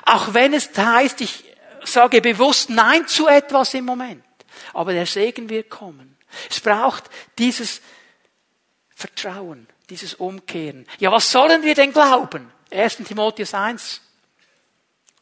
Auch 0.06 0.34
wenn 0.34 0.54
es 0.54 0.70
heißt, 0.78 1.22
ich 1.22 1.44
sage 1.84 2.22
bewusst 2.22 2.70
Nein 2.70 3.08
zu 3.08 3.28
etwas 3.28 3.74
im 3.74 3.86
Moment. 3.86 4.24
Aber 4.74 4.94
der 4.94 5.06
Segen 5.06 5.50
wird 5.50 5.70
kommen. 5.70 6.18
Es 6.50 6.60
braucht 6.60 7.06
dieses 7.38 7.82
Vertrauen, 8.96 9.68
dieses 9.90 10.14
Umkehren. 10.14 10.88
Ja, 11.00 11.12
was 11.12 11.32
sollen 11.32 11.64
wir 11.64 11.76
denn 11.76 11.92
glauben? 11.92 12.52
1. 12.72 12.98
Timotheus 12.98 13.54
1, 13.54 14.02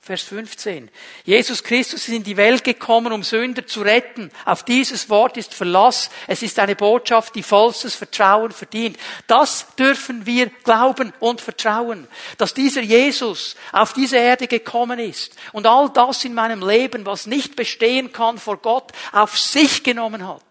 Vers 0.01 0.23
15. 0.23 0.89
Jesus 1.25 1.61
Christus 1.61 2.07
ist 2.07 2.13
in 2.13 2.23
die 2.23 2.37
Welt 2.37 2.63
gekommen, 2.63 3.11
um 3.11 3.21
Sünder 3.21 3.67
zu 3.67 3.81
retten. 3.81 4.31
Auf 4.45 4.63
dieses 4.63 5.09
Wort 5.09 5.35
ist 5.35 5.53
Verlass. 5.53 6.09
Es 6.25 6.41
ist 6.41 6.57
eine 6.57 6.75
Botschaft, 6.75 7.35
die 7.35 7.43
vollstes 7.43 7.95
Vertrauen 7.95 8.51
verdient. 8.51 8.97
Das 9.27 9.67
dürfen 9.75 10.25
wir 10.25 10.49
glauben 10.63 11.13
und 11.19 11.41
vertrauen, 11.41 12.07
dass 12.37 12.53
dieser 12.53 12.81
Jesus 12.81 13.55
auf 13.73 13.93
diese 13.93 14.17
Erde 14.17 14.47
gekommen 14.47 14.99
ist 14.99 15.35
und 15.51 15.67
all 15.67 15.89
das 15.89 16.23
in 16.23 16.33
meinem 16.33 16.67
Leben, 16.67 17.05
was 17.05 17.27
nicht 17.27 17.55
bestehen 17.55 18.11
kann 18.13 18.37
vor 18.39 18.57
Gott, 18.57 18.91
auf 19.11 19.37
sich 19.37 19.83
genommen 19.83 20.25
hat 20.25 20.43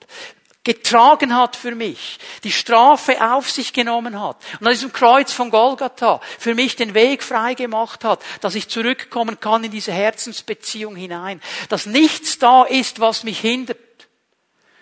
getragen 0.68 1.34
hat 1.34 1.56
für 1.56 1.74
mich, 1.74 2.18
die 2.44 2.52
Strafe 2.52 3.22
auf 3.32 3.50
sich 3.50 3.72
genommen 3.72 4.20
hat 4.20 4.36
und 4.60 4.66
an 4.66 4.72
diesem 4.74 4.92
Kreuz 4.92 5.32
von 5.32 5.48
Golgatha 5.48 6.20
für 6.38 6.54
mich 6.54 6.76
den 6.76 6.92
Weg 6.92 7.22
frei 7.22 7.54
gemacht 7.54 8.04
hat, 8.04 8.20
dass 8.42 8.54
ich 8.54 8.68
zurückkommen 8.68 9.40
kann 9.40 9.64
in 9.64 9.70
diese 9.70 9.92
Herzensbeziehung 9.92 10.94
hinein, 10.94 11.40
dass 11.70 11.86
nichts 11.86 12.38
da 12.38 12.64
ist, 12.64 13.00
was 13.00 13.24
mich 13.24 13.40
hindert, 13.40 13.78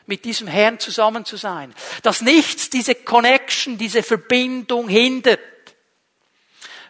mit 0.06 0.24
diesem 0.24 0.48
Herrn 0.48 0.80
zusammen 0.80 1.24
zu 1.24 1.36
sein, 1.36 1.72
dass 2.02 2.20
nichts 2.20 2.68
diese 2.68 2.96
Connection, 2.96 3.78
diese 3.78 4.02
Verbindung 4.02 4.88
hindert. 4.88 5.38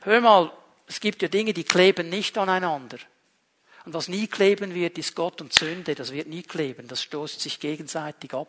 Hör 0.05 0.22
mal, 0.22 0.51
es 0.86 1.01
gibt 1.01 1.20
ja 1.20 1.28
Dinge, 1.28 1.53
die 1.53 1.64
kleben 1.64 2.09
nicht 2.09 2.38
aneinander. 2.38 2.97
Und 3.84 3.92
was 3.92 4.09
nie 4.09 4.26
kleben 4.26 4.74
wird, 4.74 4.97
ist 4.97 5.14
Gott 5.14 5.42
und 5.42 5.53
Sünde. 5.53 5.94
Das 5.94 6.12
wird 6.12 6.28
nie 6.28 6.42
kleben. 6.42 6.88
Das 6.88 7.03
stoßt 7.03 7.40
sich 7.42 7.61
gegenseitig 7.61 8.32
ab. 8.32 8.49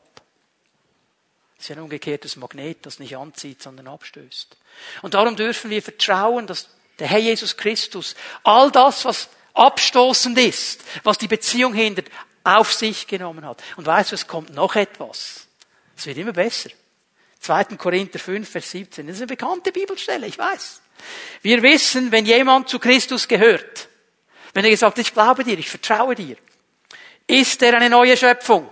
Das 1.58 1.70
ist 1.70 1.76
ein 1.76 1.84
umgekehrtes 1.84 2.36
Magnet, 2.36 2.86
das 2.86 3.00
nicht 3.00 3.18
anzieht, 3.18 3.62
sondern 3.62 3.88
abstößt. 3.88 4.56
Und 5.02 5.14
darum 5.14 5.36
dürfen 5.36 5.70
wir 5.72 5.82
vertrauen, 5.82 6.48
dass 6.48 6.70
der 7.00 7.08
Herr 7.08 7.20
Jesus 7.20 7.58
Christus 7.58 8.16
all 8.44 8.72
das, 8.72 9.06
was 9.06 9.30
abstoßend 9.54 10.38
ist, 10.38 10.84
was 11.04 11.18
die 11.18 11.28
Beziehung 11.28 11.74
hindert, 11.74 12.08
auf 12.44 12.74
sich 12.74 13.08
genommen 13.08 13.46
hat. 13.46 13.62
Und 13.76 13.86
weißt 13.86 14.12
du, 14.12 14.16
es 14.16 14.28
kommt 14.28 14.54
noch 14.54 14.76
etwas. 14.76 15.48
Es 15.98 16.06
wird 16.06 16.18
immer 16.18 16.34
besser. 16.34 16.70
2. 17.40 17.64
Korinther 17.76 18.20
5, 18.20 18.50
Vers 18.50 18.72
17. 18.72 19.08
Das 19.08 19.16
ist 19.16 19.22
eine 19.22 19.28
bekannte 19.28 19.72
Bibelstelle, 19.72 20.28
ich 20.28 20.38
weiß. 20.38 20.82
Wir 21.42 21.62
wissen, 21.62 22.12
wenn 22.12 22.26
jemand 22.26 22.70
zu 22.70 22.80
Christus 22.80 23.28
gehört, 23.28 23.90
wenn 24.54 24.64
er 24.64 24.72
gesagt 24.72 24.98
ich 24.98 25.14
glaube 25.14 25.44
dir, 25.44 25.58
ich 25.58 25.70
vertraue 25.70 26.16
dir, 26.16 26.38
ist 27.28 27.62
er 27.62 27.76
eine 27.76 27.90
neue 27.90 28.18
Schöpfung. 28.18 28.72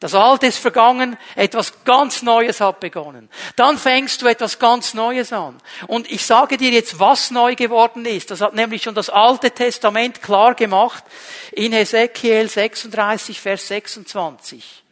Das 0.00 0.14
Alte 0.14 0.46
ist 0.46 0.58
vergangen, 0.58 1.18
etwas 1.34 1.84
ganz 1.84 2.22
Neues 2.22 2.60
hat 2.60 2.78
begonnen. 2.78 3.28
Dann 3.56 3.78
fängst 3.78 4.22
du 4.22 4.26
etwas 4.28 4.60
ganz 4.60 4.94
Neues 4.94 5.32
an. 5.32 5.58
Und 5.88 6.08
ich 6.10 6.24
sage 6.24 6.56
dir 6.56 6.70
jetzt, 6.70 7.00
was 7.00 7.32
neu 7.32 7.56
geworden 7.56 8.04
ist. 8.04 8.30
Das 8.30 8.40
hat 8.40 8.54
nämlich 8.54 8.84
schon 8.84 8.94
das 8.94 9.10
Alte 9.10 9.50
Testament 9.50 10.22
klar 10.22 10.54
gemacht 10.54 11.02
in 11.50 11.72
Ezekiel 11.72 12.48
36, 12.48 13.40
Vers 13.40 13.66
26. 13.66 14.84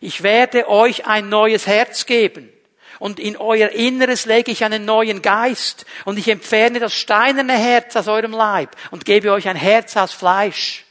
Ich 0.00 0.22
werde 0.22 0.66
euch 0.66 1.06
ein 1.06 1.28
neues 1.28 1.66
Herz 1.66 2.06
geben 2.06 2.50
und 2.98 3.20
in 3.20 3.36
euer 3.36 3.68
Inneres 3.68 4.24
lege 4.24 4.50
ich 4.50 4.64
einen 4.64 4.84
neuen 4.86 5.20
Geist 5.22 5.84
und 6.06 6.18
ich 6.18 6.28
entferne 6.28 6.80
das 6.80 6.94
steinerne 6.94 7.52
Herz 7.52 7.96
aus 7.96 8.08
eurem 8.08 8.32
Leib 8.32 8.76
und 8.90 9.04
gebe 9.04 9.30
euch 9.30 9.48
ein 9.48 9.56
Herz 9.56 9.96
aus 9.96 10.12
Fleisch. 10.12 10.84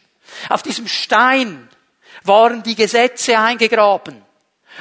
Auf 0.49 0.61
diesem 0.61 0.87
Stein 0.87 1.67
waren 2.23 2.63
die 2.63 2.75
Gesetze 2.75 3.37
eingegraben. 3.37 4.23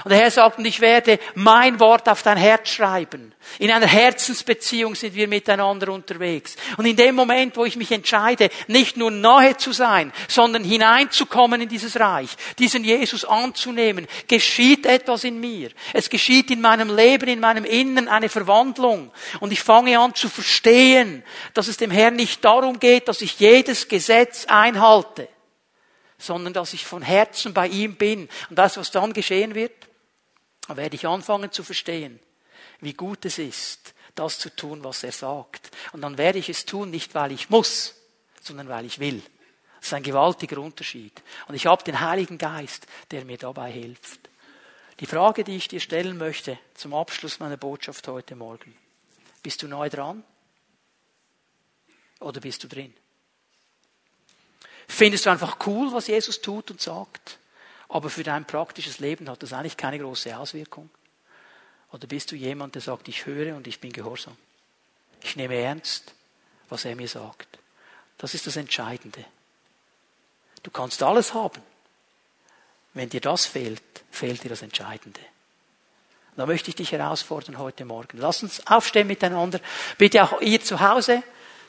Und 0.04 0.10
der 0.10 0.20
Herr 0.20 0.30
sagt, 0.30 0.58
und 0.58 0.64
ich 0.64 0.80
werde 0.80 1.18
mein 1.34 1.80
Wort 1.80 2.08
auf 2.08 2.22
dein 2.22 2.38
Herz 2.38 2.70
schreiben. 2.70 3.34
In 3.58 3.72
einer 3.72 3.88
Herzensbeziehung 3.88 4.94
sind 4.94 5.14
wir 5.14 5.26
miteinander 5.26 5.92
unterwegs. 5.92 6.54
Und 6.76 6.86
in 6.86 6.94
dem 6.94 7.16
Moment, 7.16 7.56
wo 7.56 7.64
ich 7.64 7.76
mich 7.76 7.90
entscheide, 7.90 8.50
nicht 8.68 8.96
nur 8.96 9.10
nahe 9.10 9.56
zu 9.56 9.72
sein, 9.72 10.12
sondern 10.28 10.62
hineinzukommen 10.62 11.60
in 11.60 11.68
dieses 11.68 11.98
Reich, 11.98 12.30
diesen 12.58 12.84
Jesus 12.84 13.24
anzunehmen, 13.24 14.06
geschieht 14.28 14.86
etwas 14.86 15.24
in 15.24 15.40
mir. 15.40 15.70
Es 15.92 16.08
geschieht 16.08 16.50
in 16.52 16.60
meinem 16.60 16.94
Leben, 16.94 17.28
in 17.28 17.40
meinem 17.40 17.64
Innen 17.64 18.08
eine 18.08 18.28
Verwandlung. 18.28 19.10
Und 19.40 19.52
ich 19.52 19.60
fange 19.60 19.98
an 19.98 20.14
zu 20.14 20.28
verstehen, 20.28 21.24
dass 21.52 21.66
es 21.66 21.76
dem 21.76 21.90
Herrn 21.90 22.14
nicht 22.14 22.44
darum 22.44 22.78
geht, 22.78 23.08
dass 23.08 23.20
ich 23.22 23.40
jedes 23.40 23.88
Gesetz 23.88 24.46
einhalte 24.46 25.28
sondern 26.20 26.52
dass 26.52 26.72
ich 26.72 26.86
von 26.86 27.02
Herzen 27.02 27.54
bei 27.54 27.66
ihm 27.66 27.96
bin. 27.96 28.28
Und 28.48 28.56
das, 28.56 28.76
was 28.76 28.90
dann 28.90 29.12
geschehen 29.12 29.54
wird, 29.54 29.72
werde 30.68 30.94
ich 30.94 31.06
anfangen 31.06 31.50
zu 31.50 31.64
verstehen, 31.64 32.20
wie 32.80 32.92
gut 32.92 33.24
es 33.24 33.38
ist, 33.38 33.94
das 34.14 34.38
zu 34.38 34.54
tun, 34.54 34.84
was 34.84 35.02
er 35.02 35.12
sagt. 35.12 35.70
Und 35.92 36.02
dann 36.02 36.18
werde 36.18 36.38
ich 36.38 36.48
es 36.48 36.66
tun, 36.66 36.90
nicht 36.90 37.14
weil 37.14 37.32
ich 37.32 37.50
muss, 37.50 37.94
sondern 38.40 38.68
weil 38.68 38.84
ich 38.84 38.98
will. 38.98 39.22
Das 39.80 39.88
ist 39.88 39.94
ein 39.94 40.02
gewaltiger 40.02 40.58
Unterschied. 40.58 41.22
Und 41.48 41.54
ich 41.54 41.66
habe 41.66 41.82
den 41.82 42.00
Heiligen 42.00 42.38
Geist, 42.38 42.86
der 43.10 43.24
mir 43.24 43.38
dabei 43.38 43.72
hilft. 43.72 44.28
Die 45.00 45.06
Frage, 45.06 45.44
die 45.44 45.56
ich 45.56 45.68
dir 45.68 45.80
stellen 45.80 46.18
möchte 46.18 46.58
zum 46.74 46.92
Abschluss 46.92 47.40
meiner 47.40 47.56
Botschaft 47.56 48.06
heute 48.06 48.36
Morgen. 48.36 48.76
Bist 49.42 49.62
du 49.62 49.68
neu 49.68 49.88
dran? 49.88 50.22
Oder 52.20 52.40
bist 52.40 52.62
du 52.62 52.68
drin? 52.68 52.94
Findest 54.90 55.24
du 55.24 55.30
einfach 55.30 55.56
cool, 55.66 55.92
was 55.92 56.08
Jesus 56.08 56.40
tut 56.40 56.72
und 56.72 56.80
sagt, 56.80 57.38
aber 57.88 58.10
für 58.10 58.24
dein 58.24 58.44
praktisches 58.44 58.98
Leben 58.98 59.30
hat 59.30 59.40
das 59.40 59.52
eigentlich 59.52 59.76
keine 59.76 60.00
große 60.00 60.36
Auswirkung? 60.36 60.90
Oder 61.92 62.08
bist 62.08 62.32
du 62.32 62.36
jemand, 62.36 62.74
der 62.74 62.82
sagt, 62.82 63.06
ich 63.06 63.24
höre 63.24 63.54
und 63.54 63.68
ich 63.68 63.80
bin 63.80 63.92
gehorsam? 63.92 64.36
Ich 65.22 65.36
nehme 65.36 65.54
ernst, 65.54 66.12
was 66.68 66.84
er 66.84 66.96
mir 66.96 67.06
sagt. 67.06 67.46
Das 68.18 68.34
ist 68.34 68.48
das 68.48 68.56
Entscheidende. 68.56 69.24
Du 70.64 70.72
kannst 70.72 71.00
alles 71.04 71.34
haben. 71.34 71.62
Wenn 72.92 73.08
dir 73.08 73.20
das 73.20 73.46
fehlt, 73.46 73.82
fehlt 74.10 74.42
dir 74.42 74.48
das 74.48 74.62
Entscheidende. 74.62 75.20
da 76.36 76.46
möchte 76.46 76.68
ich 76.68 76.74
dich 76.74 76.90
herausfordern 76.90 77.58
heute 77.58 77.84
Morgen. 77.84 78.18
Lass 78.18 78.42
uns 78.42 78.66
aufstehen 78.66 79.06
miteinander. 79.06 79.60
Bitte 79.98 80.24
auch 80.24 80.40
ihr 80.40 80.60
zu 80.60 80.80
Hause 80.80 81.22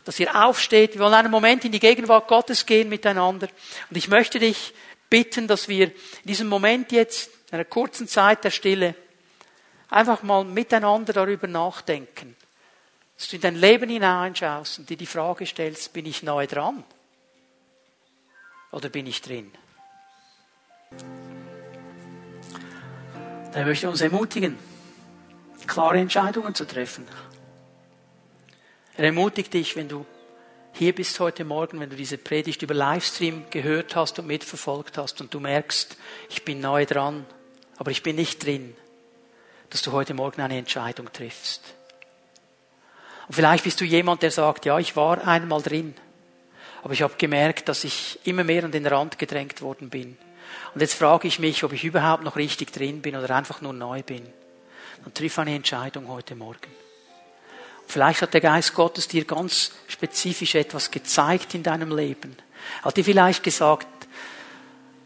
dass 0.06 0.20
ihr 0.20 0.36
aufsteht. 0.36 0.94
Wir 0.96 1.02
wollen 1.02 1.14
einen 1.14 1.32
Moment 1.32 1.66
in 1.66 1.72
die 1.72 1.80
Gegenwart 1.80 2.28
Gottes 2.28 2.66
gehen 2.66 2.90
miteinander. 2.90 3.48
Und 3.90 3.98
ich 3.98 4.08
möchte 4.08 4.40
dich 4.40 4.74
bitten, 5.10 5.48
dass 5.48 5.68
wir 5.68 5.88
in 5.88 5.94
diesem 6.26 6.48
Moment 6.48 6.92
jetzt, 6.92 7.30
in 7.50 7.56
einer 7.56 7.66
kurzen 7.66 8.08
Zeit 8.08 8.44
der 8.44 8.52
Stille, 8.52 8.96
einfach 9.90 10.24
mal 10.24 10.44
miteinander 10.44 11.14
darüber 11.14 11.48
nachdenken. 11.48 12.36
Dass 13.18 13.28
du 13.28 13.36
in 13.36 13.42
dein 13.42 13.56
Leben 13.56 13.90
hineinschaust 13.90 14.80
und 14.80 14.90
dir 14.90 14.98
die 14.98 15.06
Frage 15.06 15.46
stellst, 15.46 15.94
bin 15.94 16.06
ich 16.06 16.24
neu 16.24 16.48
dran? 16.48 16.84
Oder 18.72 18.90
bin 18.90 19.06
ich 19.06 19.22
drin? 19.22 19.52
Da 23.54 23.66
möchte 23.66 23.86
ich 23.86 23.92
uns 23.92 24.02
ermutigen, 24.02 24.58
klare 25.68 26.00
Entscheidungen 26.00 26.56
zu 26.56 26.66
treffen. 26.66 27.06
Er 29.02 29.08
ermutigt 29.08 29.52
dich, 29.56 29.76
wenn 29.76 29.88
du 29.88 30.06
hier 30.74 30.94
bist 30.94 31.20
heute 31.20 31.44
Morgen, 31.44 31.80
wenn 31.80 31.90
du 31.90 31.96
diese 31.96 32.20
Predigt 32.20 32.62
über 32.62 32.76
Livestream 32.76 33.46
gehört 33.50 33.96
hast 33.96 34.20
und 34.20 34.28
mitverfolgt 34.28 35.00
hast 35.00 35.22
und 35.22 35.34
du 35.34 35.40
merkst, 35.40 35.98
ich 36.30 36.46
bin 36.46 36.60
neu 36.60 36.86
dran, 36.86 37.26
aber 37.78 37.90
ich 37.90 38.04
bin 38.04 38.16
nicht 38.16 38.46
drin, 38.46 38.76
dass 39.72 39.82
du 39.82 39.92
heute 39.92 40.14
Morgen 40.14 40.40
eine 40.40 40.60
Entscheidung 40.60 41.12
triffst. 41.12 41.74
Und 43.28 43.34
vielleicht 43.34 43.64
bist 43.64 43.82
du 43.82 43.86
jemand, 43.86 44.22
der 44.22 44.30
sagt, 44.30 44.68
ja, 44.68 44.78
ich 44.78 44.96
war 44.96 45.28
einmal 45.28 45.64
drin, 45.64 45.96
aber 46.84 46.94
ich 46.94 47.02
habe 47.02 47.16
gemerkt, 47.18 47.70
dass 47.70 47.84
ich 47.84 48.20
immer 48.24 48.44
mehr 48.44 48.66
an 48.66 48.72
den 48.72 48.86
Rand 48.86 49.18
gedrängt 49.18 49.64
worden 49.64 49.90
bin. 49.90 50.16
Und 50.76 50.82
jetzt 50.82 50.94
frage 50.94 51.28
ich 51.28 51.40
mich, 51.40 51.64
ob 51.64 51.74
ich 51.74 51.86
überhaupt 51.86 52.24
noch 52.24 52.36
richtig 52.36 52.72
drin 52.72 53.02
bin 53.02 53.16
oder 53.16 53.36
einfach 53.36 53.62
nur 53.62 53.74
neu 53.74 54.04
bin. 54.04 54.22
Dann 55.04 55.14
triff 55.16 55.40
eine 55.40 55.56
Entscheidung 55.56 56.08
heute 56.08 56.36
Morgen. 56.36 56.91
Vielleicht 57.92 58.22
hat 58.22 58.34
der 58.34 58.40
Geist 58.40 58.74
Gottes 58.74 59.10
dir 59.10 59.26
ganz 59.26 59.74
spezifisch 59.90 60.56
etwas 60.56 60.92
gezeigt 60.92 61.54
in 61.56 61.62
deinem 61.62 61.94
Leben. 61.94 62.38
Hat 62.84 62.96
dir 62.96 63.04
vielleicht 63.04 63.44
gesagt, 63.44 63.86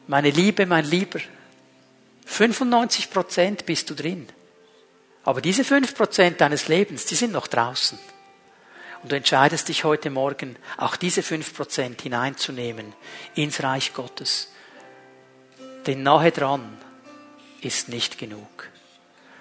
meine 0.05 0.29
Liebe, 0.29 0.67
mein 0.67 0.85
Lieber, 0.85 1.19
95 2.27 3.09
Prozent 3.09 3.65
bist 3.65 3.89
du 3.89 3.95
drin. 3.95 4.27
Aber 5.23 5.41
diese 5.41 5.63
5 5.63 5.95
Prozent 5.95 6.41
deines 6.41 6.67
Lebens, 6.67 7.07
die 7.07 7.15
sind 7.15 7.31
noch 7.31 7.47
draußen. 7.47 7.97
Und 9.01 9.11
du 9.11 9.15
entscheidest 9.15 9.67
dich 9.67 9.83
heute 9.83 10.11
Morgen, 10.11 10.55
auch 10.77 10.95
diese 10.95 11.23
5 11.23 11.55
Prozent 11.55 12.03
hineinzunehmen 12.03 12.93
ins 13.33 13.63
Reich 13.63 13.95
Gottes. 13.95 14.51
Denn 15.87 16.03
nahe 16.03 16.31
dran 16.31 16.77
ist 17.61 17.89
nicht 17.89 18.19
genug. 18.19 18.69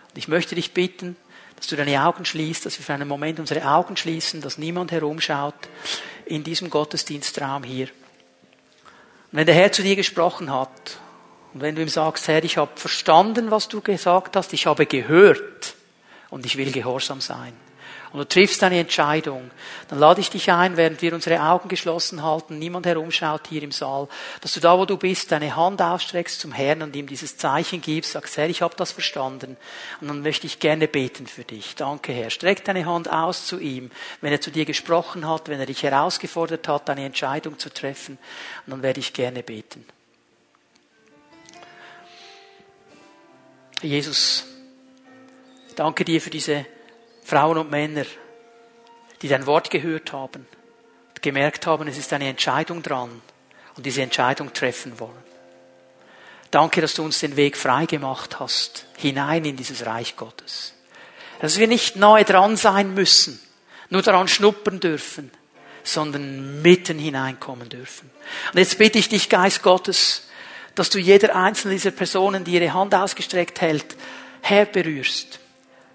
Und 0.08 0.16
ich 0.16 0.28
möchte 0.28 0.54
dich 0.54 0.72
bitten, 0.72 1.16
dass 1.64 1.70
du 1.70 1.76
deine 1.76 2.04
Augen 2.04 2.26
schließt, 2.26 2.66
dass 2.66 2.78
wir 2.78 2.84
für 2.84 2.92
einen 2.92 3.08
Moment 3.08 3.40
unsere 3.40 3.66
Augen 3.66 3.96
schließen, 3.96 4.42
dass 4.42 4.58
niemand 4.58 4.92
herumschaut 4.92 5.54
in 6.26 6.44
diesem 6.44 6.68
Gottesdienstraum 6.68 7.64
hier. 7.64 7.86
Und 9.32 9.38
wenn 9.38 9.46
der 9.46 9.54
Herr 9.54 9.72
zu 9.72 9.82
dir 9.82 9.96
gesprochen 9.96 10.52
hat 10.52 10.98
und 11.54 11.62
wenn 11.62 11.74
du 11.74 11.80
ihm 11.80 11.88
sagst, 11.88 12.28
Herr, 12.28 12.44
ich 12.44 12.58
habe 12.58 12.72
verstanden, 12.76 13.50
was 13.50 13.68
du 13.68 13.80
gesagt 13.80 14.36
hast, 14.36 14.52
ich 14.52 14.66
habe 14.66 14.84
gehört 14.84 15.74
und 16.28 16.44
ich 16.44 16.58
will 16.58 16.70
gehorsam 16.70 17.22
sein, 17.22 17.54
und 18.14 18.20
du 18.20 18.28
triffst 18.28 18.62
eine 18.62 18.78
Entscheidung, 18.78 19.50
dann 19.88 19.98
lade 19.98 20.20
ich 20.20 20.30
dich 20.30 20.52
ein, 20.52 20.76
während 20.76 21.02
wir 21.02 21.14
unsere 21.14 21.42
Augen 21.42 21.68
geschlossen 21.68 22.22
halten, 22.22 22.60
niemand 22.60 22.86
herumschaut 22.86 23.48
hier 23.48 23.64
im 23.64 23.72
Saal, 23.72 24.06
dass 24.40 24.52
du 24.52 24.60
da, 24.60 24.78
wo 24.78 24.84
du 24.84 24.96
bist, 24.96 25.32
deine 25.32 25.56
Hand 25.56 25.82
ausstreckst 25.82 26.38
zum 26.38 26.52
Herrn 26.52 26.82
und 26.82 26.94
ihm 26.94 27.08
dieses 27.08 27.36
Zeichen 27.36 27.80
gibst, 27.80 28.12
sagst, 28.12 28.36
Herr, 28.36 28.48
ich 28.48 28.62
habe 28.62 28.76
das 28.76 28.92
verstanden 28.92 29.56
und 30.00 30.06
dann 30.06 30.22
möchte 30.22 30.46
ich 30.46 30.60
gerne 30.60 30.86
beten 30.86 31.26
für 31.26 31.42
dich. 31.42 31.74
Danke, 31.74 32.12
Herr. 32.12 32.30
Streck 32.30 32.64
deine 32.64 32.86
Hand 32.86 33.10
aus 33.10 33.46
zu 33.46 33.58
ihm, 33.58 33.90
wenn 34.20 34.30
er 34.30 34.40
zu 34.40 34.52
dir 34.52 34.64
gesprochen 34.64 35.28
hat, 35.28 35.48
wenn 35.48 35.58
er 35.58 35.66
dich 35.66 35.82
herausgefordert 35.82 36.68
hat, 36.68 36.88
eine 36.88 37.06
Entscheidung 37.06 37.58
zu 37.58 37.68
treffen 37.68 38.16
und 38.64 38.70
dann 38.70 38.82
werde 38.84 39.00
ich 39.00 39.12
gerne 39.12 39.42
beten. 39.42 39.84
Jesus, 43.82 44.44
danke 45.74 46.04
dir 46.04 46.20
für 46.20 46.30
diese 46.30 46.64
Frauen 47.24 47.58
und 47.58 47.70
Männer, 47.70 48.04
die 49.22 49.28
dein 49.28 49.46
Wort 49.46 49.70
gehört 49.70 50.12
haben, 50.12 50.46
gemerkt 51.22 51.66
haben, 51.66 51.88
es 51.88 51.96
ist 51.96 52.12
eine 52.12 52.28
Entscheidung 52.28 52.82
dran 52.82 53.22
und 53.76 53.86
diese 53.86 54.02
Entscheidung 54.02 54.52
treffen 54.52 55.00
wollen. 55.00 55.24
Danke, 56.50 56.80
dass 56.82 56.94
du 56.94 57.02
uns 57.02 57.18
den 57.18 57.34
Weg 57.36 57.56
frei 57.56 57.86
gemacht 57.86 58.38
hast, 58.38 58.86
hinein 58.98 59.44
in 59.44 59.56
dieses 59.56 59.86
Reich 59.86 60.16
Gottes. 60.16 60.74
Dass 61.40 61.58
wir 61.58 61.66
nicht 61.66 61.96
nahe 61.96 62.24
dran 62.24 62.56
sein 62.56 62.94
müssen, 62.94 63.40
nur 63.88 64.02
daran 64.02 64.28
schnuppern 64.28 64.78
dürfen, 64.78 65.32
sondern 65.82 66.62
mitten 66.62 66.98
hineinkommen 66.98 67.68
dürfen. 67.68 68.10
Und 68.52 68.58
jetzt 68.58 68.78
bitte 68.78 68.98
ich 68.98 69.08
dich, 69.08 69.28
Geist 69.28 69.62
Gottes, 69.62 70.28
dass 70.74 70.90
du 70.90 70.98
jeder 70.98 71.34
einzelne 71.34 71.74
dieser 71.74 71.90
Personen, 71.90 72.44
die 72.44 72.52
ihre 72.52 72.72
Hand 72.72 72.94
ausgestreckt 72.94 73.60
hält, 73.60 73.96
herberührst. 74.42 75.40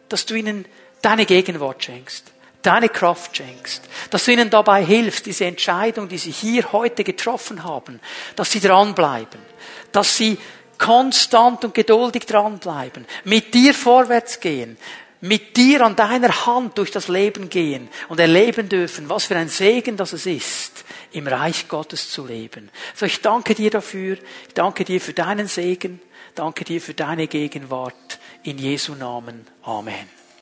Dass 0.10 0.26
du 0.26 0.36
ihnen 0.36 0.66
deine 1.02 1.26
Gegenwart 1.26 1.84
schenkst, 1.84 2.32
deine 2.62 2.90
Kraft 2.90 3.38
schenkst, 3.38 3.84
dass 4.10 4.26
du 4.26 4.32
ihnen 4.32 4.50
dabei 4.50 4.84
hilfst, 4.84 5.26
diese 5.26 5.46
Entscheidung, 5.46 6.10
die 6.10 6.18
sie 6.18 6.32
hier 6.32 6.72
heute 6.72 7.04
getroffen 7.04 7.64
haben, 7.64 8.00
dass 8.36 8.52
sie 8.52 8.60
dranbleiben, 8.60 9.40
dass 9.92 10.18
sie 10.18 10.38
konstant 10.78 11.66
und 11.66 11.74
geduldig 11.74 12.26
dranbleiben, 12.26 13.06
mit 13.26 13.54
dir 13.54 13.74
vorwärts 13.74 14.40
gehen, 14.40 14.78
mit 15.22 15.58
dir 15.58 15.86
an 15.86 15.96
deiner 15.96 16.46
Hand 16.46 16.78
durch 16.78 16.92
das 16.92 17.10
Leben 17.10 17.50
gehen 17.50 17.90
und 18.08 18.20
erleben 18.20 18.70
dürfen, 18.70 19.10
was 19.10 19.26
für 19.26 19.36
ein 19.36 19.50
Segen 19.50 19.98
das 19.98 20.14
es 20.14 20.26
ist, 20.26 20.86
im 21.12 21.28
Reich 21.28 21.68
Gottes 21.68 22.10
zu 22.10 22.26
leben. 22.26 22.70
So, 22.96 23.06
ich 23.06 23.22
danke 23.22 23.56
dir 23.56 23.70
dafür, 23.70 24.18
ich 24.48 24.54
danke 24.54 24.86
dir 24.86 25.02
für 25.02 25.14
deinen 25.14 25.48
Segen, 25.48 26.02
danke 26.36 26.64
dir 26.64 26.80
für 26.80 26.94
deine 26.94 27.28
Gegenwart. 27.28 28.20
In 28.44 28.58
Jesu 28.58 28.96
Namen. 28.96 29.46
Amen. 29.64 30.19